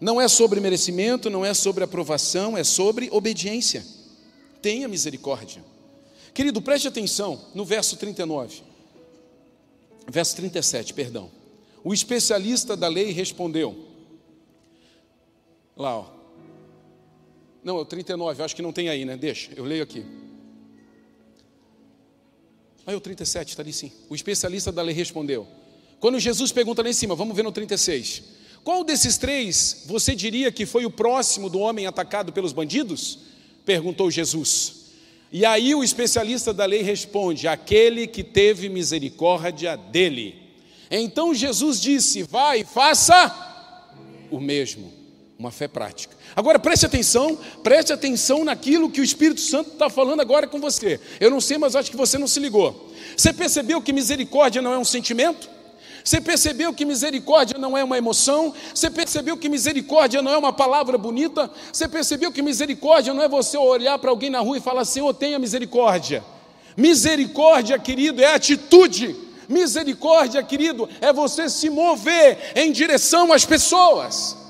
Não 0.00 0.20
é 0.20 0.28
sobre 0.28 0.60
merecimento, 0.60 1.28
não 1.28 1.44
é 1.44 1.52
sobre 1.52 1.82
aprovação, 1.82 2.56
é 2.56 2.62
sobre 2.62 3.08
obediência. 3.10 3.84
Tenha 4.62 4.86
misericórdia. 4.86 5.64
Querido, 6.36 6.60
preste 6.60 6.86
atenção 6.86 7.46
no 7.54 7.64
verso 7.64 7.96
39. 7.96 8.60
Verso 10.06 10.36
37, 10.36 10.92
perdão. 10.92 11.30
O 11.82 11.94
especialista 11.94 12.76
da 12.76 12.88
lei 12.88 13.10
respondeu: 13.10 13.74
Lá, 15.74 16.00
ó. 16.00 16.10
Não, 17.64 17.78
é 17.78 17.80
o 17.80 17.86
39, 17.86 18.42
acho 18.42 18.54
que 18.54 18.60
não 18.60 18.70
tem 18.70 18.90
aí, 18.90 19.06
né? 19.06 19.16
Deixa, 19.16 19.50
eu 19.56 19.64
leio 19.64 19.82
aqui. 19.82 20.04
É 22.86 22.94
o 22.94 23.00
37, 23.00 23.48
está 23.48 23.62
ali 23.62 23.72
sim. 23.72 23.90
O 24.10 24.14
especialista 24.14 24.70
da 24.70 24.82
lei 24.82 24.94
respondeu. 24.94 25.48
Quando 25.98 26.20
Jesus 26.20 26.52
pergunta 26.52 26.82
lá 26.82 26.90
em 26.90 26.92
cima, 26.92 27.14
vamos 27.14 27.34
ver 27.34 27.44
no 27.44 27.50
36. 27.50 28.22
Qual 28.62 28.84
desses 28.84 29.16
três 29.16 29.84
você 29.86 30.14
diria 30.14 30.52
que 30.52 30.66
foi 30.66 30.84
o 30.84 30.90
próximo 30.90 31.48
do 31.48 31.60
homem 31.60 31.86
atacado 31.86 32.30
pelos 32.30 32.52
bandidos? 32.52 33.20
Perguntou 33.64 34.10
Jesus. 34.10 34.75
E 35.38 35.44
aí 35.44 35.74
o 35.74 35.84
especialista 35.84 36.50
da 36.50 36.64
lei 36.64 36.80
responde: 36.80 37.46
aquele 37.46 38.06
que 38.06 38.24
teve 38.24 38.70
misericórdia 38.70 39.76
dele. 39.76 40.34
Então 40.90 41.34
Jesus 41.34 41.78
disse: 41.78 42.22
vai, 42.22 42.64
faça 42.64 44.26
o 44.30 44.40
mesmo. 44.40 44.90
Uma 45.38 45.50
fé 45.50 45.68
prática. 45.68 46.16
Agora 46.34 46.58
preste 46.58 46.86
atenção, 46.86 47.38
preste 47.62 47.92
atenção 47.92 48.46
naquilo 48.46 48.88
que 48.88 48.98
o 48.98 49.04
Espírito 49.04 49.42
Santo 49.42 49.72
está 49.72 49.90
falando 49.90 50.20
agora 50.20 50.46
com 50.46 50.58
você. 50.58 50.98
Eu 51.20 51.30
não 51.30 51.42
sei, 51.42 51.58
mas 51.58 51.76
acho 51.76 51.90
que 51.90 51.98
você 51.98 52.16
não 52.16 52.26
se 52.26 52.40
ligou. 52.40 52.90
Você 53.14 53.30
percebeu 53.30 53.82
que 53.82 53.92
misericórdia 53.92 54.62
não 54.62 54.72
é 54.72 54.78
um 54.78 54.86
sentimento? 54.86 55.50
Você 56.06 56.20
percebeu 56.20 56.72
que 56.72 56.84
misericórdia 56.84 57.58
não 57.58 57.76
é 57.76 57.82
uma 57.82 57.98
emoção? 57.98 58.54
Você 58.72 58.88
percebeu 58.88 59.36
que 59.36 59.48
misericórdia 59.48 60.22
não 60.22 60.30
é 60.30 60.38
uma 60.38 60.52
palavra 60.52 60.96
bonita? 60.96 61.50
Você 61.72 61.88
percebeu 61.88 62.30
que 62.30 62.40
misericórdia 62.40 63.12
não 63.12 63.24
é 63.24 63.28
você 63.28 63.58
olhar 63.58 63.98
para 63.98 64.10
alguém 64.10 64.30
na 64.30 64.38
rua 64.38 64.56
e 64.56 64.60
falar, 64.60 64.84
Senhor, 64.84 65.12
tenha 65.14 65.36
misericórdia. 65.36 66.22
Misericórdia, 66.76 67.76
querido, 67.76 68.22
é 68.22 68.32
atitude. 68.32 69.16
Misericórdia, 69.48 70.40
querido, 70.44 70.88
é 71.00 71.12
você 71.12 71.50
se 71.50 71.68
mover 71.68 72.52
em 72.54 72.70
direção 72.70 73.32
às 73.32 73.44
pessoas. 73.44 74.45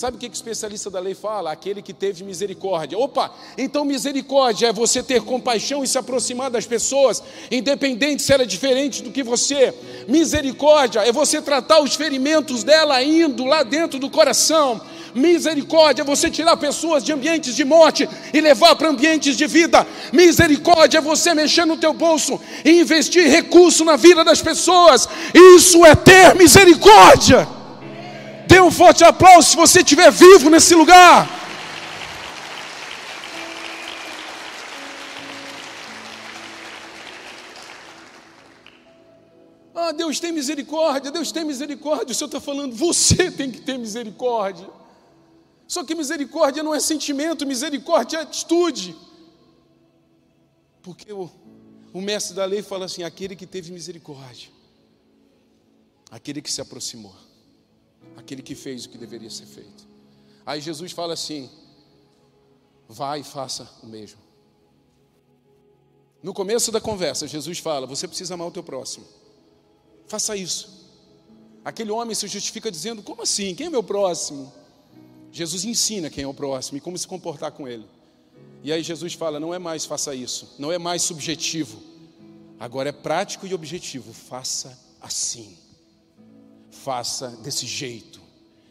Sabe 0.00 0.16
o 0.16 0.18
que 0.18 0.26
o 0.26 0.32
especialista 0.32 0.88
da 0.88 0.98
lei 0.98 1.14
fala? 1.14 1.52
Aquele 1.52 1.82
que 1.82 1.92
teve 1.92 2.24
misericórdia. 2.24 2.96
Opa, 2.96 3.30
então 3.58 3.84
misericórdia 3.84 4.68
é 4.68 4.72
você 4.72 5.02
ter 5.02 5.20
compaixão 5.20 5.84
e 5.84 5.86
se 5.86 5.98
aproximar 5.98 6.50
das 6.50 6.64
pessoas, 6.64 7.22
independente 7.50 8.22
se 8.22 8.32
ela 8.32 8.44
é 8.44 8.46
diferente 8.46 9.02
do 9.02 9.10
que 9.10 9.22
você. 9.22 9.74
Misericórdia 10.08 11.00
é 11.00 11.12
você 11.12 11.42
tratar 11.42 11.82
os 11.82 11.96
ferimentos 11.96 12.64
dela 12.64 13.02
indo 13.02 13.44
lá 13.44 13.62
dentro 13.62 13.98
do 13.98 14.08
coração. 14.08 14.80
Misericórdia 15.14 16.00
é 16.00 16.04
você 16.04 16.30
tirar 16.30 16.56
pessoas 16.56 17.04
de 17.04 17.12
ambientes 17.12 17.54
de 17.54 17.62
morte 17.62 18.08
e 18.32 18.40
levar 18.40 18.76
para 18.76 18.88
ambientes 18.88 19.36
de 19.36 19.46
vida. 19.46 19.86
Misericórdia 20.14 20.96
é 20.96 21.02
você 21.02 21.34
mexer 21.34 21.66
no 21.66 21.76
teu 21.76 21.92
bolso 21.92 22.40
e 22.64 22.80
investir 22.80 23.28
recurso 23.28 23.84
na 23.84 23.96
vida 23.96 24.24
das 24.24 24.40
pessoas. 24.40 25.06
Isso 25.34 25.84
é 25.84 25.94
ter 25.94 26.34
misericórdia. 26.36 27.59
Um 28.62 28.70
forte 28.70 29.02
aplauso 29.02 29.50
se 29.50 29.56
você 29.56 29.80
estiver 29.80 30.10
vivo 30.12 30.50
nesse 30.50 30.74
lugar. 30.74 31.28
Ah, 39.74 39.92
Deus 39.92 40.20
tem 40.20 40.30
misericórdia, 40.30 41.10
Deus 41.10 41.32
tem 41.32 41.44
misericórdia. 41.44 42.12
O 42.12 42.14
Senhor 42.14 42.26
está 42.26 42.40
falando, 42.40 42.76
você 42.76 43.30
tem 43.30 43.50
que 43.50 43.60
ter 43.60 43.78
misericórdia. 43.78 44.68
Só 45.66 45.82
que 45.82 45.94
misericórdia 45.94 46.62
não 46.62 46.74
é 46.74 46.80
sentimento, 46.80 47.46
misericórdia 47.46 48.18
é 48.18 48.22
atitude. 48.22 48.94
Porque 50.82 51.12
o, 51.12 51.30
o 51.92 52.00
mestre 52.00 52.36
da 52.36 52.44
lei 52.44 52.62
fala 52.62 52.84
assim: 52.84 53.02
aquele 53.02 53.34
que 53.34 53.46
teve 53.46 53.72
misericórdia, 53.72 54.50
aquele 56.10 56.42
que 56.42 56.52
se 56.52 56.60
aproximou 56.60 57.29
aquele 58.16 58.42
que 58.42 58.54
fez 58.54 58.84
o 58.84 58.88
que 58.88 58.98
deveria 58.98 59.30
ser 59.30 59.46
feito. 59.46 59.88
Aí 60.44 60.60
Jesus 60.60 60.92
fala 60.92 61.14
assim: 61.14 61.50
vai 62.88 63.20
e 63.20 63.24
faça 63.24 63.68
o 63.82 63.86
mesmo. 63.86 64.18
No 66.22 66.34
começo 66.34 66.70
da 66.70 66.80
conversa, 66.80 67.26
Jesus 67.26 67.58
fala: 67.58 67.86
você 67.86 68.06
precisa 68.06 68.34
amar 68.34 68.48
o 68.48 68.50
teu 68.50 68.62
próximo. 68.62 69.06
Faça 70.06 70.36
isso. 70.36 70.88
Aquele 71.64 71.90
homem 71.90 72.14
se 72.14 72.26
justifica 72.28 72.70
dizendo: 72.70 73.02
como 73.02 73.22
assim? 73.22 73.54
Quem 73.54 73.66
é 73.66 73.70
meu 73.70 73.82
próximo? 73.82 74.52
Jesus 75.32 75.64
ensina 75.64 76.10
quem 76.10 76.24
é 76.24 76.26
o 76.26 76.34
próximo 76.34 76.78
e 76.78 76.80
como 76.80 76.98
se 76.98 77.06
comportar 77.06 77.52
com 77.52 77.68
ele. 77.68 77.86
E 78.62 78.72
aí 78.72 78.82
Jesus 78.82 79.14
fala: 79.14 79.40
não 79.40 79.54
é 79.54 79.58
mais 79.58 79.84
faça 79.84 80.14
isso, 80.14 80.54
não 80.58 80.70
é 80.72 80.78
mais 80.78 81.02
subjetivo, 81.02 81.80
agora 82.58 82.88
é 82.88 82.92
prático 82.92 83.46
e 83.46 83.54
objetivo. 83.54 84.12
Faça 84.12 84.78
assim 85.00 85.56
faça 86.84 87.28
desse 87.42 87.66
jeito. 87.66 88.20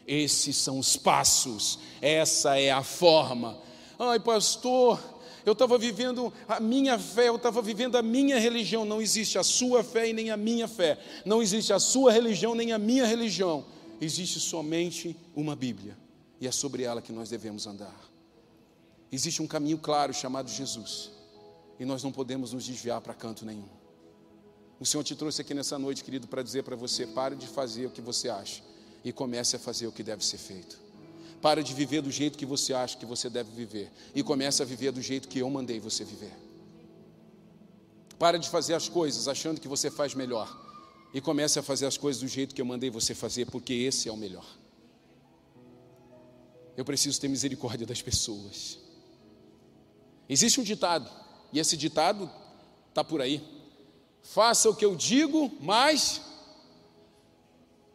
Esses 0.06 0.56
são 0.56 0.78
os 0.78 0.96
passos, 0.96 1.78
essa 2.00 2.58
é 2.58 2.70
a 2.70 2.82
forma. 2.82 3.56
Ai, 3.98 4.18
pastor, 4.18 4.98
eu 5.44 5.52
estava 5.52 5.78
vivendo 5.78 6.32
a 6.48 6.58
minha 6.58 6.98
fé, 6.98 7.28
eu 7.28 7.36
estava 7.36 7.62
vivendo 7.62 7.96
a 7.96 8.02
minha 8.02 8.38
religião. 8.38 8.84
Não 8.84 9.00
existe 9.00 9.38
a 9.38 9.44
sua 9.44 9.84
fé 9.84 10.08
e 10.08 10.12
nem 10.12 10.30
a 10.30 10.36
minha 10.36 10.66
fé. 10.66 10.98
Não 11.24 11.40
existe 11.40 11.72
a 11.72 11.78
sua 11.78 12.10
religião 12.10 12.54
nem 12.54 12.72
a 12.72 12.78
minha 12.78 13.06
religião. 13.06 13.64
Existe 14.00 14.40
somente 14.40 15.16
uma 15.34 15.54
Bíblia. 15.54 15.96
E 16.40 16.46
é 16.46 16.50
sobre 16.50 16.82
ela 16.82 17.00
que 17.00 17.12
nós 17.12 17.28
devemos 17.28 17.66
andar. 17.66 17.94
Existe 19.12 19.42
um 19.42 19.46
caminho 19.46 19.78
claro 19.78 20.12
chamado 20.12 20.50
Jesus. 20.50 21.10
E 21.78 21.84
nós 21.84 22.02
não 22.02 22.10
podemos 22.10 22.52
nos 22.52 22.64
desviar 22.64 23.00
para 23.00 23.14
canto 23.14 23.44
nenhum. 23.44 23.79
O 24.80 24.86
Senhor 24.86 25.04
te 25.04 25.14
trouxe 25.14 25.42
aqui 25.42 25.52
nessa 25.52 25.78
noite, 25.78 26.02
querido, 26.02 26.26
para 26.26 26.42
dizer 26.42 26.62
para 26.62 26.74
você: 26.74 27.06
pare 27.06 27.36
de 27.36 27.46
fazer 27.46 27.84
o 27.84 27.90
que 27.90 28.00
você 28.00 28.30
acha 28.30 28.62
e 29.04 29.12
comece 29.12 29.54
a 29.54 29.58
fazer 29.58 29.86
o 29.86 29.92
que 29.92 30.02
deve 30.02 30.24
ser 30.24 30.38
feito. 30.38 30.80
Pare 31.42 31.62
de 31.62 31.74
viver 31.74 32.00
do 32.00 32.10
jeito 32.10 32.38
que 32.38 32.46
você 32.46 32.72
acha 32.72 32.96
que 32.96 33.04
você 33.04 33.28
deve 33.28 33.50
viver 33.52 33.92
e 34.14 34.22
comece 34.22 34.62
a 34.62 34.64
viver 34.64 34.90
do 34.90 35.02
jeito 35.02 35.28
que 35.28 35.38
eu 35.38 35.50
mandei 35.50 35.78
você 35.78 36.02
viver. 36.02 36.32
Pare 38.18 38.38
de 38.38 38.48
fazer 38.48 38.72
as 38.74 38.88
coisas 38.88 39.28
achando 39.28 39.60
que 39.60 39.68
você 39.68 39.90
faz 39.90 40.14
melhor 40.14 40.48
e 41.12 41.20
comece 41.20 41.58
a 41.58 41.62
fazer 41.62 41.84
as 41.86 41.98
coisas 41.98 42.22
do 42.22 42.28
jeito 42.28 42.54
que 42.54 42.60
eu 42.60 42.66
mandei 42.66 42.88
você 42.88 43.14
fazer, 43.14 43.46
porque 43.46 43.74
esse 43.74 44.08
é 44.08 44.12
o 44.12 44.16
melhor. 44.16 44.46
Eu 46.74 46.84
preciso 46.86 47.20
ter 47.20 47.28
misericórdia 47.28 47.86
das 47.86 48.00
pessoas. 48.00 48.78
Existe 50.28 50.60
um 50.60 50.64
ditado, 50.64 51.10
e 51.52 51.58
esse 51.58 51.76
ditado 51.76 52.30
está 52.90 53.02
por 53.02 53.20
aí 53.20 53.59
faça 54.22 54.68
o 54.70 54.74
que 54.74 54.84
eu 54.84 54.94
digo, 54.94 55.50
mas 55.60 56.20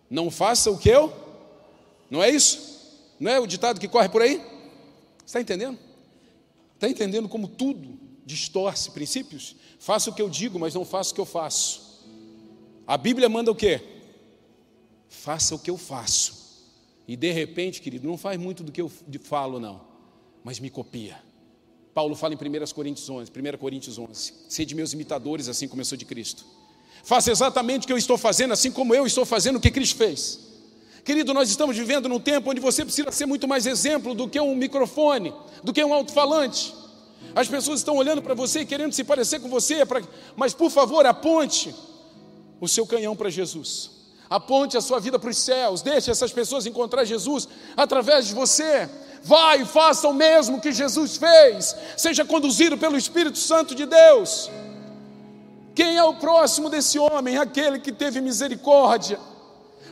não 0.10 0.30
faça 0.30 0.70
o 0.70 0.78
que 0.78 0.90
eu. 0.90 1.14
Não 2.10 2.24
é 2.24 2.30
isso? 2.30 2.76
Não 3.20 3.32
é 3.32 3.40
o 3.40 3.48
ditado 3.48 3.80
que 3.80 3.88
corre 3.88 4.10
por 4.10 4.22
aí? 4.22 4.42
Está 5.26 5.42
entendendo? 5.42 5.80
Está 6.76 6.90
entendendo 6.90 7.28
como 7.28 7.48
tudo 7.48 8.00
distorce 8.26 8.92
princípios? 8.92 9.56
Faça 9.80 10.10
o 10.10 10.14
que 10.14 10.22
eu 10.22 10.30
digo, 10.30 10.60
mas 10.60 10.74
não 10.74 10.86
faça 10.86 11.12
o 11.12 11.16
que 11.16 11.22
eu 11.22 11.26
faço. 11.26 12.04
A 12.86 12.98
Bíblia 12.98 13.28
manda 13.28 13.52
o 13.52 13.56
quê? 13.56 13.82
Faça 15.10 15.56
o 15.56 15.60
que 15.60 15.70
eu 15.70 15.78
faço. 15.78 16.46
E 17.08 17.16
de 17.16 17.32
repente, 17.32 17.82
querido, 17.82 18.08
não 18.08 18.18
faz 18.18 18.40
muito 18.40 18.64
do 18.64 18.72
que 18.72 18.82
eu 18.82 18.92
falo, 19.22 19.60
não, 19.60 19.82
mas 20.44 20.60
me 20.60 20.70
copia. 20.70 21.25
Paulo 21.96 22.14
fala 22.14 22.34
em 22.34 22.38
1 22.38 22.74
Coríntios 22.74 23.10
11, 23.10 23.32
1 23.32 23.58
Coríntios 23.58 23.98
11, 23.98 24.34
sede 24.50 24.76
meus 24.76 24.92
imitadores, 24.92 25.48
assim 25.48 25.66
como 25.66 25.80
eu 25.80 25.86
sou 25.86 25.98
de 25.98 26.04
Cristo. 26.04 26.44
Faça 27.06 27.32
exatamente 27.32 27.84
o 27.84 27.88
que 27.88 27.94
eu 27.94 27.98
estou 27.98 28.18
fazendo, 28.18 28.52
assim 28.52 28.70
como 28.70 28.94
eu 28.94 29.08
estou 29.08 29.26
fazendo 29.26 29.56
o 29.56 29.62
que 29.62 29.72
Cristo 29.72 29.96
fez. 29.96 30.40
Querido, 31.06 31.34
nós 31.34 31.50
estamos 31.50 31.78
vivendo 31.78 32.10
num 32.10 32.20
tempo 32.20 32.52
onde 32.52 32.60
você 32.60 32.84
precisa 32.84 33.14
ser 33.14 33.26
muito 33.26 33.48
mais 33.48 33.66
exemplo 33.66 34.14
do 34.14 34.28
que 34.28 34.38
um 34.42 34.54
microfone, 34.56 35.34
do 35.64 35.72
que 35.72 35.82
um 35.86 35.94
alto-falante. 35.94 36.76
As 37.34 37.48
pessoas 37.48 37.80
estão 37.80 37.96
olhando 37.96 38.22
para 38.22 38.34
você 38.34 38.60
e 38.60 38.66
querendo 38.66 38.92
se 38.92 39.06
parecer 39.06 39.40
com 39.40 39.48
você, 39.48 39.78
mas 40.36 40.54
por 40.54 40.70
favor, 40.70 41.06
aponte 41.06 41.74
o 42.60 42.68
seu 42.68 42.86
canhão 42.86 43.16
para 43.16 43.30
Jesus. 43.30 43.92
Aponte 44.30 44.76
a 44.76 44.82
sua 44.82 45.00
vida 45.00 45.18
para 45.18 45.30
os 45.30 45.38
céus, 45.38 45.82
deixe 45.82 46.12
essas 46.12 46.34
pessoas 46.34 46.66
encontrar 46.66 47.06
Jesus 47.06 47.48
através 47.78 48.28
de 48.28 48.34
você. 48.34 48.90
Vai 49.26 49.66
faça 49.66 50.08
o 50.08 50.14
mesmo 50.14 50.62
que 50.62 50.72
Jesus 50.72 51.18
fez. 51.18 51.76
Seja 51.98 52.24
conduzido 52.24 52.78
pelo 52.78 52.96
Espírito 52.96 53.40
Santo 53.40 53.74
de 53.74 53.88
Deus. 53.88 54.52
Quem 55.74 55.98
é 55.98 56.04
o 56.04 56.14
próximo 56.14 56.70
desse 56.70 57.00
homem? 57.00 57.36
Aquele 57.36 57.80
que 57.80 57.92
teve 57.92 58.22
misericórdia, 58.22 59.20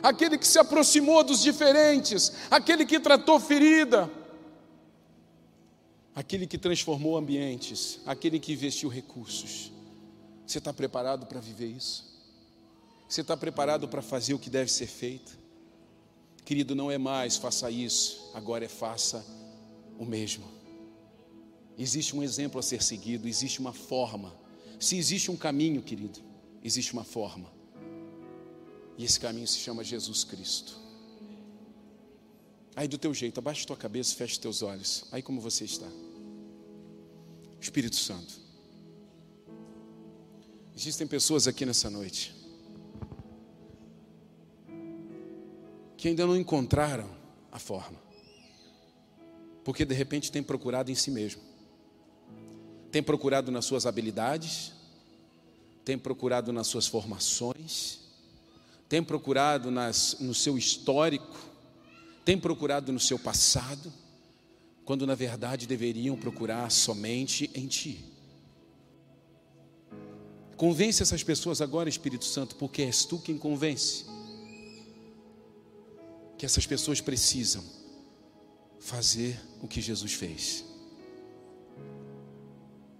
aquele 0.00 0.38
que 0.38 0.46
se 0.46 0.56
aproximou 0.56 1.24
dos 1.24 1.42
diferentes, 1.42 2.32
aquele 2.48 2.86
que 2.86 3.00
tratou 3.00 3.40
ferida, 3.40 4.08
aquele 6.14 6.46
que 6.46 6.56
transformou 6.56 7.16
ambientes, 7.16 7.98
aquele 8.06 8.38
que 8.38 8.52
investiu 8.52 8.88
recursos. 8.88 9.72
Você 10.46 10.58
está 10.58 10.72
preparado 10.72 11.26
para 11.26 11.40
viver 11.40 11.66
isso? 11.66 12.04
Você 13.08 13.22
está 13.22 13.36
preparado 13.36 13.88
para 13.88 14.00
fazer 14.00 14.32
o 14.32 14.38
que 14.38 14.48
deve 14.48 14.70
ser 14.70 14.86
feito? 14.86 15.43
Querido, 16.44 16.74
não 16.74 16.90
é 16.90 16.98
mais 16.98 17.36
faça 17.36 17.70
isso, 17.70 18.30
agora 18.34 18.64
é 18.64 18.68
faça 18.68 19.24
o 19.98 20.04
mesmo. 20.04 20.44
Existe 21.78 22.14
um 22.14 22.22
exemplo 22.22 22.60
a 22.60 22.62
ser 22.62 22.82
seguido, 22.82 23.26
existe 23.26 23.60
uma 23.60 23.72
forma. 23.72 24.34
Se 24.78 24.96
existe 24.96 25.30
um 25.30 25.36
caminho, 25.36 25.82
querido, 25.82 26.20
existe 26.62 26.92
uma 26.92 27.02
forma. 27.02 27.50
E 28.98 29.04
esse 29.04 29.18
caminho 29.18 29.48
se 29.48 29.58
chama 29.58 29.82
Jesus 29.82 30.22
Cristo. 30.22 30.78
Aí 32.76 32.86
do 32.86 32.98
teu 32.98 33.14
jeito, 33.14 33.38
abaixa 33.38 33.66
tua 33.66 33.76
cabeça, 33.76 34.14
fecha 34.14 34.38
teus 34.38 34.62
olhos. 34.62 35.04
Aí 35.10 35.22
como 35.22 35.40
você 35.40 35.64
está? 35.64 35.88
Espírito 37.60 37.96
Santo. 37.96 38.34
Existem 40.76 41.06
pessoas 41.06 41.48
aqui 41.48 41.64
nessa 41.64 41.88
noite 41.88 42.43
que 46.04 46.08
ainda 46.08 46.26
não 46.26 46.36
encontraram 46.36 47.08
a 47.50 47.58
forma. 47.58 47.98
Porque 49.64 49.86
de 49.86 49.94
repente 49.94 50.30
tem 50.30 50.42
procurado 50.42 50.90
em 50.90 50.94
si 50.94 51.10
mesmo. 51.10 51.40
Tem 52.92 53.02
procurado 53.02 53.50
nas 53.50 53.64
suas 53.64 53.86
habilidades, 53.86 54.72
tem 55.82 55.96
procurado 55.96 56.52
nas 56.52 56.66
suas 56.66 56.86
formações, 56.86 58.00
tem 58.86 59.02
procurado 59.02 59.70
nas, 59.70 60.18
no 60.20 60.34
seu 60.34 60.58
histórico, 60.58 61.38
tem 62.22 62.36
procurado 62.36 62.92
no 62.92 63.00
seu 63.00 63.18
passado, 63.18 63.90
quando 64.84 65.06
na 65.06 65.14
verdade 65.14 65.66
deveriam 65.66 66.18
procurar 66.18 66.70
somente 66.70 67.50
em 67.54 67.66
Ti. 67.66 68.04
Convence 70.54 71.02
essas 71.02 71.22
pessoas 71.22 71.62
agora, 71.62 71.88
Espírito 71.88 72.26
Santo, 72.26 72.56
porque 72.56 72.82
és 72.82 73.06
Tu 73.06 73.18
quem 73.20 73.38
convence. 73.38 74.12
Que 76.44 76.46
essas 76.46 76.66
pessoas 76.66 77.00
precisam 77.00 77.64
fazer 78.78 79.40
o 79.62 79.66
que 79.66 79.80
Jesus 79.80 80.12
fez. 80.12 80.62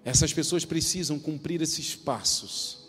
Essas 0.03 0.33
pessoas 0.33 0.65
precisam 0.65 1.19
cumprir 1.19 1.61
esses 1.61 1.95
passos 1.95 2.89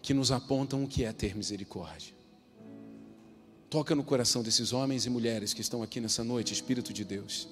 que 0.00 0.14
nos 0.14 0.30
apontam 0.30 0.84
o 0.84 0.86
que 0.86 1.02
é 1.02 1.12
ter 1.12 1.36
misericórdia. 1.36 2.14
Toca 3.68 3.96
no 3.96 4.04
coração 4.04 4.44
desses 4.44 4.72
homens 4.72 5.06
e 5.06 5.10
mulheres 5.10 5.52
que 5.52 5.60
estão 5.60 5.82
aqui 5.82 6.00
nessa 6.00 6.22
noite, 6.22 6.52
Espírito 6.52 6.92
de 6.92 7.04
Deus, 7.04 7.48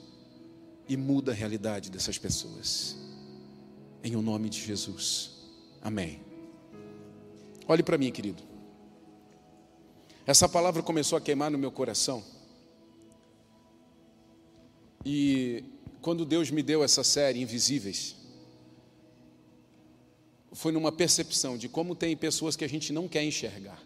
e 0.88 0.96
muda 0.96 1.32
a 1.32 1.34
realidade 1.34 1.90
dessas 1.90 2.18
pessoas. 2.18 2.94
Em 4.04 4.14
o 4.14 4.22
nome 4.22 4.48
de 4.48 4.64
Jesus. 4.64 5.32
Amém. 5.82 6.20
Olhe 7.66 7.82
para 7.82 7.98
mim, 7.98 8.12
querido. 8.12 8.47
Essa 10.28 10.46
palavra 10.46 10.82
começou 10.82 11.16
a 11.16 11.22
queimar 11.22 11.50
no 11.50 11.56
meu 11.56 11.72
coração. 11.72 12.22
E 15.02 15.64
quando 16.02 16.26
Deus 16.26 16.50
me 16.50 16.62
deu 16.62 16.84
essa 16.84 17.02
série 17.02 17.40
Invisíveis, 17.40 18.14
foi 20.52 20.70
numa 20.70 20.92
percepção 20.92 21.56
de 21.56 21.66
como 21.66 21.94
tem 21.94 22.14
pessoas 22.14 22.56
que 22.56 22.62
a 22.66 22.68
gente 22.68 22.92
não 22.92 23.08
quer 23.08 23.24
enxergar. 23.24 23.82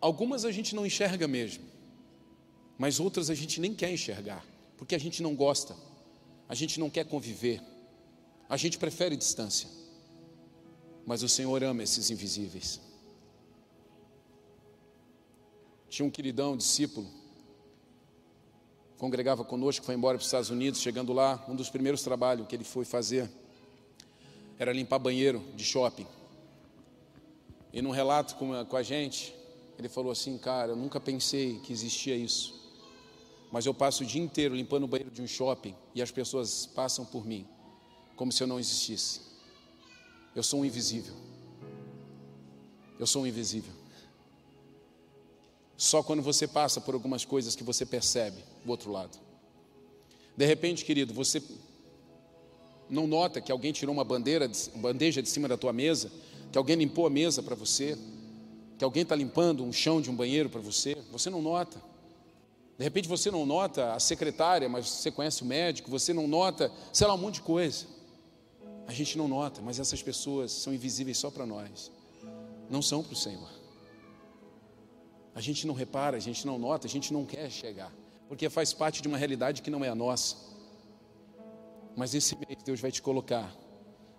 Algumas 0.00 0.44
a 0.44 0.50
gente 0.50 0.74
não 0.74 0.84
enxerga 0.84 1.28
mesmo, 1.28 1.62
mas 2.76 2.98
outras 2.98 3.30
a 3.30 3.34
gente 3.36 3.60
nem 3.60 3.72
quer 3.72 3.92
enxergar, 3.92 4.44
porque 4.76 4.96
a 4.96 4.98
gente 4.98 5.22
não 5.22 5.36
gosta, 5.36 5.76
a 6.48 6.54
gente 6.56 6.80
não 6.80 6.90
quer 6.90 7.04
conviver, 7.04 7.62
a 8.48 8.56
gente 8.56 8.76
prefere 8.76 9.16
distância. 9.16 9.68
Mas 11.06 11.22
o 11.22 11.28
Senhor 11.28 11.62
ama 11.62 11.84
esses 11.84 12.10
invisíveis. 12.10 12.87
Tinha 15.88 16.06
um 16.06 16.10
queridão, 16.10 16.56
discípulo, 16.56 17.06
congregava 18.98 19.44
conosco, 19.44 19.84
foi 19.86 19.94
embora 19.94 20.18
para 20.18 20.22
os 20.22 20.26
Estados 20.26 20.50
Unidos. 20.50 20.80
Chegando 20.80 21.12
lá, 21.12 21.44
um 21.48 21.54
dos 21.54 21.70
primeiros 21.70 22.02
trabalhos 22.02 22.46
que 22.46 22.54
ele 22.56 22.64
foi 22.64 22.84
fazer 22.84 23.30
era 24.58 24.72
limpar 24.72 24.98
banheiro 24.98 25.42
de 25.54 25.64
shopping. 25.64 26.06
E 27.72 27.80
num 27.80 27.90
relato 27.90 28.34
com 28.36 28.52
a, 28.52 28.64
com 28.64 28.76
a 28.76 28.82
gente, 28.82 29.34
ele 29.78 29.88
falou 29.88 30.10
assim: 30.10 30.36
Cara, 30.36 30.72
eu 30.72 30.76
nunca 30.76 31.00
pensei 31.00 31.60
que 31.60 31.72
existia 31.72 32.16
isso, 32.16 32.72
mas 33.52 33.66
eu 33.66 33.72
passo 33.72 34.02
o 34.02 34.06
dia 34.06 34.22
inteiro 34.22 34.54
limpando 34.54 34.84
o 34.84 34.88
banheiro 34.88 35.10
de 35.10 35.22
um 35.22 35.26
shopping 35.26 35.74
e 35.94 36.02
as 36.02 36.10
pessoas 36.10 36.66
passam 36.66 37.04
por 37.04 37.24
mim 37.24 37.46
como 38.16 38.32
se 38.32 38.42
eu 38.42 38.48
não 38.48 38.58
existisse. 38.58 39.20
Eu 40.34 40.42
sou 40.42 40.60
um 40.60 40.64
invisível. 40.64 41.14
Eu 42.98 43.06
sou 43.06 43.22
um 43.22 43.26
invisível. 43.26 43.72
Só 45.78 46.02
quando 46.02 46.20
você 46.20 46.48
passa 46.48 46.80
por 46.80 46.92
algumas 46.94 47.24
coisas 47.24 47.54
que 47.54 47.62
você 47.62 47.86
percebe 47.86 48.42
o 48.66 48.70
outro 48.70 48.90
lado. 48.90 49.16
De 50.36 50.44
repente, 50.44 50.84
querido, 50.84 51.14
você 51.14 51.40
não 52.90 53.06
nota 53.06 53.40
que 53.40 53.52
alguém 53.52 53.70
tirou 53.70 53.94
uma 53.94 54.02
bandeira, 54.02 54.50
bandeja 54.74 55.22
de 55.22 55.28
cima 55.28 55.46
da 55.46 55.56
tua 55.56 55.72
mesa, 55.72 56.10
que 56.50 56.58
alguém 56.58 56.74
limpou 56.74 57.06
a 57.06 57.10
mesa 57.10 57.44
para 57.44 57.54
você, 57.54 57.96
que 58.76 58.82
alguém 58.82 59.04
está 59.04 59.14
limpando 59.14 59.62
um 59.62 59.72
chão 59.72 60.00
de 60.00 60.10
um 60.10 60.16
banheiro 60.16 60.50
para 60.50 60.60
você, 60.60 60.96
você 61.12 61.30
não 61.30 61.40
nota. 61.40 61.80
De 62.76 62.82
repente 62.82 63.06
você 63.06 63.30
não 63.30 63.46
nota 63.46 63.92
a 63.92 64.00
secretária, 64.00 64.68
mas 64.68 64.88
você 64.88 65.12
conhece 65.12 65.42
o 65.42 65.46
médico, 65.46 65.88
você 65.88 66.12
não 66.12 66.26
nota, 66.26 66.72
sei 66.92 67.06
lá, 67.06 67.14
um 67.14 67.18
monte 67.18 67.34
de 67.34 67.42
coisa. 67.42 67.86
A 68.88 68.92
gente 68.92 69.16
não 69.16 69.28
nota, 69.28 69.62
mas 69.62 69.78
essas 69.78 70.02
pessoas 70.02 70.50
são 70.50 70.74
invisíveis 70.74 71.18
só 71.18 71.30
para 71.30 71.46
nós, 71.46 71.92
não 72.68 72.82
são 72.82 73.00
para 73.00 73.12
o 73.12 73.16
Senhor. 73.16 73.57
A 75.34 75.40
gente 75.40 75.66
não 75.66 75.74
repara, 75.74 76.16
a 76.16 76.20
gente 76.20 76.46
não 76.46 76.58
nota, 76.58 76.86
a 76.86 76.90
gente 76.90 77.12
não 77.12 77.24
quer 77.24 77.50
chegar, 77.50 77.92
porque 78.28 78.48
faz 78.48 78.72
parte 78.72 79.00
de 79.00 79.08
uma 79.08 79.16
realidade 79.16 79.62
que 79.62 79.70
não 79.70 79.84
é 79.84 79.88
a 79.88 79.94
nossa. 79.94 80.36
Mas 81.96 82.14
esse 82.14 82.36
mês 82.36 82.62
Deus 82.64 82.80
vai 82.80 82.90
te 82.90 83.02
colocar 83.02 83.54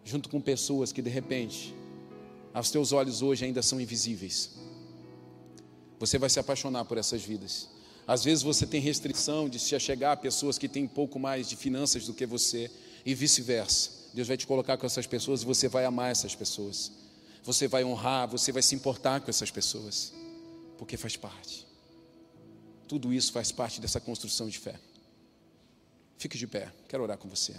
junto 0.03 0.29
com 0.29 0.39
pessoas 0.39 0.91
que 0.91 1.01
de 1.01 1.09
repente 1.09 1.73
aos 2.53 2.71
teus 2.71 2.91
olhos 2.91 3.21
hoje 3.21 3.45
ainda 3.45 3.61
são 3.61 3.79
invisíveis. 3.79 4.51
Você 5.99 6.17
vai 6.17 6.29
se 6.29 6.39
apaixonar 6.39 6.85
por 6.85 6.97
essas 6.97 7.21
vidas. 7.21 7.69
Às 8.07 8.23
vezes 8.23 8.43
você 8.43 8.65
tem 8.65 8.81
restrição 8.81 9.47
de 9.47 9.59
se 9.59 9.75
achegar 9.75 10.13
a 10.13 10.17
pessoas 10.17 10.57
que 10.57 10.67
têm 10.67 10.87
pouco 10.87 11.19
mais 11.19 11.47
de 11.47 11.55
finanças 11.55 12.05
do 12.07 12.13
que 12.13 12.25
você 12.25 12.71
e 13.05 13.13
vice-versa. 13.13 13.91
Deus 14.13 14.27
vai 14.27 14.35
te 14.35 14.47
colocar 14.47 14.77
com 14.77 14.85
essas 14.85 15.05
pessoas 15.05 15.41
e 15.41 15.45
você 15.45 15.67
vai 15.67 15.85
amar 15.85 16.11
essas 16.11 16.33
pessoas. 16.33 16.91
Você 17.43 17.67
vai 17.67 17.83
honrar, 17.83 18.27
você 18.27 18.51
vai 18.51 18.61
se 18.61 18.73
importar 18.73 19.21
com 19.21 19.29
essas 19.29 19.51
pessoas, 19.51 20.11
porque 20.79 20.95
faz 20.95 21.17
parte. 21.17 21.67
Tudo 22.87 23.13
isso 23.13 23.33
faz 23.33 23.51
parte 23.51 23.81
dessa 23.81 23.99
construção 23.99 24.47
de 24.47 24.57
fé. 24.57 24.79
Fique 26.17 26.37
de 26.37 26.47
pé, 26.47 26.71
quero 26.87 27.03
orar 27.03 27.17
com 27.17 27.27
você. 27.27 27.53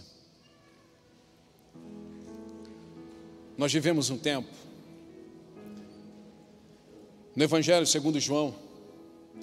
Nós 3.58 3.70
vivemos 3.70 4.08
um 4.08 4.16
tempo, 4.16 4.48
no 7.36 7.44
Evangelho 7.44 7.86
segundo 7.86 8.18
João, 8.18 8.54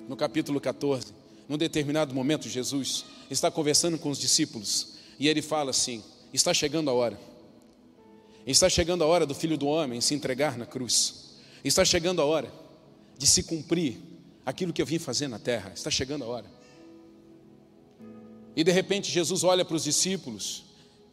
no 0.09 0.17
capítulo 0.17 0.59
14, 0.59 1.13
num 1.47 1.57
determinado 1.57 2.15
momento, 2.15 2.49
Jesus 2.49 3.05
está 3.29 3.51
conversando 3.51 3.99
com 3.99 4.09
os 4.09 4.17
discípulos 4.17 4.95
e 5.19 5.27
ele 5.27 5.41
fala 5.41 5.69
assim: 5.69 6.03
Está 6.33 6.51
chegando 6.51 6.89
a 6.89 6.93
hora, 6.93 7.19
está 8.45 8.67
chegando 8.69 9.03
a 9.03 9.07
hora 9.07 9.25
do 9.25 9.35
filho 9.35 9.57
do 9.57 9.67
homem 9.67 10.01
se 10.01 10.15
entregar 10.15 10.57
na 10.57 10.65
cruz, 10.65 11.35
está 11.63 11.85
chegando 11.85 12.21
a 12.23 12.25
hora 12.25 12.66
de 13.17 13.25
se 13.25 13.43
cumprir 13.43 13.97
aquilo 14.45 14.71
que 14.71 14.81
eu 14.81 14.85
vim 14.85 14.99
fazer 14.99 15.27
na 15.27 15.39
terra, 15.39 15.71
está 15.73 15.89
chegando 15.89 16.23
a 16.23 16.27
hora. 16.27 16.45
E 18.55 18.63
de 18.63 18.71
repente 18.71 19.11
Jesus 19.11 19.43
olha 19.43 19.63
para 19.63 19.75
os 19.75 19.83
discípulos 19.83 20.63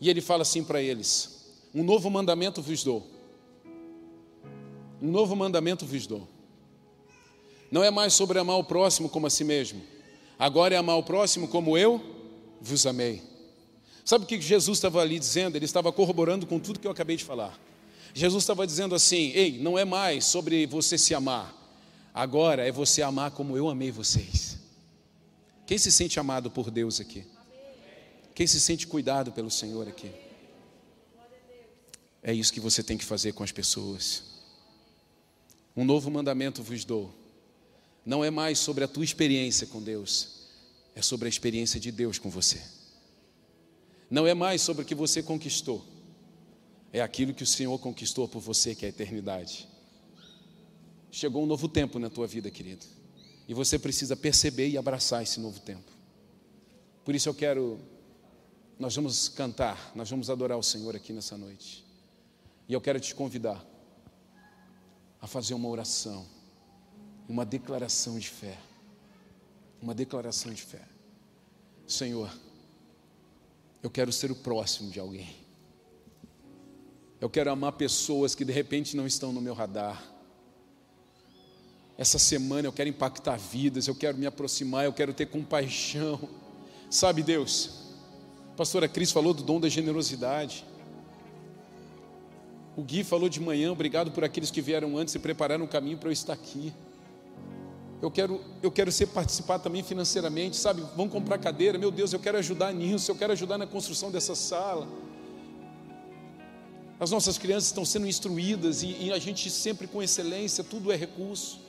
e 0.00 0.08
ele 0.08 0.20
fala 0.20 0.42
assim 0.42 0.64
para 0.64 0.80
eles: 0.80 1.44
Um 1.74 1.82
novo 1.82 2.10
mandamento 2.10 2.62
vos 2.62 2.82
dou. 2.82 3.06
Um 5.02 5.10
novo 5.10 5.34
mandamento 5.36 5.84
vos 5.84 6.06
dou. 6.06 6.28
Não 7.70 7.82
é 7.82 7.90
mais 7.90 8.14
sobre 8.14 8.38
amar 8.38 8.58
o 8.58 8.64
próximo 8.64 9.08
como 9.08 9.26
a 9.26 9.30
si 9.30 9.44
mesmo. 9.44 9.82
Agora 10.38 10.74
é 10.74 10.78
amar 10.78 10.96
o 10.96 11.02
próximo 11.02 11.48
como 11.48 11.76
eu 11.76 12.00
vos 12.60 12.86
amei. 12.86 13.22
Sabe 14.04 14.24
o 14.24 14.28
que 14.28 14.40
Jesus 14.40 14.78
estava 14.78 15.00
ali 15.00 15.18
dizendo? 15.18 15.56
Ele 15.56 15.64
estava 15.64 15.92
corroborando 15.92 16.46
com 16.46 16.58
tudo 16.58 16.78
que 16.78 16.86
eu 16.86 16.90
acabei 16.90 17.16
de 17.16 17.24
falar. 17.24 17.58
Jesus 18.14 18.42
estava 18.42 18.66
dizendo 18.66 18.94
assim: 18.94 19.32
Ei, 19.34 19.58
não 19.58 19.78
é 19.78 19.84
mais 19.84 20.24
sobre 20.24 20.66
você 20.66 20.96
se 20.96 21.14
amar. 21.14 21.63
Agora 22.14 22.64
é 22.64 22.70
você 22.70 23.02
amar 23.02 23.32
como 23.32 23.56
eu 23.56 23.68
amei 23.68 23.90
vocês. 23.90 24.56
Quem 25.66 25.76
se 25.76 25.90
sente 25.90 26.20
amado 26.20 26.48
por 26.48 26.70
Deus 26.70 27.00
aqui? 27.00 27.26
Quem 28.36 28.46
se 28.46 28.60
sente 28.60 28.86
cuidado 28.86 29.32
pelo 29.32 29.50
Senhor 29.50 29.88
aqui? 29.88 30.12
É 32.22 32.32
isso 32.32 32.52
que 32.52 32.60
você 32.60 32.84
tem 32.84 32.96
que 32.96 33.04
fazer 33.04 33.32
com 33.32 33.42
as 33.42 33.50
pessoas. 33.50 34.22
Um 35.76 35.84
novo 35.84 36.08
mandamento 36.08 36.62
vos 36.62 36.84
dou. 36.84 37.12
Não 38.06 38.24
é 38.24 38.30
mais 38.30 38.60
sobre 38.60 38.84
a 38.84 38.88
tua 38.88 39.02
experiência 39.02 39.66
com 39.66 39.82
Deus, 39.82 40.46
é 40.94 41.02
sobre 41.02 41.26
a 41.26 41.28
experiência 41.28 41.80
de 41.80 41.90
Deus 41.90 42.18
com 42.18 42.30
você. 42.30 42.62
Não 44.08 44.24
é 44.24 44.34
mais 44.34 44.60
sobre 44.62 44.84
o 44.84 44.86
que 44.86 44.94
você 44.94 45.20
conquistou, 45.22 45.84
é 46.92 47.00
aquilo 47.00 47.34
que 47.34 47.42
o 47.42 47.46
Senhor 47.46 47.76
conquistou 47.78 48.28
por 48.28 48.40
você, 48.40 48.72
que 48.74 48.84
é 48.84 48.88
a 48.88 48.90
eternidade. 48.90 49.73
Chegou 51.14 51.44
um 51.44 51.46
novo 51.46 51.68
tempo 51.68 52.00
na 52.00 52.10
tua 52.10 52.26
vida, 52.26 52.50
querido, 52.50 52.84
e 53.46 53.54
você 53.54 53.78
precisa 53.78 54.16
perceber 54.16 54.68
e 54.68 54.76
abraçar 54.76 55.22
esse 55.22 55.38
novo 55.38 55.60
tempo. 55.60 55.92
Por 57.04 57.14
isso 57.14 57.28
eu 57.28 57.34
quero 57.34 57.78
nós 58.76 58.96
vamos 58.96 59.28
cantar, 59.28 59.92
nós 59.94 60.10
vamos 60.10 60.28
adorar 60.28 60.58
o 60.58 60.62
Senhor 60.62 60.96
aqui 60.96 61.12
nessa 61.12 61.38
noite. 61.38 61.84
E 62.68 62.72
eu 62.72 62.80
quero 62.80 62.98
te 62.98 63.14
convidar 63.14 63.64
a 65.20 65.28
fazer 65.28 65.54
uma 65.54 65.68
oração, 65.68 66.26
uma 67.28 67.46
declaração 67.46 68.18
de 68.18 68.28
fé. 68.28 68.58
uma 69.80 69.94
declaração 69.94 70.52
de 70.52 70.62
fé. 70.62 70.82
Senhor, 71.86 72.28
eu 73.84 73.88
quero 73.88 74.10
ser 74.10 74.32
o 74.32 74.34
próximo 74.34 74.90
de 74.90 74.98
alguém. 74.98 75.36
Eu 77.20 77.30
quero 77.30 77.52
amar 77.52 77.72
pessoas 77.74 78.34
que 78.34 78.44
de 78.44 78.52
repente 78.52 78.96
não 78.96 79.06
estão 79.06 79.32
no 79.32 79.40
meu 79.40 79.54
radar. 79.54 80.13
Essa 81.96 82.18
semana 82.18 82.66
eu 82.66 82.72
quero 82.72 82.88
impactar 82.88 83.36
vidas, 83.36 83.86
eu 83.86 83.94
quero 83.94 84.18
me 84.18 84.26
aproximar, 84.26 84.84
eu 84.84 84.92
quero 84.92 85.14
ter 85.14 85.26
compaixão. 85.26 86.28
Sabe, 86.90 87.22
Deus, 87.22 87.70
a 88.52 88.56
pastora 88.56 88.88
Cris 88.88 89.12
falou 89.12 89.32
do 89.32 89.42
dom 89.42 89.60
da 89.60 89.68
generosidade. 89.68 90.64
O 92.76 92.82
Gui 92.82 93.04
falou 93.04 93.28
de 93.28 93.40
manhã, 93.40 93.70
obrigado 93.70 94.10
por 94.10 94.24
aqueles 94.24 94.50
que 94.50 94.60
vieram 94.60 94.98
antes 94.98 95.14
e 95.14 95.18
prepararam 95.20 95.64
o 95.64 95.68
caminho 95.68 95.96
para 95.96 96.08
eu 96.08 96.12
estar 96.12 96.32
aqui. 96.32 96.72
Eu 98.02 98.10
quero, 98.10 98.40
eu 98.60 98.72
quero 98.72 98.90
ser 98.90 99.06
participar 99.06 99.60
também 99.60 99.82
financeiramente, 99.82 100.56
sabe? 100.56 100.82
Vão 100.96 101.08
comprar 101.08 101.38
cadeira, 101.38 101.78
meu 101.78 101.92
Deus, 101.92 102.12
eu 102.12 102.18
quero 102.18 102.36
ajudar 102.38 102.72
nisso, 102.72 103.10
eu 103.10 103.14
quero 103.14 103.32
ajudar 103.32 103.56
na 103.56 103.66
construção 103.66 104.10
dessa 104.10 104.34
sala. 104.34 104.88
As 106.98 107.12
nossas 107.12 107.38
crianças 107.38 107.66
estão 107.66 107.84
sendo 107.84 108.06
instruídas 108.08 108.82
e, 108.82 108.96
e 109.04 109.12
a 109.12 109.18
gente 109.18 109.48
sempre 109.48 109.86
com 109.86 110.02
excelência, 110.02 110.64
tudo 110.64 110.90
é 110.90 110.96
recurso. 110.96 111.60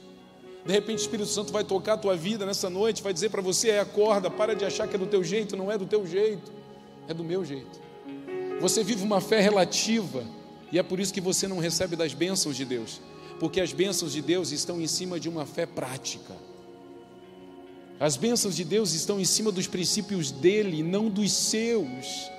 De 0.65 0.71
repente 0.71 0.99
o 0.99 1.01
Espírito 1.01 1.29
Santo 1.29 1.53
vai 1.53 1.63
tocar 1.63 1.93
a 1.93 1.97
tua 1.97 2.15
vida 2.15 2.45
nessa 2.45 2.69
noite, 2.69 3.03
vai 3.03 3.13
dizer 3.13 3.29
para 3.29 3.41
você: 3.41 3.69
é 3.69 3.79
acorda, 3.79 4.31
para 4.31 4.55
de 4.55 4.65
achar 4.65 4.87
que 4.87 4.95
é 4.95 4.99
do 4.99 5.05
teu 5.05 5.23
jeito, 5.23 5.55
não 5.55 5.71
é 5.71 5.77
do 5.77 5.85
teu 5.85 6.05
jeito, 6.07 6.51
é 7.07 7.13
do 7.13 7.23
meu 7.23 7.45
jeito. 7.45 7.79
Você 8.59 8.83
vive 8.83 9.03
uma 9.03 9.21
fé 9.21 9.39
relativa 9.39 10.23
e 10.71 10.79
é 10.79 10.83
por 10.83 10.99
isso 10.99 11.13
que 11.13 11.21
você 11.21 11.47
não 11.47 11.59
recebe 11.59 11.95
das 11.95 12.13
bênçãos 12.13 12.57
de 12.57 12.65
Deus, 12.65 12.99
porque 13.39 13.61
as 13.61 13.71
bênçãos 13.73 14.11
de 14.13 14.21
Deus 14.23 14.51
estão 14.51 14.81
em 14.81 14.87
cima 14.87 15.19
de 15.19 15.29
uma 15.29 15.45
fé 15.45 15.67
prática. 15.67 16.33
As 17.99 18.17
bênçãos 18.17 18.55
de 18.55 18.63
Deus 18.63 18.93
estão 18.93 19.19
em 19.19 19.25
cima 19.25 19.51
dos 19.51 19.67
princípios 19.67 20.31
dele, 20.31 20.81
não 20.81 21.09
dos 21.09 21.31
seus. 21.31 22.29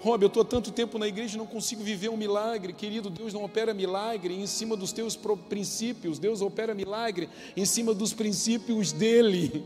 Rob, 0.00 0.22
eu 0.22 0.28
estou 0.28 0.44
tanto 0.44 0.70
tempo 0.70 0.96
na 0.96 1.08
igreja 1.08 1.34
e 1.34 1.38
não 1.38 1.46
consigo 1.46 1.82
viver 1.82 2.08
um 2.08 2.16
milagre. 2.16 2.72
Querido, 2.72 3.10
Deus 3.10 3.32
não 3.32 3.44
opera 3.44 3.74
milagre 3.74 4.32
em 4.34 4.46
cima 4.46 4.76
dos 4.76 4.92
teus 4.92 5.18
princípios, 5.48 6.18
Deus 6.18 6.40
opera 6.40 6.72
milagre 6.72 7.28
em 7.56 7.64
cima 7.64 7.92
dos 7.92 8.12
princípios 8.12 8.92
dele. 8.92 9.64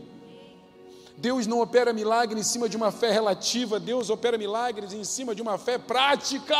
Deus 1.15 1.45
não 1.45 1.61
opera 1.61 1.93
milagre 1.93 2.39
em 2.39 2.43
cima 2.43 2.67
de 2.67 2.75
uma 2.75 2.91
fé 2.91 3.11
relativa, 3.11 3.79
Deus 3.79 4.09
opera 4.09 4.35
milagres 4.35 4.91
em 4.91 5.03
cima 5.03 5.35
de 5.35 5.41
uma 5.41 5.59
fé 5.59 5.77
prática. 5.77 6.55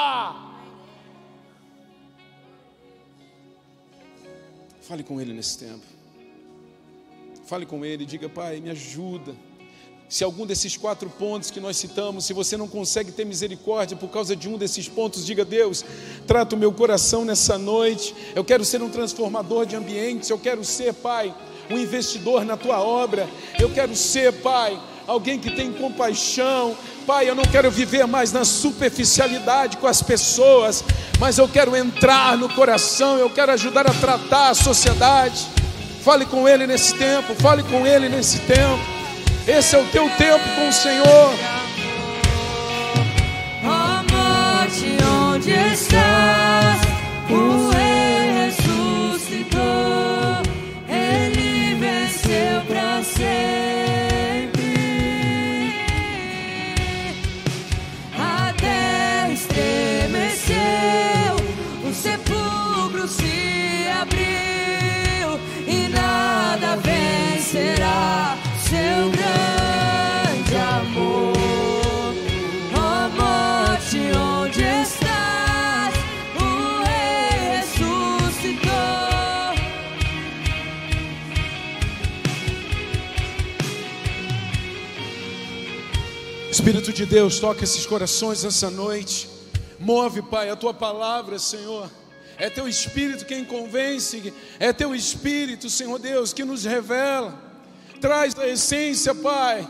Fale 4.82 5.02
com 5.02 5.20
Ele 5.20 5.34
nesse 5.34 5.58
tempo. 5.58 5.86
Fale 7.46 7.66
com 7.66 7.84
Ele, 7.84 8.06
diga, 8.06 8.30
Pai, 8.30 8.62
me 8.62 8.70
ajuda 8.70 9.36
se 10.14 10.24
algum 10.24 10.46
desses 10.46 10.78
quatro 10.78 11.10
pontos 11.10 11.50
que 11.50 11.60
nós 11.60 11.76
citamos, 11.76 12.26
se 12.26 12.34
você 12.34 12.56
não 12.56 12.68
consegue 12.68 13.12
ter 13.12 13.26
misericórdia 13.26 13.98
por 13.98 14.10
causa 14.10 14.36
de 14.36 14.48
um 14.48 14.60
desses 14.60 14.88
pontos, 14.88 15.26
diga: 15.26 15.44
Deus, 15.44 15.84
trata 16.28 16.56
o 16.56 16.60
meu 16.60 16.72
coração 16.72 17.26
nessa 17.26 17.58
noite. 17.58 18.14
Eu 18.36 18.44
quero 18.44 18.64
ser 18.64 18.84
um 18.84 18.90
transformador 18.90 19.66
de 19.66 19.76
ambientes. 19.76 20.30
Eu 20.30 20.38
quero 20.38 20.64
ser, 20.64 20.94
Pai, 20.94 21.34
um 21.68 21.80
investidor 21.80 22.46
na 22.46 22.56
tua 22.56 22.80
obra. 22.80 23.28
Eu 23.60 23.72
quero 23.72 23.96
ser, 23.96 24.32
Pai, 24.34 24.80
alguém 25.08 25.40
que 25.40 25.50
tem 25.50 25.74
compaixão. 25.74 26.78
Pai, 27.08 27.28
eu 27.28 27.34
não 27.34 27.46
quero 27.46 27.72
viver 27.72 28.06
mais 28.06 28.32
na 28.32 28.46
superficialidade 28.46 29.78
com 29.78 29.88
as 29.88 30.04
pessoas, 30.04 30.84
mas 31.20 31.40
eu 31.40 31.50
quero 31.50 31.76
entrar 31.76 32.38
no 32.38 32.50
coração. 32.50 33.18
Eu 33.18 33.32
quero 33.32 33.52
ajudar 33.54 33.88
a 33.90 33.94
tratar 33.96 34.50
a 34.50 34.54
sociedade. 34.54 35.48
Fale 36.04 36.28
com 36.28 36.48
Ele 36.48 36.68
nesse 36.68 36.94
tempo. 37.00 37.34
Fale 37.34 37.64
com 37.64 37.88
Ele 37.88 38.08
nesse 38.10 38.38
tempo. 38.42 38.93
Esse 39.46 39.76
é 39.76 39.80
o 39.80 39.86
teu 39.88 40.10
tempo 40.12 40.44
com 40.56 40.70
o 40.70 40.74
Senhor. 40.74 41.34
Ó 43.64 44.04
morte, 44.12 44.98
onde 45.04 45.52
estás? 45.52 46.13
Espírito 86.64 86.94
de 86.94 87.06
Deus, 87.06 87.42
toca 87.42 87.66
esses 87.66 87.86
corações 87.86 88.46
essa 88.46 88.70
noite. 88.70 89.28
Move, 89.78 90.22
Pai, 90.22 90.50
a 90.50 90.56
tua 90.56 90.74
palavra, 90.74 91.38
Senhor. 91.38 91.92
É 92.38 92.50
teu 92.50 92.70
espírito 92.70 93.26
quem 93.26 93.44
convence, 93.44 94.34
é 94.62 94.72
teu 94.72 94.96
espírito, 94.96 95.70
Senhor 95.70 96.00
Deus, 96.00 96.32
que 96.32 96.46
nos 96.46 96.64
revela. 96.64 97.38
Traz 98.00 98.34
a 98.40 98.48
essência, 98.48 99.14
Pai. 99.14 99.68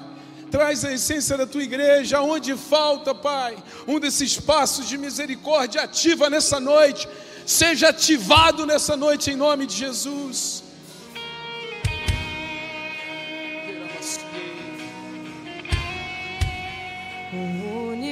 Traz 0.51 0.85
a 0.85 0.93
essência 0.93 1.35
da 1.35 1.47
tua 1.47 1.63
igreja, 1.63 2.21
onde 2.21 2.55
falta, 2.55 3.15
Pai, 3.15 3.57
um 3.87 3.99
desses 3.99 4.39
passos 4.39 4.87
de 4.87 4.95
misericórdia 4.95 5.81
ativa 5.81 6.29
nessa 6.29 6.59
noite. 6.59 7.09
Seja 7.43 7.89
ativado 7.89 8.67
nessa 8.67 8.95
noite 8.95 9.31
em 9.31 9.35
nome 9.35 9.65
de 9.65 9.75
Jesus. 9.75 10.62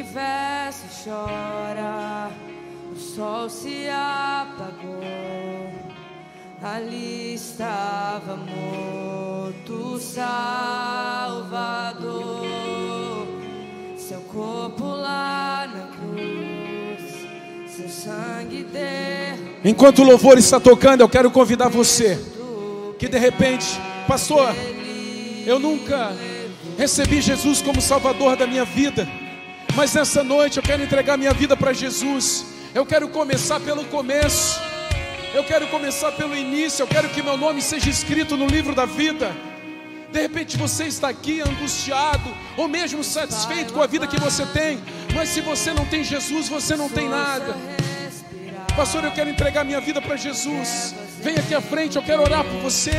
Universo 0.01 0.83
chora, 1.03 2.31
o 2.91 2.95
sol 2.99 3.47
se 3.49 3.87
apagou. 3.87 4.99
Ali 6.63 7.33
estava 7.35 8.35
morto 8.35 9.73
o 9.73 9.99
Salvador, 9.99 10.27
seu 13.97 14.21
corpo 14.21 14.85
lá 14.85 15.67
na 15.67 15.87
cruz, 15.97 17.01
seu 17.67 17.89
sangue 17.89 18.63
derramado. 18.63 19.51
Enquanto 19.63 19.99
o 19.99 20.05
louvor 20.05 20.37
está 20.37 20.59
tocando, 20.59 21.01
eu 21.01 21.09
quero 21.09 21.31
convidar 21.31 21.67
você 21.67 22.19
que 22.99 23.07
de 23.07 23.17
repente, 23.17 23.65
pastor, 24.07 24.53
eu 25.47 25.59
nunca 25.59 26.11
recebi 26.77 27.21
Jesus 27.21 27.59
como 27.61 27.81
Salvador 27.81 28.35
da 28.35 28.45
minha 28.45 28.65
vida, 28.65 29.07
mas 29.75 29.93
nessa 29.93 30.23
noite 30.23 30.57
eu 30.57 30.63
quero 30.63 30.83
entregar 30.83 31.17
minha 31.17 31.33
vida 31.33 31.55
para 31.55 31.73
Jesus. 31.73 32.45
Eu 32.73 32.85
quero 32.85 33.07
começar 33.09 33.59
pelo 33.59 33.85
começo. 33.85 34.59
Eu 35.33 35.43
quero 35.43 35.67
começar 35.67 36.11
pelo 36.11 36.35
início. 36.35 36.83
Eu 36.83 36.87
quero 36.87 37.09
que 37.09 37.21
meu 37.21 37.37
nome 37.37 37.61
seja 37.61 37.89
escrito 37.89 38.35
no 38.35 38.47
livro 38.47 38.75
da 38.75 38.85
vida. 38.85 39.31
De 40.11 40.21
repente 40.21 40.57
você 40.57 40.85
está 40.85 41.07
aqui 41.07 41.41
angustiado 41.41 42.29
ou 42.57 42.67
mesmo 42.67 43.03
satisfeito 43.03 43.71
com 43.71 43.81
a 43.81 43.87
vida 43.87 44.05
que 44.05 44.19
você 44.19 44.45
tem, 44.47 44.77
mas 45.15 45.29
se 45.29 45.39
você 45.39 45.71
não 45.73 45.85
tem 45.85 46.03
Jesus, 46.03 46.49
você 46.49 46.75
não 46.75 46.89
tem 46.89 47.07
nada. 47.07 47.55
Pastor, 48.75 49.05
eu 49.05 49.11
quero 49.11 49.29
entregar 49.29 49.63
minha 49.63 49.79
vida 49.79 50.01
para 50.01 50.17
Jesus. 50.17 50.93
Vem 51.21 51.35
aqui 51.35 51.53
à 51.53 51.61
frente, 51.61 51.95
eu 51.95 52.01
quero 52.01 52.23
orar 52.23 52.43
por 52.43 52.59
você. 52.61 52.91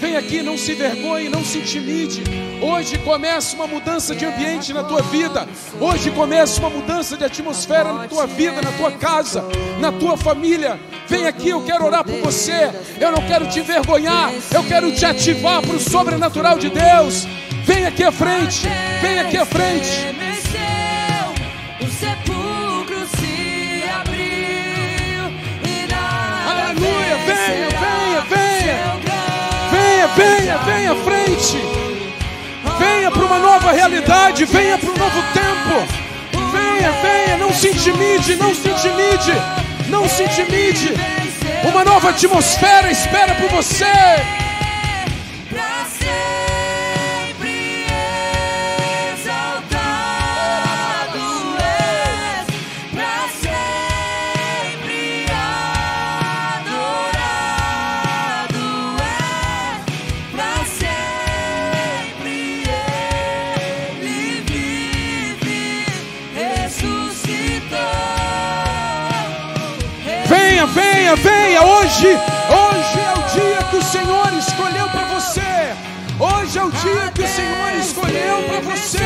Vem 0.00 0.16
aqui, 0.16 0.42
não 0.42 0.58
se 0.58 0.74
vergonhe, 0.74 1.28
não 1.28 1.44
se 1.44 1.58
intimide. 1.58 2.24
Hoje 2.60 2.98
começa 2.98 3.54
uma 3.54 3.68
mudança 3.68 4.16
de 4.16 4.24
ambiente 4.24 4.72
na 4.72 4.82
tua 4.82 5.00
vida. 5.02 5.48
Hoje 5.80 6.10
começa 6.10 6.58
uma 6.58 6.70
mudança 6.70 7.16
de 7.16 7.24
atmosfera 7.24 7.92
na 7.92 8.08
tua 8.08 8.26
vida, 8.26 8.60
na 8.60 8.72
tua 8.72 8.90
casa, 8.92 9.44
na 9.78 9.92
tua 9.92 10.16
família. 10.16 10.78
Vem 11.06 11.26
aqui, 11.26 11.50
eu 11.50 11.62
quero 11.62 11.84
orar 11.84 12.02
por 12.02 12.18
você. 12.20 12.70
Eu 13.00 13.12
não 13.12 13.22
quero 13.28 13.46
te 13.46 13.60
envergonhar, 13.60 14.32
eu 14.52 14.64
quero 14.64 14.90
te 14.90 15.06
ativar 15.06 15.62
para 15.62 15.76
o 15.76 15.80
sobrenatural 15.80 16.58
de 16.58 16.68
Deus. 16.68 17.28
Vem 17.64 17.86
aqui 17.86 18.02
à 18.02 18.10
frente, 18.10 18.66
vem 19.00 19.20
aqui 19.20 19.36
à 19.36 19.46
frente. 19.46 20.12
Venha, 30.16 30.58
venha, 30.58 30.92
à 30.92 30.96
frente. 30.96 31.56
Venha 32.78 33.10
para 33.10 33.24
uma 33.24 33.38
nova 33.38 33.72
realidade, 33.72 34.44
venha 34.44 34.76
para 34.78 34.90
um 34.90 34.96
novo 34.96 35.22
tempo. 35.32 36.52
Venha, 36.52 36.92
venha, 37.02 37.36
não 37.38 37.52
se 37.52 37.68
intimide, 37.68 38.36
não 38.36 38.54
se 38.54 38.68
intimide, 38.68 39.32
não 39.88 40.08
se 40.08 40.24
intimide. 40.24 40.94
Uma 41.64 41.84
nova 41.84 42.10
atmosfera 42.10 42.90
espera 42.90 43.34
por 43.36 43.48
você. 43.50 44.41
Hoje, 71.58 72.08
hoje 72.08 73.00
é 73.00 73.12
o 73.12 73.22
dia 73.34 73.62
que 73.70 73.76
o 73.76 73.82
Senhor 73.82 74.32
escolheu 74.38 74.88
para 74.88 75.04
você. 75.14 75.74
Hoje 76.18 76.58
é 76.58 76.64
o 76.64 76.70
dia 76.70 77.12
que 77.14 77.22
o 77.22 77.28
Senhor 77.28 77.74
escolheu 77.78 78.42
para 78.48 78.60
você. 78.60 78.98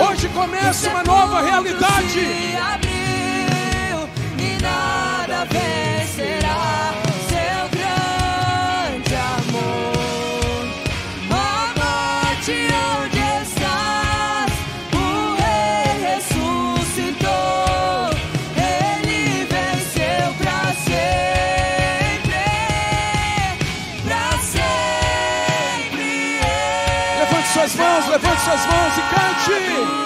Hoje 0.00 0.28
começa 0.28 0.88
uma 0.90 1.02
nova 1.02 1.42
realidade. 1.42 2.20
E 4.38 4.62
nada 4.62 5.44
vencerá 5.50 5.91
suas 28.44 28.66
mãos 28.66 28.98
e 28.98 29.02
cante. 29.14 30.02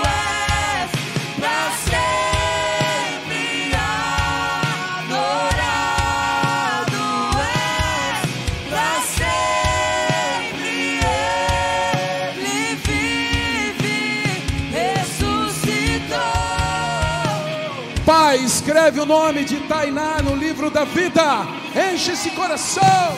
Escreve 18.77 19.01
o 19.01 19.07
nome 19.07 19.45
de 19.45 19.61
Tainá 19.61 20.21
no 20.23 20.37
livro 20.37 20.71
da 20.71 20.85
vida. 20.85 21.47
Enche 21.75 22.13
esse 22.13 22.31
coração. 22.31 23.17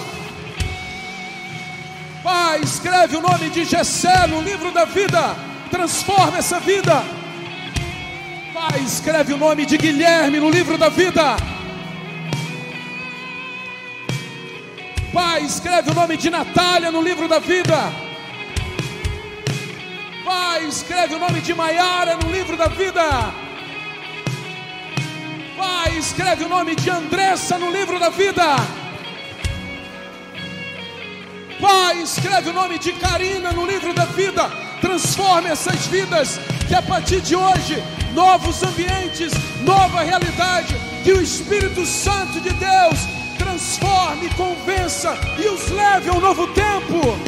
Pai, 2.29 2.61
escreve 2.61 3.17
o 3.17 3.23
nome 3.23 3.49
de 3.49 3.65
Jessé 3.65 4.27
no 4.27 4.43
livro 4.43 4.71
da 4.71 4.85
vida. 4.85 5.35
Transforma 5.71 6.37
essa 6.37 6.61
vida. 6.61 7.03
Pai, 8.53 8.81
escreve 8.81 9.33
o 9.33 9.39
nome 9.39 9.65
de 9.65 9.79
Guilherme 9.79 10.39
no 10.39 10.51
livro 10.51 10.77
da 10.77 10.91
vida. 10.91 11.37
Pai, 15.11 15.41
escreve 15.43 15.91
o 15.91 15.95
nome 15.95 16.19
de 16.19 16.29
Natália 16.29 16.91
no 16.91 17.01
livro 17.01 17.27
da 17.29 17.39
vida. 17.39 17.79
Pai, 20.23 20.67
escreve 20.67 21.15
o 21.15 21.19
nome 21.19 21.41
de 21.41 21.55
Maiara 21.55 22.19
no 22.23 22.31
livro 22.31 22.59
da 22.59 22.67
vida. 22.67 23.07
Pai, 25.57 25.97
escreve 25.97 26.45
o 26.45 26.49
nome 26.51 26.75
de 26.75 26.91
Andressa 26.91 27.57
no 27.57 27.71
livro 27.71 27.99
da 27.99 28.11
vida. 28.11 28.78
Pai, 31.61 32.03
escreve 32.03 32.51
o 32.51 32.53
nome 32.53 32.79
de 32.79 32.93
Karina 32.93 33.53
no 33.53 33.67
livro 33.67 33.93
da 33.93 34.05
vida. 34.05 34.49
Transforme 34.81 35.49
essas 35.51 35.87
vidas, 35.87 36.39
que 36.69 36.75
a 36.75 36.83
partir 36.83 37.21
de 37.21 37.35
hoje, 37.35 37.83
novos 38.15 38.63
ambientes, 38.63 39.33
nova 39.63 40.03
realidade, 40.03 40.77
que 41.03 41.13
o 41.13 41.21
Espírito 41.21 41.85
Santo 41.85 42.41
de 42.41 42.51
Deus 42.51 43.19
transforme, 43.37 44.29
convença 44.35 45.19
e 45.39 45.49
os 45.49 45.69
leve 45.71 46.11
a 46.11 46.13
um 46.13 46.21
novo 46.21 46.47
tempo. 46.49 47.28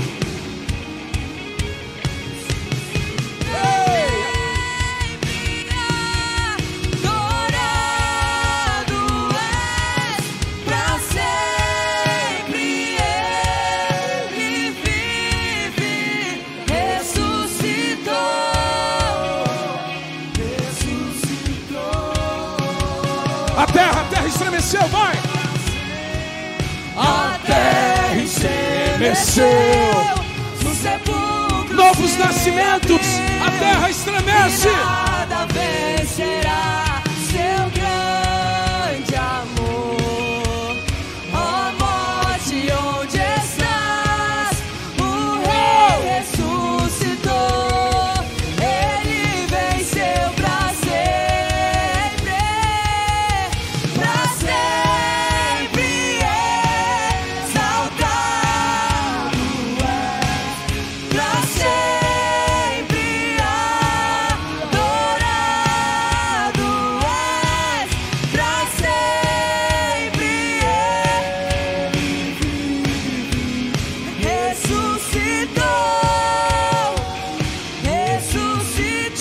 Sepulcro 30.74 31.74
Novos 31.74 32.16
nascimentos, 32.18 33.07
a 33.47 33.51
terra 33.59 33.91
estremece. 33.91 34.68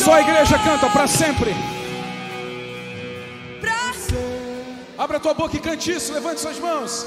Só 0.09 0.15
a 0.15 0.21
igreja 0.21 0.57
canta 0.57 0.89
para 0.89 1.05
sempre. 1.05 1.51
Pra 3.61 3.93
Abra 4.97 5.17
a 5.17 5.19
tua 5.19 5.35
boca 5.35 5.55
e 5.55 5.59
cante 5.59 5.91
isso, 5.91 6.11
levante 6.11 6.41
suas 6.41 6.57
mãos. 6.57 7.05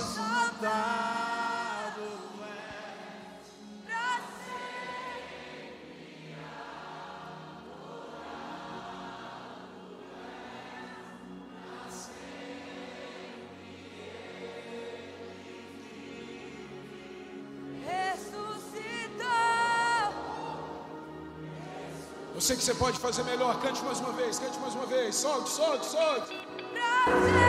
Sei 22.43 22.57
que 22.57 22.65
você 22.65 22.75
pode 22.75 22.99
fazer 22.99 23.23
melhor. 23.23 23.59
Cante 23.61 23.83
mais 23.85 24.01
uma 24.01 24.13
vez, 24.13 24.39
cante 24.39 24.59
mais 24.59 24.75
uma 24.75 24.87
vez. 24.87 25.15
Solte, 25.15 25.51
solte, 25.51 25.87
solte. 25.87 27.42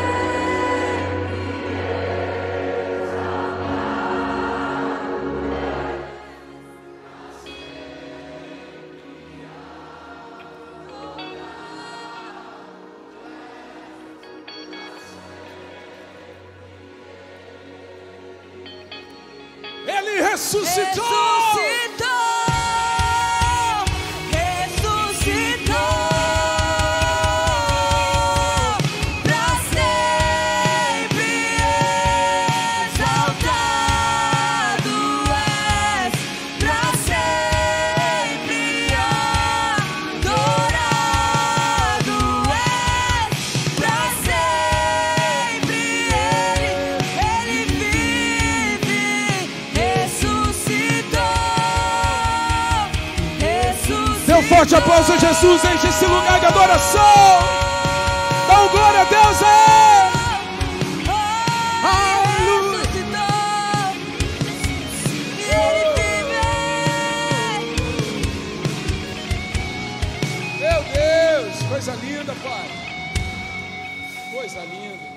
De 56.44 56.48
adoração. 56.48 57.39
Dá 58.50 58.64
um 58.64 58.70
glória 58.70 59.00
a 59.00 59.04
Deus 59.06 59.44
aí. 59.44 60.12
Aleluia. 61.86 62.84
Meu 70.60 70.84
Deus, 70.84 71.64
coisa 71.70 71.96
linda, 71.96 72.36
Pai. 72.44 72.70
Coisa 74.34 74.60
linda. 74.66 75.14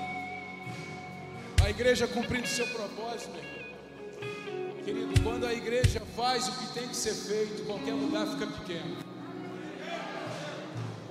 A 1.65 1.69
igreja 1.69 2.07
cumprindo 2.07 2.47
seu 2.47 2.67
propósito, 2.67 3.31
meu. 3.33 4.85
Querido, 4.85 5.21
quando 5.21 5.45
a 5.45 5.53
igreja 5.53 6.01
faz 6.15 6.47
o 6.47 6.51
que 6.53 6.67
tem 6.67 6.87
que 6.87 6.95
ser 6.95 7.13
feito, 7.13 7.65
qualquer 7.65 7.91
lugar 7.91 8.27
fica 8.27 8.47
pequeno. 8.47 9.06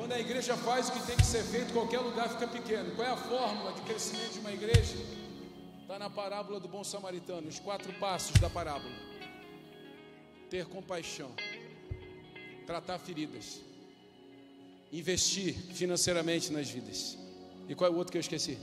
Quando 0.06 0.18
a 0.18 0.20
igreja 0.20 0.56
faz 0.58 0.88
o 0.88 0.92
que 0.92 1.04
tem 1.04 1.16
que 1.16 1.26
ser 1.26 1.42
feito, 1.42 1.72
qualquer 1.72 1.98
lugar 1.98 2.28
fica 2.28 2.46
pequeno. 2.46 2.94
Qual 2.94 3.04
é 3.04 3.10
a 3.10 3.16
fórmula 3.16 3.72
de 3.72 3.80
crescimento 3.80 4.34
de 4.34 4.38
uma 4.38 4.52
igreja? 4.52 4.94
Está 5.82 5.98
na 5.98 6.08
parábola 6.08 6.60
do 6.60 6.68
bom 6.68 6.84
samaritano, 6.84 7.48
os 7.48 7.58
quatro 7.58 7.92
passos 7.94 8.40
da 8.40 8.48
parábola: 8.48 8.94
ter 10.48 10.64
compaixão, 10.66 11.32
tratar 12.68 13.00
feridas, 13.00 13.60
investir 14.92 15.54
financeiramente 15.74 16.52
nas 16.52 16.70
vidas. 16.70 17.18
E 17.68 17.74
qual 17.74 17.90
é 17.90 17.92
o 17.92 17.96
outro 17.96 18.12
que 18.12 18.18
eu 18.18 18.20
esqueci? 18.20 18.56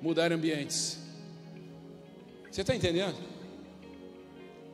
Mudar 0.00 0.32
ambientes. 0.32 1.00
Você 2.50 2.62
está 2.62 2.74
entendendo? 2.74 3.22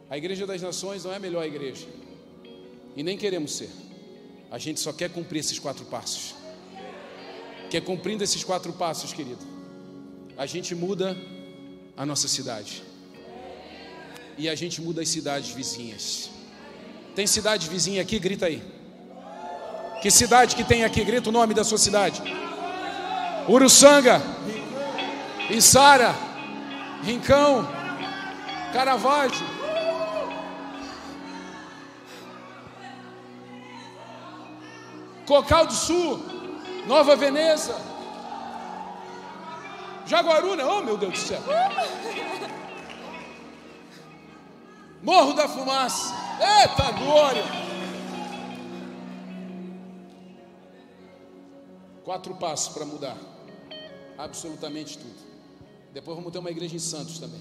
A 0.09 0.17
Igreja 0.17 0.47
das 0.47 0.63
Nações 0.63 1.03
não 1.03 1.13
é 1.13 1.17
a 1.17 1.19
melhor 1.19 1.45
igreja. 1.45 1.89
E 2.95 3.03
nem 3.03 3.19
queremos 3.19 3.57
ser. 3.57 3.90
A 4.51 4.59
gente 4.59 4.81
só 4.81 4.93
quer 4.93 5.11
cumprir 5.11 5.39
esses 5.39 5.59
quatro 5.59 5.85
passos. 5.85 6.35
Que 7.71 7.77
é 7.77 7.81
cumprindo 7.81 8.25
esses 8.25 8.43
quatro 8.43 8.73
passos, 8.73 9.13
querido. 9.13 9.45
A 10.37 10.45
gente 10.45 10.75
muda 10.75 11.17
a 11.97 12.05
nossa 12.05 12.27
cidade. 12.27 12.83
E 14.37 14.49
a 14.49 14.55
gente 14.55 14.81
muda 14.81 15.03
as 15.03 15.09
cidades 15.09 15.51
vizinhas. 15.51 16.31
Tem 17.15 17.27
cidade 17.27 17.69
vizinha 17.69 18.03
aqui? 18.03 18.19
Grita 18.19 18.47
aí. 18.47 18.63
Que 20.03 20.11
cidade 20.11 20.57
que 20.57 20.65
tem 20.65 20.83
aqui? 20.83 21.05
Grita 21.05 21.29
o 21.29 21.33
nome 21.33 21.55
da 21.55 21.63
sua 21.63 21.79
cidade. 21.79 22.21
Uruçanga, 23.49 24.21
Içara, 25.51 26.15
Rincão, 27.05 27.69
Caravaggio. 28.73 29.60
Cocal 35.31 35.65
do 35.65 35.73
Sul, 35.73 36.19
Nova 36.89 37.15
Veneza, 37.15 37.81
Jaguaruna, 40.05 40.67
oh 40.67 40.83
meu 40.83 40.99
Deus 40.99 41.13
do 41.13 41.19
céu. 41.21 41.41
Morro 45.01 45.33
da 45.35 45.47
Fumaça, 45.47 46.13
eita 46.41 46.91
glória. 46.99 47.45
Quatro 52.03 52.35
passos 52.35 52.75
para 52.75 52.85
mudar 52.85 53.17
absolutamente 54.19 54.99
tudo. 54.99 55.15
Depois 55.93 56.17
vamos 56.17 56.33
ter 56.33 56.41
uma 56.41 56.51
igreja 56.51 56.75
em 56.75 56.81
Santos 56.81 57.21
também. 57.21 57.41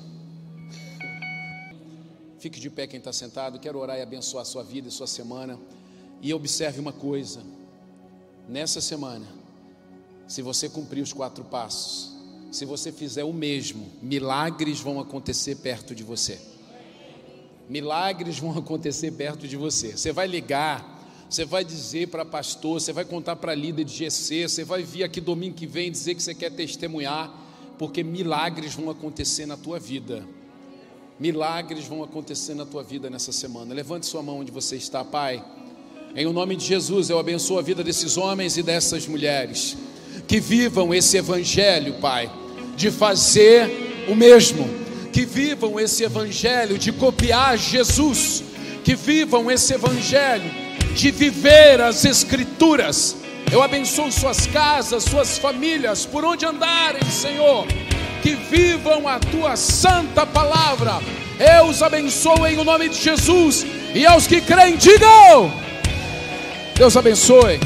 Fique 2.37 2.59
de 2.59 2.69
pé 2.69 2.85
quem 2.85 2.99
está 2.99 3.11
sentado. 3.11 3.59
Quero 3.59 3.79
orar 3.79 3.97
e 3.97 4.03
abençoar 4.03 4.43
a 4.43 4.45
sua 4.45 4.63
vida 4.63 4.87
e 4.87 4.91
sua 4.91 5.07
semana. 5.07 5.59
E 6.21 6.31
observe 6.35 6.79
uma 6.79 6.93
coisa: 6.93 7.41
nessa 8.49 8.81
semana, 8.81 9.25
se 10.27 10.41
você 10.41 10.67
cumprir 10.67 11.01
os 11.01 11.13
quatro 11.13 11.43
passos, 11.43 12.11
se 12.51 12.65
você 12.65 12.91
fizer 12.91 13.23
o 13.23 13.31
mesmo, 13.31 13.87
milagres 14.01 14.79
vão 14.79 14.99
acontecer 14.99 15.55
perto 15.55 15.93
de 15.93 16.03
você. 16.03 16.39
Milagres 17.69 18.39
vão 18.39 18.57
acontecer 18.57 19.11
perto 19.11 19.47
de 19.47 19.55
você. 19.55 19.95
Você 19.95 20.11
vai 20.11 20.27
ligar 20.27 20.99
você 21.29 21.45
vai 21.45 21.63
dizer 21.63 22.07
para 22.07 22.25
pastor, 22.25 22.81
você 22.81 22.91
vai 22.91 23.05
contar 23.05 23.35
para 23.35 23.53
líder 23.53 23.83
de 23.83 23.93
GC, 23.93 24.49
você 24.49 24.63
vai 24.63 24.81
vir 24.81 25.03
aqui 25.03 25.21
domingo 25.21 25.55
que 25.55 25.67
vem 25.67 25.91
dizer 25.91 26.15
que 26.15 26.23
você 26.23 26.33
quer 26.33 26.49
testemunhar, 26.49 27.31
porque 27.77 28.03
milagres 28.03 28.73
vão 28.73 28.89
acontecer 28.89 29.45
na 29.45 29.55
tua 29.55 29.79
vida. 29.79 30.27
Milagres 31.19 31.85
vão 31.85 32.01
acontecer 32.01 32.55
na 32.55 32.65
tua 32.65 32.81
vida 32.81 33.11
nessa 33.11 33.31
semana. 33.31 33.75
Levante 33.75 34.07
sua 34.07 34.23
mão 34.23 34.39
onde 34.39 34.51
você 34.51 34.75
está, 34.75 35.05
Pai. 35.05 35.45
Em 36.15 36.25
o 36.25 36.33
nome 36.33 36.55
de 36.55 36.65
Jesus, 36.65 37.09
eu 37.09 37.19
abençoo 37.19 37.59
a 37.59 37.61
vida 37.61 37.83
desses 37.83 38.17
homens 38.17 38.57
e 38.57 38.63
dessas 38.63 39.05
mulheres 39.05 39.77
que 40.27 40.39
vivam 40.39 40.93
esse 40.93 41.17
evangelho, 41.17 41.95
Pai, 42.01 42.29
de 42.75 42.89
fazer 42.89 44.05
o 44.07 44.15
mesmo, 44.15 44.67
que 45.13 45.23
vivam 45.23 45.79
esse 45.79 46.03
evangelho 46.03 46.77
de 46.77 46.91
copiar 46.91 47.57
Jesus, 47.57 48.43
que 48.83 48.95
vivam 48.95 49.51
esse 49.51 49.73
evangelho 49.73 50.51
de 50.95 51.11
viver 51.11 51.79
as 51.79 52.03
Escrituras. 52.05 53.15
Eu 53.51 53.61
abençoo 53.61 54.11
suas 54.11 54.47
casas, 54.47 55.03
suas 55.03 55.37
famílias, 55.37 56.05
por 56.05 56.25
onde 56.25 56.45
andarem, 56.45 57.03
Senhor, 57.09 57.67
que 58.21 58.35
vivam 58.35 59.07
a 59.07 59.19
tua 59.19 59.55
santa 59.55 60.25
palavra. 60.25 60.99
Eu 61.39 61.65
os 61.65 61.81
abençoo 61.81 62.45
em 62.47 62.57
o 62.57 62.63
nome 62.63 62.89
de 62.89 62.99
Jesus. 62.99 63.65
E 63.93 64.05
aos 64.05 64.27
que 64.27 64.41
creem, 64.41 64.75
digam: 64.75 65.68
Deus 66.79 66.95
abençoe. 66.95 67.59